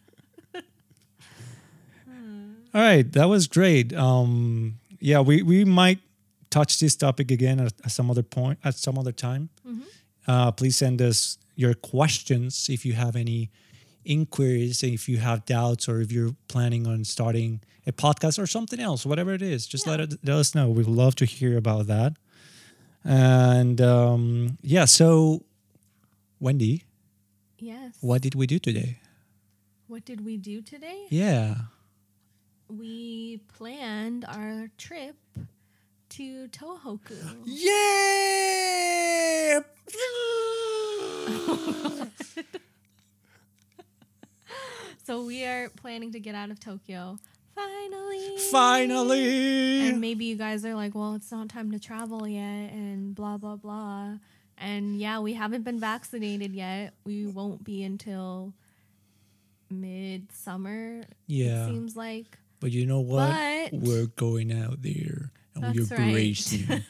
All 2.74 2.80
right, 2.80 3.10
that 3.12 3.28
was 3.28 3.46
great. 3.48 3.92
Um, 3.92 4.76
yeah, 4.98 5.20
we, 5.20 5.42
we 5.42 5.64
might 5.64 5.98
touch 6.50 6.78
this 6.80 6.96
topic 6.96 7.30
again 7.30 7.60
at, 7.60 7.72
at 7.84 7.90
some 7.90 8.10
other 8.10 8.22
point, 8.22 8.58
at 8.64 8.74
some 8.76 8.98
other 8.98 9.12
time. 9.12 9.50
Uh, 10.26 10.52
please 10.52 10.76
send 10.76 11.02
us 11.02 11.38
your 11.56 11.74
questions 11.74 12.68
if 12.70 12.84
you 12.86 12.92
have 12.94 13.16
any 13.16 13.50
inquiries, 14.04 14.82
if 14.82 15.08
you 15.08 15.18
have 15.18 15.44
doubts, 15.46 15.88
or 15.88 16.00
if 16.00 16.10
you're 16.12 16.34
planning 16.48 16.86
on 16.86 17.04
starting 17.04 17.60
a 17.86 17.92
podcast 17.92 18.38
or 18.38 18.46
something 18.46 18.80
else, 18.80 19.04
whatever 19.06 19.32
it 19.32 19.42
is. 19.42 19.66
Just 19.66 19.86
let, 19.86 20.00
it, 20.00 20.14
let 20.24 20.36
us 20.36 20.54
know. 20.54 20.68
We'd 20.70 20.86
love 20.86 21.14
to 21.16 21.24
hear 21.24 21.56
about 21.56 21.86
that. 21.88 22.14
And 23.04 23.80
um, 23.80 24.58
yeah, 24.62 24.84
so 24.84 25.44
Wendy, 26.40 26.84
Yes. 27.58 27.94
what 28.00 28.22
did 28.22 28.34
we 28.34 28.46
do 28.46 28.58
today? 28.58 28.98
What 29.88 30.04
did 30.04 30.24
we 30.24 30.36
do 30.36 30.62
today? 30.62 31.06
Yeah. 31.10 31.54
We 32.68 33.40
planned 33.56 34.24
our 34.26 34.68
trip 34.78 35.16
to 36.10 36.48
Tohoku. 36.48 37.16
Yeah. 37.44 39.60
So 45.04 45.24
we 45.24 45.44
are 45.44 45.68
planning 45.70 46.12
to 46.12 46.20
get 46.20 46.36
out 46.36 46.50
of 46.52 46.60
Tokyo. 46.60 47.18
Finally. 47.54 48.38
Finally. 48.50 49.88
And 49.88 50.00
maybe 50.00 50.26
you 50.26 50.36
guys 50.36 50.64
are 50.64 50.74
like, 50.76 50.94
well, 50.94 51.14
it's 51.14 51.30
not 51.32 51.48
time 51.48 51.72
to 51.72 51.80
travel 51.80 52.26
yet, 52.26 52.72
and 52.72 53.14
blah, 53.14 53.36
blah, 53.36 53.56
blah. 53.56 54.14
And 54.56 54.96
yeah, 54.96 55.18
we 55.18 55.34
haven't 55.34 55.64
been 55.64 55.80
vaccinated 55.80 56.54
yet. 56.54 56.94
We 57.04 57.26
won't 57.26 57.64
be 57.64 57.82
until 57.82 58.54
midsummer, 59.70 61.02
yeah. 61.26 61.64
it 61.64 61.66
seems 61.66 61.96
like. 61.96 62.38
But 62.60 62.70
you 62.70 62.86
know 62.86 63.00
what? 63.00 63.72
But- 63.72 63.80
We're 63.80 64.06
going 64.06 64.52
out 64.52 64.82
there 64.82 65.32
and 65.56 65.74
we're 65.74 65.82
right. 65.84 66.12
bracing 66.12 66.68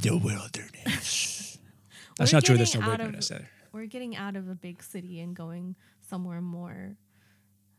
the 0.00 0.16
wilderness. 0.16 1.41
That's 2.18 2.32
We're 2.32 2.36
not 2.36 2.44
true. 2.44 2.56
There's 2.56 2.74
no 2.74 2.86
wilderness 2.86 3.30
of- 3.30 3.38
there. 3.38 3.50
We're 3.72 3.86
getting 3.86 4.14
out 4.16 4.36
of 4.36 4.48
a 4.48 4.54
big 4.54 4.82
city 4.82 5.18
and 5.20 5.34
going 5.34 5.76
somewhere 6.02 6.42
more, 6.42 6.96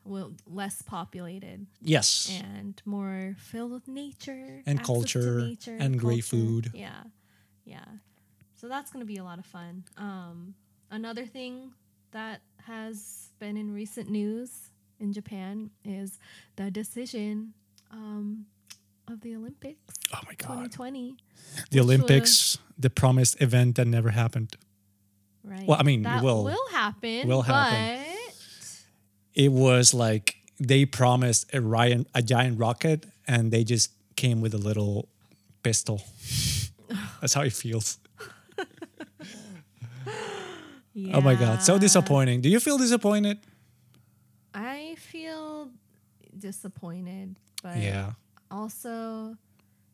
well, 0.04 0.34
less 0.48 0.82
populated 0.82 1.68
Yes. 1.82 2.30
and 2.32 2.82
more 2.86 3.36
filled 3.38 3.72
with 3.72 3.88
nature 3.88 4.64
And 4.66 4.84
culture 4.84 5.42
nature, 5.42 5.78
and 5.80 6.00
great 6.00 6.24
food. 6.26 6.72
Yeah, 6.74 7.04
yeah. 7.64 7.86
So 8.56 8.68
that's 8.68 8.92
gonna 8.92 9.06
be 9.06 9.18
a 9.18 9.24
lot 9.24 9.38
of 9.38 9.46
fun. 9.46 9.84
Um, 9.98 10.56
another 10.90 11.26
thing 11.28 11.74
that 12.12 12.42
has 12.66 13.30
been 13.40 13.56
in 13.56 13.72
recent 13.72 14.10
news 14.10 14.72
in 15.00 15.14
Japan 15.14 15.70
is 15.86 16.18
the 16.56 16.72
decision 16.72 17.54
um, 17.92 18.48
of 19.08 19.22
the 19.22 19.36
Olympics 19.36 19.80
oh 20.14 20.20
my 20.26 20.34
God. 20.36 20.72
2020. 20.72 21.18
The 21.72 21.80
Olympics, 21.80 22.58
the 22.78 22.89
promised 22.89 23.41
event 23.41 23.76
that 23.76 23.86
never 23.88 24.10
happened. 24.12 24.56
Right. 25.43 25.68
Well, 25.68 25.78
I 25.80 25.84
mean, 25.84 26.01
it 26.01 26.04
that 26.04 26.24
will- 26.24 26.45
will 26.45 26.68
happen. 26.72 27.28
will 27.28 27.43
but 27.43 27.54
happen. 27.72 28.06
It 29.34 29.51
was 29.51 29.93
like 29.93 30.36
they 30.60 30.86
promised 30.86 31.54
a, 31.54 31.60
Ryan, 31.62 32.06
a 32.14 32.22
giant 32.22 32.60
rocket 32.60 33.06
and 33.28 33.51
they 33.51 33.64
just 33.64 33.91
came 34.16 34.41
with 34.41 34.54
a 34.54 34.58
little 34.58 35.10
pistol. 35.64 36.01
That's 37.22 37.34
how 37.34 37.41
it 37.41 37.54
feels. 37.54 37.97
Oh 41.12 41.22
my 41.22 41.34
God. 41.36 41.64
So 41.64 41.80
disappointing. 41.80 42.41
Do 42.41 42.49
you 42.49 42.60
feel 42.60 42.78
disappointed? 42.78 43.39
I 44.54 44.95
feel 44.99 45.70
disappointed, 46.38 47.36
but 47.64 47.78
Yeah. 47.78 48.12
Also 48.54 49.36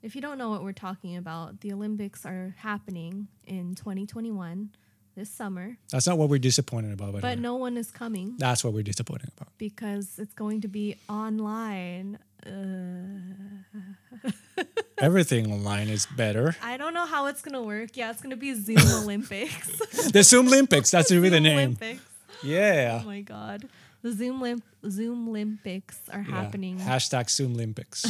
if 0.02 0.16
you 0.16 0.22
don't 0.22 0.38
know 0.38 0.50
what 0.50 0.64
we're 0.64 0.72
talking 0.88 1.18
about, 1.18 1.60
the 1.62 1.74
Olympics 1.74 2.26
are 2.26 2.56
happening 2.60 3.28
in 3.46 3.76
2021 3.76 4.70
this 5.16 5.30
summer, 5.30 5.78
That's 5.92 6.08
not 6.08 6.18
what 6.18 6.30
we're 6.30 6.40
disappointed 6.40 6.94
about. 6.94 7.14
By 7.14 7.20
but 7.20 7.40
no 7.40 7.56
one 7.56 7.76
is 7.76 7.92
coming 7.92 8.36
That's 8.38 8.64
what 8.64 8.74
we're 8.74 8.84
disappointed 8.84 9.30
about. 9.36 9.50
because 9.58 10.18
it's 10.18 10.34
going 10.34 10.62
to 10.62 10.70
be 10.70 10.96
online. 11.10 12.18
Uh, 12.46 14.22
Everything 14.98 15.52
online 15.52 15.90
is 15.90 16.06
better. 16.06 16.56
I 16.64 16.78
don't 16.78 16.94
know 16.94 17.06
how 17.06 17.26
it's 17.26 17.42
gonna 17.42 17.62
work. 17.62 17.98
Yeah, 17.98 18.12
it's 18.12 18.22
gonna 18.22 18.38
be 18.38 18.54
Zoom 18.54 18.78
Olympics. 19.04 20.12
The 20.12 20.24
Zoom 20.24 20.48
Olympics. 20.48 20.92
That's 20.92 21.12
really 21.12 21.30
the 21.30 21.38
Zoom 21.38 21.44
name. 21.44 21.58
Olympics. 21.58 22.02
Yeah. 22.44 23.02
Oh 23.04 23.06
my 23.08 23.22
god, 23.22 23.68
the 24.02 24.12
Zoom 24.14 24.42
Lim- 24.42 24.64
Zoom 24.90 25.28
Olympics 25.30 25.98
are 26.10 26.22
Yeah. 26.22 26.32
happening. 26.42 26.78
Hashtag 26.80 27.30
Zoom 27.30 27.54
Olympics. 27.54 28.06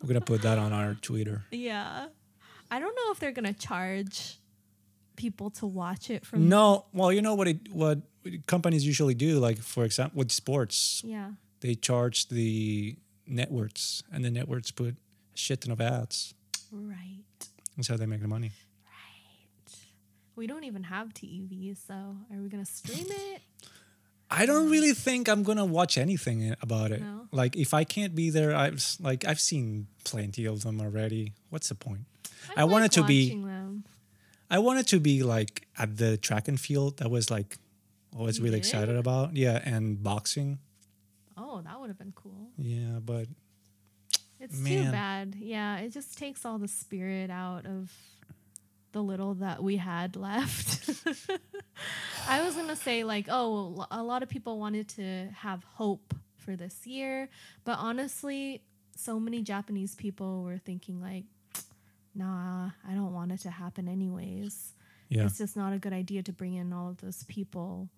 We're 0.00 0.08
gonna 0.08 0.20
put 0.20 0.42
that 0.42 0.58
on 0.58 0.72
our 0.72 0.94
Twitter. 0.94 1.44
Yeah. 1.50 2.08
I 2.70 2.78
don't 2.80 2.94
know 2.94 3.12
if 3.12 3.18
they're 3.18 3.32
gonna 3.32 3.52
charge 3.52 4.36
people 5.16 5.50
to 5.50 5.66
watch 5.66 6.08
it 6.10 6.24
from 6.24 6.48
No, 6.48 6.86
well, 6.92 7.12
you 7.12 7.20
know 7.20 7.34
what 7.34 7.48
it 7.48 7.72
what 7.72 8.00
companies 8.46 8.86
usually 8.86 9.14
do. 9.14 9.38
Like 9.38 9.58
for 9.58 9.84
example, 9.84 10.18
with 10.18 10.32
sports, 10.32 11.02
Yeah. 11.04 11.32
they 11.60 11.74
charge 11.74 12.28
the 12.28 12.96
networks, 13.26 14.02
and 14.12 14.24
the 14.24 14.30
networks 14.30 14.70
put 14.70 14.94
a 14.94 14.96
shit 15.36 15.60
ton 15.62 15.72
of 15.72 15.80
ads. 15.80 16.34
Right. 16.72 17.22
That's 17.76 17.88
how 17.88 17.96
they 17.96 18.06
make 18.06 18.20
the 18.22 18.28
money. 18.28 18.52
Right. 18.84 19.74
We 20.36 20.46
don't 20.46 20.64
even 20.64 20.84
have 20.84 21.12
TV, 21.14 21.74
so 21.74 21.94
are 22.30 22.40
we 22.42 22.48
gonna 22.48 22.64
stream 22.64 23.06
it? 23.08 23.42
I 24.30 24.46
don't 24.46 24.70
really 24.70 24.92
think 24.94 25.28
I'm 25.28 25.42
gonna 25.42 25.64
watch 25.64 25.98
anything 25.98 26.54
about 26.62 26.92
it. 26.92 27.00
No? 27.00 27.26
Like 27.32 27.56
if 27.56 27.74
I 27.74 27.84
can't 27.84 28.14
be 28.14 28.30
there, 28.30 28.54
I've 28.54 28.84
like 29.00 29.24
I've 29.24 29.40
seen 29.40 29.88
plenty 30.04 30.44
of 30.46 30.62
them 30.62 30.80
already. 30.80 31.32
What's 31.50 31.68
the 31.68 31.74
point? 31.74 32.02
I 32.56 32.64
want 32.64 32.82
like 32.82 32.92
it 32.92 32.94
to 33.00 33.04
be- 33.04 33.30
Them. 33.34 33.84
I 34.50 34.58
wanted 34.58 34.86
to 34.88 35.00
be 35.00 35.22
like 35.22 35.66
at 35.78 35.96
the 35.96 36.16
track 36.16 36.48
and 36.48 36.58
field. 36.60 36.98
That 36.98 37.10
was 37.10 37.30
like 37.30 37.58
always 38.16 38.38
You 38.38 38.44
really 38.44 38.60
did? 38.60 38.66
excited 38.66 38.96
about. 38.96 39.36
Yeah, 39.36 39.60
and 39.64 40.02
boxing. 40.02 40.58
Oh, 41.36 41.60
that 41.62 41.80
would 41.80 41.88
have 41.88 41.98
been 41.98 42.12
cool. 42.14 42.50
Yeah, 42.56 42.98
but 43.04 43.26
It's 44.38 44.56
Man. 44.58 44.86
too 44.86 44.90
bad. 44.92 45.34
Yeah, 45.38 45.78
it 45.78 45.90
just 45.92 46.16
takes 46.18 46.44
all 46.44 46.58
the 46.58 46.68
spirit 46.68 47.30
out 47.30 47.66
of 47.66 47.92
the 48.92 49.02
little 49.02 49.34
that 49.34 49.62
we 49.62 49.76
had 49.76 50.16
left. 50.16 50.90
I 52.28 52.42
was 52.42 52.54
gonna 52.54 52.76
say 52.76 53.04
like, 53.04 53.26
oh, 53.28 53.86
a 53.90 54.02
lot 54.02 54.22
of 54.22 54.28
people 54.28 54.58
wanted 54.58 54.88
to 54.90 55.28
have 55.34 55.64
hope 55.64 56.14
for 56.36 56.56
this 56.56 56.86
year, 56.86 57.28
but 57.64 57.78
honestly, 57.78 58.62
so 58.96 59.18
many 59.18 59.42
Japanese 59.42 59.94
people 59.94 60.42
were 60.42 60.58
thinking 60.58 61.00
like, 61.00 61.24
nah, 62.14 62.70
I 62.88 62.92
don't 62.94 63.12
want 63.12 63.32
it 63.32 63.40
to 63.40 63.50
happen 63.50 63.88
anyways. 63.88 64.74
yeah, 65.08 65.24
It's 65.24 65.38
just 65.38 65.56
not 65.56 65.72
a 65.72 65.78
good 65.78 65.92
idea 65.92 66.22
to 66.24 66.32
bring 66.32 66.54
in 66.54 66.72
all 66.72 66.90
of 66.90 67.00
those 67.00 67.24
people 67.24 67.88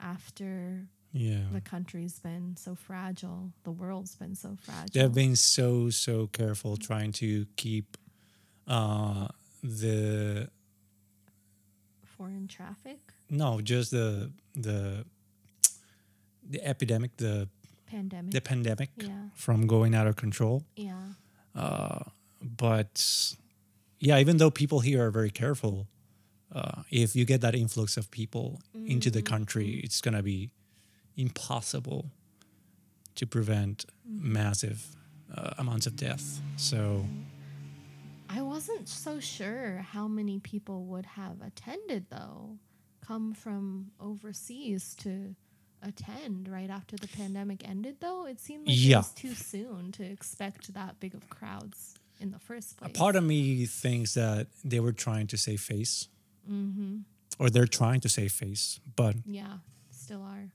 after 0.00 0.86
yeah. 1.12 1.40
the 1.52 1.60
country's 1.60 2.18
been 2.18 2.56
so 2.56 2.74
fragile, 2.74 3.52
the 3.64 3.70
world's 3.70 4.14
been 4.16 4.34
so 4.34 4.56
fragile. 4.60 4.88
They've 4.92 5.14
been 5.14 5.36
so 5.36 5.90
so 5.90 6.26
careful 6.28 6.76
trying 6.76 7.12
to 7.12 7.46
keep 7.56 7.96
uh 8.66 9.28
the 9.62 10.48
foreign 12.16 12.48
traffic, 12.48 12.98
no 13.30 13.60
just 13.60 13.90
the 13.90 14.30
the 14.54 15.04
the 16.50 16.64
epidemic 16.66 17.16
the 17.16 17.48
pandemic. 17.86 18.32
the 18.32 18.40
pandemic 18.40 18.90
Yeah. 18.96 19.28
from 19.34 19.66
going 19.66 19.94
out 19.94 20.06
of 20.06 20.16
control. 20.16 20.64
yeah. 20.76 21.12
Uh, 21.54 22.04
but 22.40 23.34
yeah, 24.00 24.18
even 24.20 24.36
though 24.36 24.50
people 24.50 24.80
here 24.80 25.04
are 25.04 25.10
very 25.10 25.30
careful, 25.30 25.88
uh, 26.52 26.82
if 26.90 27.16
you 27.16 27.24
get 27.24 27.40
that 27.40 27.54
influx 27.54 27.96
of 27.96 28.10
people 28.10 28.60
into 28.86 29.10
the 29.10 29.22
country, 29.22 29.80
it's 29.84 30.00
gonna 30.00 30.22
be 30.22 30.50
impossible 31.16 32.10
to 33.16 33.26
prevent 33.26 33.84
massive 34.06 34.94
uh, 35.34 35.54
amounts 35.58 35.86
of 35.86 35.96
death. 35.96 36.40
So 36.56 37.04
I 38.28 38.42
wasn't 38.42 38.88
so 38.88 39.20
sure 39.20 39.78
how 39.92 40.06
many 40.08 40.38
people 40.38 40.84
would 40.86 41.06
have 41.06 41.40
attended 41.42 42.06
though, 42.10 42.58
come 43.06 43.32
from 43.32 43.90
overseas 44.00 44.94
to 45.00 45.34
attend 45.82 46.48
right 46.48 46.70
after 46.70 46.96
the 46.96 47.06
pandemic 47.08 47.66
ended 47.68 47.96
though 48.00 48.26
it 48.26 48.40
seemed 48.40 48.66
like 48.66 48.76
Yeah. 48.76 48.96
it 48.96 48.98
was 48.98 49.10
too 49.12 49.34
soon 49.34 49.92
to 49.92 50.02
expect 50.04 50.74
that 50.74 50.98
big 50.98 51.14
of 51.14 51.30
crowds 51.30 51.94
in 52.20 52.32
the 52.32 52.38
first 52.38 52.76
place. 52.76 52.90
A 52.90 52.92
part 52.98 53.14
of 53.16 53.22
me 53.24 53.64
thinks 53.66 54.14
that 54.14 54.48
they 54.64 54.80
were 54.80 54.92
trying 54.92 55.28
to 55.28 55.36
save 55.38 55.60
face, 55.60 56.08
mm-hmm. 56.50 56.98
or 57.38 57.48
they're 57.48 57.66
trying 57.68 58.00
to 58.00 58.08
save 58.08 58.32
face, 58.32 58.80
but 58.96 59.16
yeah 59.24 59.58
still 59.90 60.22
are 60.22 60.50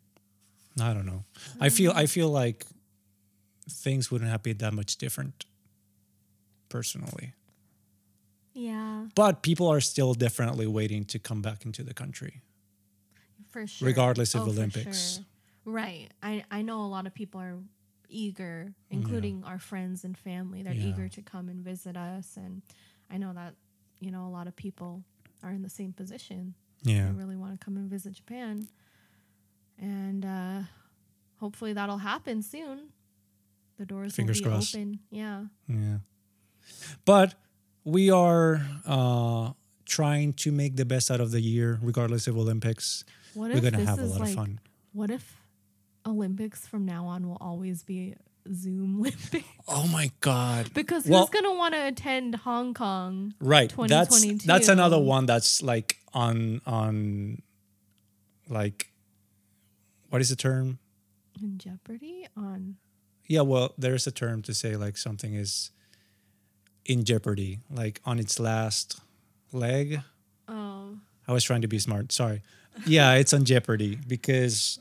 I 0.82 0.94
don't 0.94 1.06
know. 1.06 1.24
I 1.62 1.70
feel 1.70 1.92
I 1.96 2.08
feel 2.08 2.30
like 2.30 2.66
things 3.70 4.10
wouldn't 4.12 4.30
have 4.32 4.42
been 4.44 4.58
that 4.58 4.74
much 4.74 4.98
different, 4.98 5.46
personally. 6.70 7.34
Yeah 8.54 9.08
But 9.16 9.42
people 9.42 9.68
are 9.68 9.82
still 9.82 10.14
definitely 10.14 10.68
waiting 10.68 11.06
to 11.06 11.20
come 11.20 11.42
back 11.42 11.66
into 11.66 11.84
the 11.84 11.94
country. 11.94 12.42
for 13.50 13.66
sure 13.68 13.86
Regardless 13.88 14.36
of 14.36 14.42
Oh, 14.42 14.50
Olympics. 14.52 15.16
sure. 15.16 15.26
right 15.66 16.10
I, 16.22 16.44
I 16.52 16.62
know 16.62 16.82
a 16.86 16.88
lot 16.90 17.06
of 17.08 17.14
people 17.14 17.40
are 17.42 17.58
eager 18.10 18.74
including 18.92 19.44
our 19.44 19.58
friends 19.60 20.04
and 20.04 20.16
family 20.18 20.62
they're 20.64 20.74
Yeah. 20.74 20.90
eager 20.90 21.08
to 21.10 21.22
come 21.22 21.50
and 21.50 21.64
visit 21.64 21.98
us 21.98 22.38
and 22.38 22.62
i 23.10 23.18
know 23.18 23.34
that 23.34 23.56
you 24.00 24.12
know 24.12 24.28
a 24.28 24.30
lot 24.38 24.46
of 24.48 24.56
people 24.56 25.04
are 25.42 25.52
in 25.52 25.62
the 25.64 25.70
same 25.70 25.94
position 25.94 26.54
Yeah. 26.84 27.06
They 27.08 27.12
really 27.14 27.36
want 27.38 27.58
to 27.60 27.64
come 27.66 27.78
and 27.78 27.90
visit 27.90 28.14
Japan. 28.14 28.68
And 29.80 30.26
uh, 30.26 30.60
hopefully 31.40 31.74
that'll 31.74 31.98
happen 32.00 32.42
soon. 32.42 32.90
The 33.78 33.86
doors 33.86 34.14
Fingers 34.16 34.40
will 34.42 34.50
be 34.50 34.50
crossed. 34.52 34.76
open. 34.76 35.00
Yeah. 35.10 35.46
Yeah. 35.68 35.98
But 37.06 37.36
we 37.86 38.10
are 38.10 38.62
uh, 38.86 39.52
trying 39.86 40.34
to 40.34 40.52
make 40.52 40.76
the 40.76 40.86
best 40.86 41.12
out 41.12 41.20
of 41.20 41.32
the 41.32 41.42
year, 41.42 41.80
regardless 41.82 42.28
of 42.28 42.38
Olympics. 42.38 43.04
What 43.34 43.52
We're 43.54 43.62
going 43.62 43.74
to 43.74 43.86
have 43.86 44.00
a 44.00 44.04
lot 44.06 44.20
like, 44.20 44.30
of 44.30 44.36
fun. 44.36 44.60
what 44.94 45.10
if 45.10 45.36
Olympics 46.06 46.68
from 46.68 46.86
now 46.86 47.06
on 47.08 47.28
will 47.28 47.38
always 47.42 47.84
be 47.84 48.16
Zoom 48.54 49.00
Olympics? 49.00 49.48
Oh 49.68 49.88
my 49.88 50.12
God. 50.22 50.74
Because 50.74 51.06
Well- 51.06 51.22
who's 51.22 51.30
going 51.30 51.46
to 51.46 51.58
want 51.58 51.74
to 51.74 51.88
attend 51.88 52.36
Hong 52.36 52.74
Kong? 52.74 53.34
Right. 53.40 53.74
That's 53.88 54.44
that's 54.46 54.68
another 54.68 55.00
one 55.00 55.26
that's 55.26 55.62
like 55.62 55.98
on 56.14 56.62
on 56.66 57.42
like 58.50 58.92
what 60.10 60.22
is 60.22 60.30
the 60.30 60.36
term? 60.36 60.78
In 61.42 61.58
jeopardy 61.58 62.28
on 62.38 62.76
Yeah, 63.28 63.42
well, 63.42 63.74
there's 63.80 64.06
a 64.06 64.12
term 64.12 64.44
to 64.44 64.54
say 64.54 64.76
like 64.76 64.96
something 64.98 65.34
is 65.34 65.72
in 66.86 67.04
jeopardy, 67.06 67.60
like 67.70 68.02
on 68.06 68.20
its 68.20 68.40
last 68.40 69.00
leg. 69.52 70.02
oh 70.48 70.98
I 71.28 71.32
was 71.32 71.44
trying 71.44 71.62
to 71.62 71.68
be 71.68 71.80
smart. 71.80 72.12
Sorry. 72.12 72.42
Yeah, 72.86 73.14
it's 73.14 73.34
on 73.34 73.46
jeopardy 73.46 73.98
because 74.08 74.80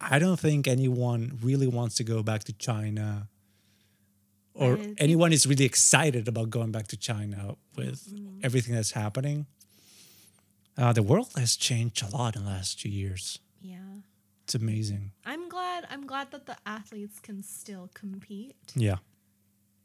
I 0.00 0.18
don't 0.18 0.38
think 0.38 0.66
anyone 0.66 1.38
really 1.42 1.66
wants 1.68 1.94
to 1.96 2.04
go 2.04 2.22
back 2.22 2.44
to 2.44 2.52
China 2.52 3.28
or 4.54 4.78
anyone 4.98 5.32
is 5.32 5.46
really 5.46 5.64
excited 5.64 6.28
about 6.28 6.50
going 6.50 6.70
back 6.72 6.88
to 6.88 6.96
China 6.96 7.56
with 7.76 8.12
everything 8.42 8.74
that's 8.74 8.90
happening. 8.92 9.46
Uh, 10.76 10.92
the 10.92 11.02
world 11.02 11.28
has 11.36 11.56
changed 11.56 12.02
a 12.02 12.14
lot 12.14 12.36
in 12.36 12.44
the 12.44 12.50
last 12.50 12.80
two 12.80 12.88
years. 12.88 13.38
yeah. 13.60 13.78
It's 14.44 14.54
amazing. 14.56 15.12
I'm 15.24 15.48
glad 15.48 15.86
I'm 15.90 16.08
glad 16.08 16.32
that 16.32 16.46
the 16.46 16.56
athletes 16.66 17.20
can 17.20 17.40
still 17.44 17.88
compete. 17.94 18.56
Yeah. 18.74 18.96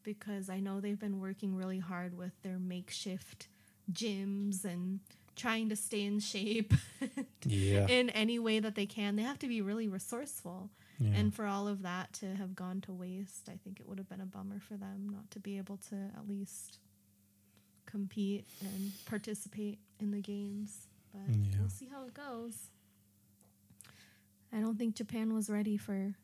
Because 0.06 0.50
I 0.50 0.62
know 0.62 0.80
they've 0.80 0.98
been 1.00 1.20
working 1.20 1.56
really 1.56 1.80
hard 1.80 2.16
with 2.18 2.32
their 2.44 2.58
makeshift 2.60 3.50
gyms 3.92 4.64
and 4.64 5.02
trying 5.36 5.68
to 5.68 5.76
stay 5.76 6.04
in 6.04 6.20
shape 6.20 6.74
Yeah. 7.46 7.88
in 7.88 8.10
any 8.12 8.40
way 8.40 8.60
that 8.60 8.76
they 8.76 8.86
can. 8.86 9.18
They 9.18 9.24
have 9.24 9.40
to 9.40 9.48
be 9.50 9.62
really 9.62 9.90
resourceful. 9.90 10.70
Yeah. 10.98 11.12
And 11.16 11.34
for 11.36 11.46
all 11.46 11.68
of 11.68 11.82
that 11.82 12.14
to 12.22 12.36
have 12.36 12.56
gone 12.56 12.80
to 12.82 12.94
waste, 12.94 13.50
I 13.50 13.58
think 13.62 13.82
it 13.82 13.88
would 13.90 13.98
have 13.98 14.08
been 14.08 14.22
a 14.22 14.26
bummer 14.26 14.62
for 14.62 14.76
them 14.78 15.10
not 15.12 15.30
to 15.32 15.42
be 15.42 15.58
able 15.58 15.76
to 15.90 15.96
at 16.16 16.26
least 16.30 16.80
compete 17.86 18.46
and 18.62 18.92
participate 19.06 19.80
in 20.00 20.12
the 20.12 20.22
games. 20.22 20.88
But 21.12 21.36
Yeah. 21.36 21.58
we'll 21.60 21.70
see 21.70 21.88
how 21.88 22.06
it 22.06 22.14
goes. 22.14 22.70
I 24.54 24.62
don't 24.62 24.78
think 24.78 24.96
Japan 24.96 25.34
was 25.34 25.50
ready 25.50 25.76
for 25.76 26.16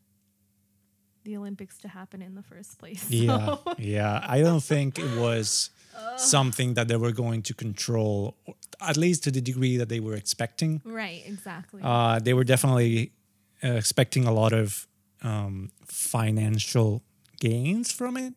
the 1.24 1.38
Olympics 1.38 1.78
to 1.80 1.88
happen 1.88 2.22
in 2.22 2.36
the 2.36 2.43
first 2.43 2.78
place. 2.80 3.05
Yeah, 3.09 3.45
so- 3.45 3.76
yeah. 3.78 4.26
I 4.28 4.41
don't 4.41 4.63
think 4.63 4.97
it 4.99 5.17
was 5.17 5.69
something 6.17 6.74
that 6.76 6.88
they 6.88 6.95
were 6.95 7.11
going 7.11 7.41
to 7.43 7.53
control, 7.53 8.36
at 8.80 8.97
least 8.97 9.24
to 9.26 9.32
the 9.32 9.41
degree 9.41 9.78
that 9.78 9.89
they 9.89 9.99
were 9.99 10.15
expecting. 10.15 10.82
Right, 10.86 11.22
exactly. 11.26 11.82
Uh, 11.84 12.19
they 12.19 12.34
were 12.34 12.43
definitely 12.43 13.11
uh, 13.63 13.69
expecting 13.74 14.26
a 14.26 14.32
lot 14.34 14.53
of 14.53 14.88
um, 15.22 15.72
financial 15.86 17.03
gains 17.39 17.91
from 17.91 18.17
it, 18.17 18.34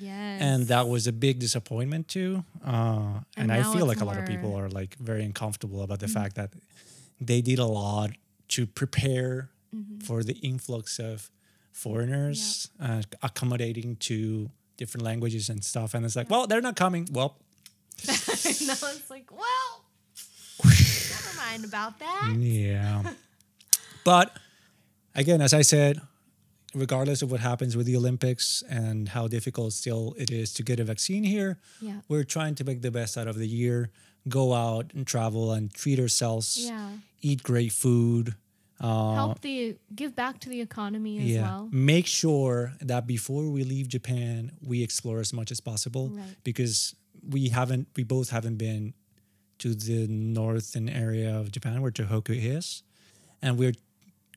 yes. 0.00 0.40
and 0.40 0.66
that 0.68 0.88
was 0.88 1.06
a 1.06 1.12
big 1.12 1.38
disappointment 1.38 2.08
too. 2.08 2.44
Uh, 2.64 3.20
and 3.36 3.50
And 3.50 3.52
I 3.52 3.62
feel 3.72 3.86
like 3.86 4.00
a 4.00 4.04
lot 4.04 4.18
of 4.18 4.26
people 4.26 4.54
are 4.54 4.68
like 4.68 4.96
very 4.98 5.24
uncomfortable 5.24 5.82
about 5.82 6.00
the 6.00 6.08
fact 6.08 6.36
that 6.36 6.50
they 7.20 7.40
did 7.42 7.58
a 7.58 7.66
lot 7.66 8.10
to 8.48 8.66
prepare 8.66 9.50
for 10.06 10.22
the 10.22 10.34
influx 10.34 10.98
of 11.00 11.30
foreigners, 11.74 12.70
uh, 12.80 13.02
accommodating 13.22 13.96
to 13.96 14.48
different 14.76 15.04
languages 15.04 15.48
and 15.50 15.62
stuff. 15.62 15.92
And 15.92 16.04
it's 16.04 16.16
like, 16.16 16.30
well, 16.30 16.46
they're 16.46 16.62
not 16.62 16.76
coming. 16.76 17.08
Well, 17.12 17.36
no, 18.08 18.12
it's 18.14 19.10
like, 19.10 19.30
well, 19.30 19.84
never 20.64 21.36
mind 21.36 21.64
about 21.64 21.98
that. 21.98 22.32
Yeah. 22.38 23.02
but 24.04 24.36
again, 25.14 25.42
as 25.42 25.52
I 25.52 25.62
said, 25.62 26.00
regardless 26.74 27.22
of 27.22 27.30
what 27.30 27.40
happens 27.40 27.76
with 27.76 27.86
the 27.86 27.96
Olympics 27.96 28.62
and 28.70 29.08
how 29.10 29.26
difficult 29.28 29.72
still 29.72 30.14
it 30.16 30.30
is 30.30 30.52
to 30.54 30.62
get 30.62 30.78
a 30.80 30.84
vaccine 30.84 31.24
here, 31.24 31.58
Yeah. 31.80 32.00
we're 32.08 32.24
trying 32.24 32.54
to 32.56 32.64
make 32.64 32.82
the 32.82 32.90
best 32.90 33.16
out 33.18 33.26
of 33.28 33.36
the 33.36 33.48
year, 33.48 33.90
go 34.28 34.54
out 34.54 34.92
and 34.94 35.06
travel 35.06 35.52
and 35.52 35.72
treat 35.74 35.98
ourselves, 35.98 36.56
Yeah. 36.56 36.90
eat 37.20 37.42
great 37.42 37.72
food. 37.72 38.36
Uh, 38.80 39.14
Help 39.14 39.40
the 39.40 39.76
give 39.94 40.14
back 40.16 40.40
to 40.40 40.48
the 40.48 40.60
economy 40.60 41.18
as 41.18 41.24
yeah. 41.26 41.42
well. 41.42 41.68
Make 41.72 42.06
sure 42.06 42.72
that 42.80 43.06
before 43.06 43.48
we 43.50 43.62
leave 43.64 43.88
Japan, 43.88 44.52
we 44.60 44.82
explore 44.82 45.20
as 45.20 45.32
much 45.32 45.50
as 45.52 45.60
possible 45.60 46.08
Right. 46.10 46.36
because 46.42 46.94
we 47.28 47.48
haven't, 47.50 47.86
we 47.96 48.02
both 48.02 48.30
haven't 48.30 48.56
been 48.56 48.92
to 49.58 49.74
the 49.74 50.08
northern 50.08 50.88
area 50.88 51.34
of 51.38 51.52
Japan 51.52 51.80
where 51.82 51.92
Tohoku 51.92 52.34
is. 52.34 52.82
And 53.40 53.56
we're 53.58 53.74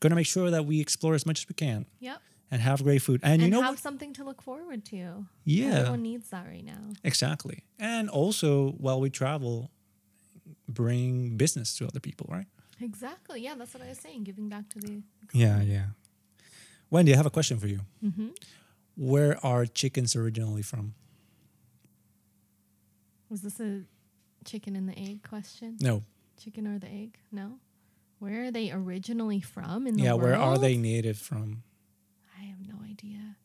going 0.00 0.10
to 0.10 0.16
make 0.16 0.26
sure 0.26 0.50
that 0.50 0.64
we 0.64 0.80
explore 0.80 1.14
as 1.14 1.26
much 1.26 1.40
as 1.40 1.48
we 1.48 1.54
can 1.54 1.86
Yep. 1.98 2.18
and 2.52 2.62
have 2.62 2.84
great 2.84 3.02
food. 3.02 3.20
And, 3.24 3.32
And, 3.34 3.42
you 3.42 3.48
know 3.50 3.60
have 3.62 3.72
what? 3.72 3.78
something 3.80 4.12
to 4.14 4.24
look 4.24 4.40
forward 4.40 4.84
to. 4.86 5.26
Yeah. 5.44 5.66
Everyone 5.80 6.02
needs 6.02 6.30
that 6.30 6.46
right 6.46 6.64
now. 6.64 6.92
Exactly. 7.02 7.64
And 7.78 8.08
also, 8.08 8.70
while 8.78 9.00
we 9.00 9.10
travel, 9.10 9.70
bring 10.68 11.36
business 11.36 11.76
to 11.78 11.86
other 11.86 12.00
people, 12.00 12.26
right? 12.30 12.46
Exactly. 12.80 13.42
Yeah, 13.42 13.54
that's 13.56 13.74
what 13.74 13.82
I 13.82 13.88
was 13.88 13.98
saying. 13.98 14.24
Giving 14.24 14.48
back 14.48 14.68
to 14.70 14.78
the. 14.78 15.02
Yeah, 15.32 15.62
yeah. 15.62 15.86
Wendy, 16.90 17.12
I 17.12 17.16
have 17.16 17.26
a 17.26 17.30
question 17.30 17.58
for 17.58 17.66
you. 17.66 17.80
Mm-hmm. 18.04 18.28
Where 18.96 19.44
are 19.44 19.66
chickens 19.66 20.16
originally 20.16 20.62
from? 20.62 20.94
Was 23.28 23.42
this 23.42 23.60
a 23.60 23.82
chicken 24.44 24.74
and 24.76 24.88
the 24.88 24.98
egg 24.98 25.22
question? 25.28 25.76
No. 25.80 26.02
Chicken 26.42 26.66
or 26.66 26.78
the 26.78 26.86
egg? 26.88 27.18
No. 27.30 27.58
Where 28.18 28.44
are 28.44 28.50
they 28.50 28.70
originally 28.72 29.40
from 29.40 29.86
in 29.86 29.94
the 29.96 30.02
Yeah, 30.04 30.12
world? 30.12 30.22
where 30.22 30.36
are 30.36 30.58
they 30.58 30.76
native 30.76 31.18
from? 31.18 31.62
I 32.40 32.44
have 32.44 32.58
no 32.66 32.82
idea. 32.84 33.36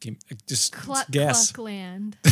Give- 0.00 0.16
Just 0.46 0.72
Cluck 0.72 1.06
guess. 1.10 1.52
Cluck 1.52 1.64
Land. 1.66 2.16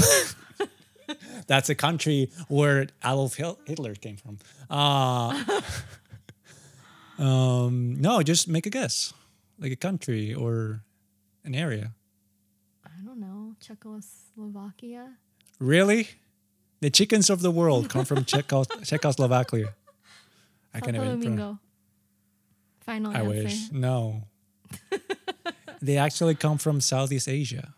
That's 1.46 1.68
a 1.68 1.74
country 1.74 2.30
where 2.48 2.86
Adolf 3.04 3.36
Hitler 3.36 3.94
came 3.94 4.16
from. 4.16 4.38
Uh, 4.70 5.44
um, 7.22 8.00
no, 8.00 8.22
just 8.22 8.48
make 8.48 8.66
a 8.66 8.70
guess, 8.70 9.12
like 9.58 9.72
a 9.72 9.76
country 9.76 10.34
or 10.34 10.82
an 11.44 11.54
area. 11.54 11.92
I 12.84 13.04
don't 13.04 13.20
know. 13.20 13.56
Czechoslovakia. 13.60 15.16
Really? 15.58 16.08
The 16.80 16.90
chickens 16.90 17.30
of 17.30 17.42
the 17.42 17.50
world 17.50 17.88
come 17.88 18.04
from 18.04 18.24
Czecho- 18.24 18.66
Czechoslovakia. 18.84 19.74
I 20.74 20.80
can't 20.80 20.96
even. 20.96 21.20
Domingo. 21.20 21.58
Final 22.80 23.12
I 23.12 23.20
answer. 23.20 23.28
wish. 23.28 23.72
No. 23.72 24.24
they 25.80 25.96
actually 25.96 26.34
come 26.34 26.58
from 26.58 26.80
Southeast 26.80 27.28
Asia. 27.28 27.74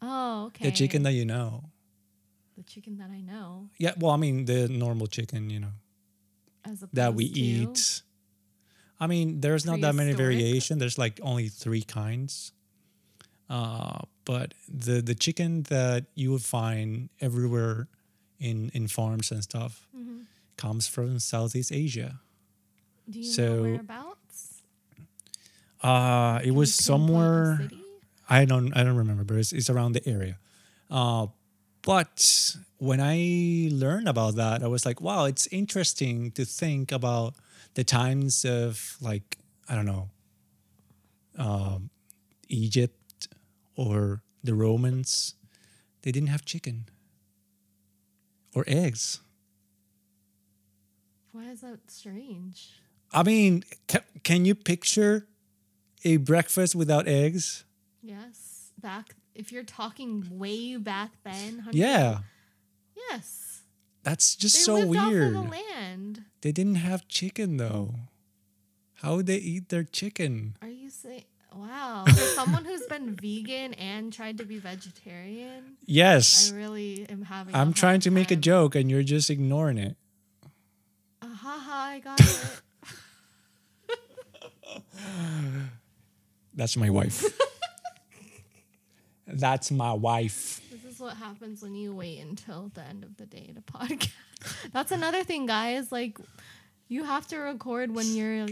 Oh, 0.00 0.46
okay. 0.46 0.64
The 0.64 0.72
chicken 0.72 1.02
that 1.02 1.12
you 1.12 1.26
know. 1.26 1.64
The 2.60 2.64
chicken 2.64 2.98
that 2.98 3.08
I 3.10 3.22
know, 3.22 3.70
Yeah, 3.78 3.94
well, 3.96 4.12
I 4.12 4.18
mean 4.18 4.44
the 4.44 4.68
normal 4.68 5.06
chicken, 5.06 5.48
you 5.48 5.60
know, 5.60 5.72
as 6.62 6.84
that 6.92 7.14
we 7.14 7.26
to, 7.32 7.40
eat. 7.40 8.02
I 9.00 9.06
mean, 9.06 9.40
there's 9.40 9.64
not 9.64 9.80
that 9.80 9.94
many 9.94 10.12
variation. 10.12 10.78
There's 10.78 10.98
like 10.98 11.18
only 11.22 11.48
three 11.48 11.80
kinds. 11.82 12.52
Uh, 13.48 14.00
but 14.26 14.52
the 14.68 15.00
the 15.00 15.14
chicken 15.14 15.62
that 15.70 16.04
you 16.14 16.32
would 16.32 16.42
find 16.44 17.08
everywhere 17.18 17.88
in 18.38 18.68
in 18.74 18.88
farms 18.88 19.32
and 19.32 19.42
stuff 19.42 19.88
Mhm. 19.96 20.26
comes 20.56 20.86
from 20.86 21.18
Southeast 21.18 21.72
Asia. 21.72 22.20
Do 23.08 23.20
you 23.20 23.24
So- 23.24 23.56
know 23.56 23.62
whereabouts? 23.62 24.62
Uh, 25.82 26.40
it 26.44 26.50
was 26.50 26.68
Can 26.76 26.76
the 26.76 26.82
somewhere. 26.82 27.70
I 28.28 28.44
don't 28.44 28.76
I 28.76 28.84
don't 28.84 28.96
remember, 28.96 29.24
but 29.24 29.38
it's, 29.38 29.52
it's 29.52 29.70
around 29.70 29.92
the 29.94 30.06
area. 30.06 30.36
Uh, 30.90 31.28
but 31.82 32.56
when 32.78 33.00
I 33.00 33.68
learned 33.72 34.08
about 34.08 34.36
that, 34.36 34.62
I 34.62 34.66
was 34.66 34.84
like, 34.86 35.00
wow, 35.00 35.24
it's 35.24 35.46
interesting 35.48 36.30
to 36.32 36.44
think 36.44 36.92
about 36.92 37.34
the 37.74 37.84
times 37.84 38.44
of 38.44 38.96
like 39.00 39.38
I 39.68 39.74
don't 39.76 39.86
know, 39.86 40.10
um, 41.38 41.90
Egypt 42.48 43.28
or 43.76 44.22
the 44.42 44.54
Romans. 44.54 45.34
They 46.02 46.12
didn't 46.12 46.28
have 46.30 46.44
chicken 46.44 46.86
or 48.54 48.64
eggs. 48.66 49.20
Why 51.32 51.44
is 51.50 51.60
that 51.60 51.78
strange? 51.88 52.70
I 53.12 53.22
mean, 53.22 53.64
ca- 53.88 54.04
can 54.24 54.44
you 54.44 54.54
picture 54.54 55.26
a 56.04 56.16
breakfast 56.16 56.74
without 56.74 57.06
eggs? 57.06 57.64
Yes, 58.02 58.72
back 58.80 59.14
if 59.40 59.50
you're 59.50 59.64
talking 59.64 60.24
way 60.30 60.76
back 60.76 61.10
then. 61.24 61.64
Yeah, 61.72 62.18
Yes. 63.10 63.62
that's 64.02 64.36
just 64.36 64.54
They 64.56 64.62
so 64.62 64.86
weird. 64.86 65.34
off 65.34 65.42
of 65.42 65.50
the 65.50 65.50
land. 65.50 66.24
They 66.42 66.52
didn't 66.52 66.76
have 66.76 67.08
chicken 67.08 67.56
though. 67.56 67.94
How 69.02 69.16
would 69.16 69.26
they 69.26 69.38
eat 69.38 69.70
their 69.70 69.82
chicken? 69.84 70.56
Are 70.60 70.68
you 70.68 70.90
saying? 70.90 71.24
Wow, 71.54 72.04
for 72.06 72.12
someone 72.38 72.64
who's 72.64 72.86
been 72.86 73.16
vegan 73.16 73.74
and 73.74 74.12
tried 74.12 74.38
to 74.38 74.44
be 74.44 74.58
vegetarian, 74.58 75.76
Yes, 75.86 76.52
I 76.52 76.56
really 76.56 77.06
am 77.08 77.22
having. 77.22 77.54
I'm 77.54 77.72
trying 77.72 78.00
to 78.00 78.10
make 78.10 78.30
a 78.30 78.36
joke 78.36 78.74
and 78.76 78.88
you're 78.90 79.02
just 79.02 79.30
ignoring 79.30 79.78
it. 79.78 79.96
Uh, 81.22 81.26
haha, 81.34 81.72
I 81.94 81.98
got 81.98 82.20
it. 82.20 82.60
That's 86.54 86.76
my 86.76 86.90
wife. 86.90 87.24
That's 89.32 89.70
my 89.70 89.92
wife. 89.92 90.60
This 90.70 90.84
is 90.84 91.00
what 91.00 91.16
happens 91.16 91.62
when 91.62 91.74
you 91.74 91.94
wait 91.94 92.20
until 92.20 92.70
the 92.74 92.82
end 92.82 93.04
of 93.04 93.16
the 93.16 93.26
day 93.26 93.52
to 93.54 93.60
podcast. 93.60 94.10
That's 94.72 94.92
another 94.92 95.24
thing, 95.24 95.46
guys. 95.46 95.92
Like, 95.92 96.18
you 96.88 97.04
have 97.04 97.26
to 97.28 97.38
record 97.38 97.94
when 97.94 98.14
you're 98.14 98.48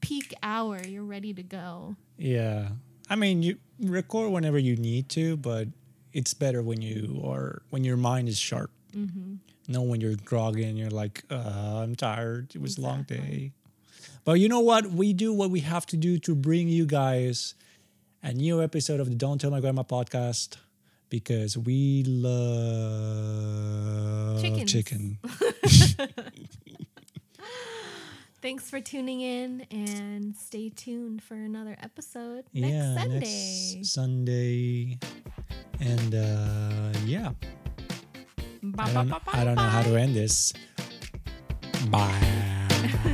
peak 0.00 0.34
hour. 0.42 0.80
You're 0.82 1.04
ready 1.04 1.34
to 1.34 1.42
go. 1.42 1.96
Yeah. 2.16 2.68
I 3.08 3.16
mean, 3.16 3.42
you 3.42 3.58
record 3.80 4.30
whenever 4.30 4.58
you 4.58 4.76
need 4.76 5.08
to, 5.10 5.36
but 5.36 5.68
it's 6.12 6.34
better 6.34 6.62
when 6.62 6.82
you 6.82 7.22
are 7.24 7.62
when 7.70 7.84
your 7.84 7.96
mind 7.96 8.28
is 8.28 8.38
sharp. 8.38 8.70
Mm-hmm. 8.92 9.34
Not 9.68 9.86
when 9.86 10.00
you're 10.00 10.16
groggy 10.24 10.64
and 10.64 10.76
you're 10.76 10.90
like, 10.90 11.24
uh, 11.30 11.80
I'm 11.82 11.94
tired. 11.94 12.54
It 12.54 12.60
was 12.60 12.78
a 12.78 12.80
long 12.80 13.04
day. 13.04 13.52
But 14.24 14.34
you 14.34 14.48
know 14.48 14.60
what? 14.60 14.86
We 14.86 15.12
do 15.12 15.32
what 15.32 15.50
we 15.50 15.60
have 15.60 15.86
to 15.86 15.96
do 15.96 16.18
to 16.18 16.34
bring 16.34 16.68
you 16.68 16.86
guys 16.86 17.54
a 18.22 18.32
new 18.32 18.62
episode 18.62 19.00
of 19.00 19.08
the 19.08 19.14
Don't 19.16 19.40
Tell 19.40 19.50
My 19.50 19.60
Grandma 19.60 19.82
podcast 19.82 20.56
because 21.08 21.56
we 21.58 22.04
love 22.06 22.40
Chickens. 24.42 24.70
chicken. 24.72 25.18
Thanks 28.42 28.70
for 28.70 28.80
tuning 28.80 29.20
in 29.20 29.66
and 29.70 30.34
stay 30.36 30.70
tuned 30.70 31.22
for 31.22 31.34
another 31.34 31.76
episode 31.82 32.44
yeah, 32.52 32.94
next 32.94 33.02
Sunday. 33.02 33.18
next 33.18 33.92
Sunday. 33.92 34.98
And 35.80 36.14
uh, 36.14 36.92
yeah, 37.04 37.32
Ba- 38.62 38.82
I 38.84 38.92
don't, 38.92 39.08
ba- 39.08 39.20
ba- 39.24 39.36
I 39.36 39.44
don't 39.44 39.56
know 39.56 39.62
how 39.62 39.82
to 39.82 39.94
end 39.96 40.14
this. 40.14 40.52
Bye. 41.90 42.58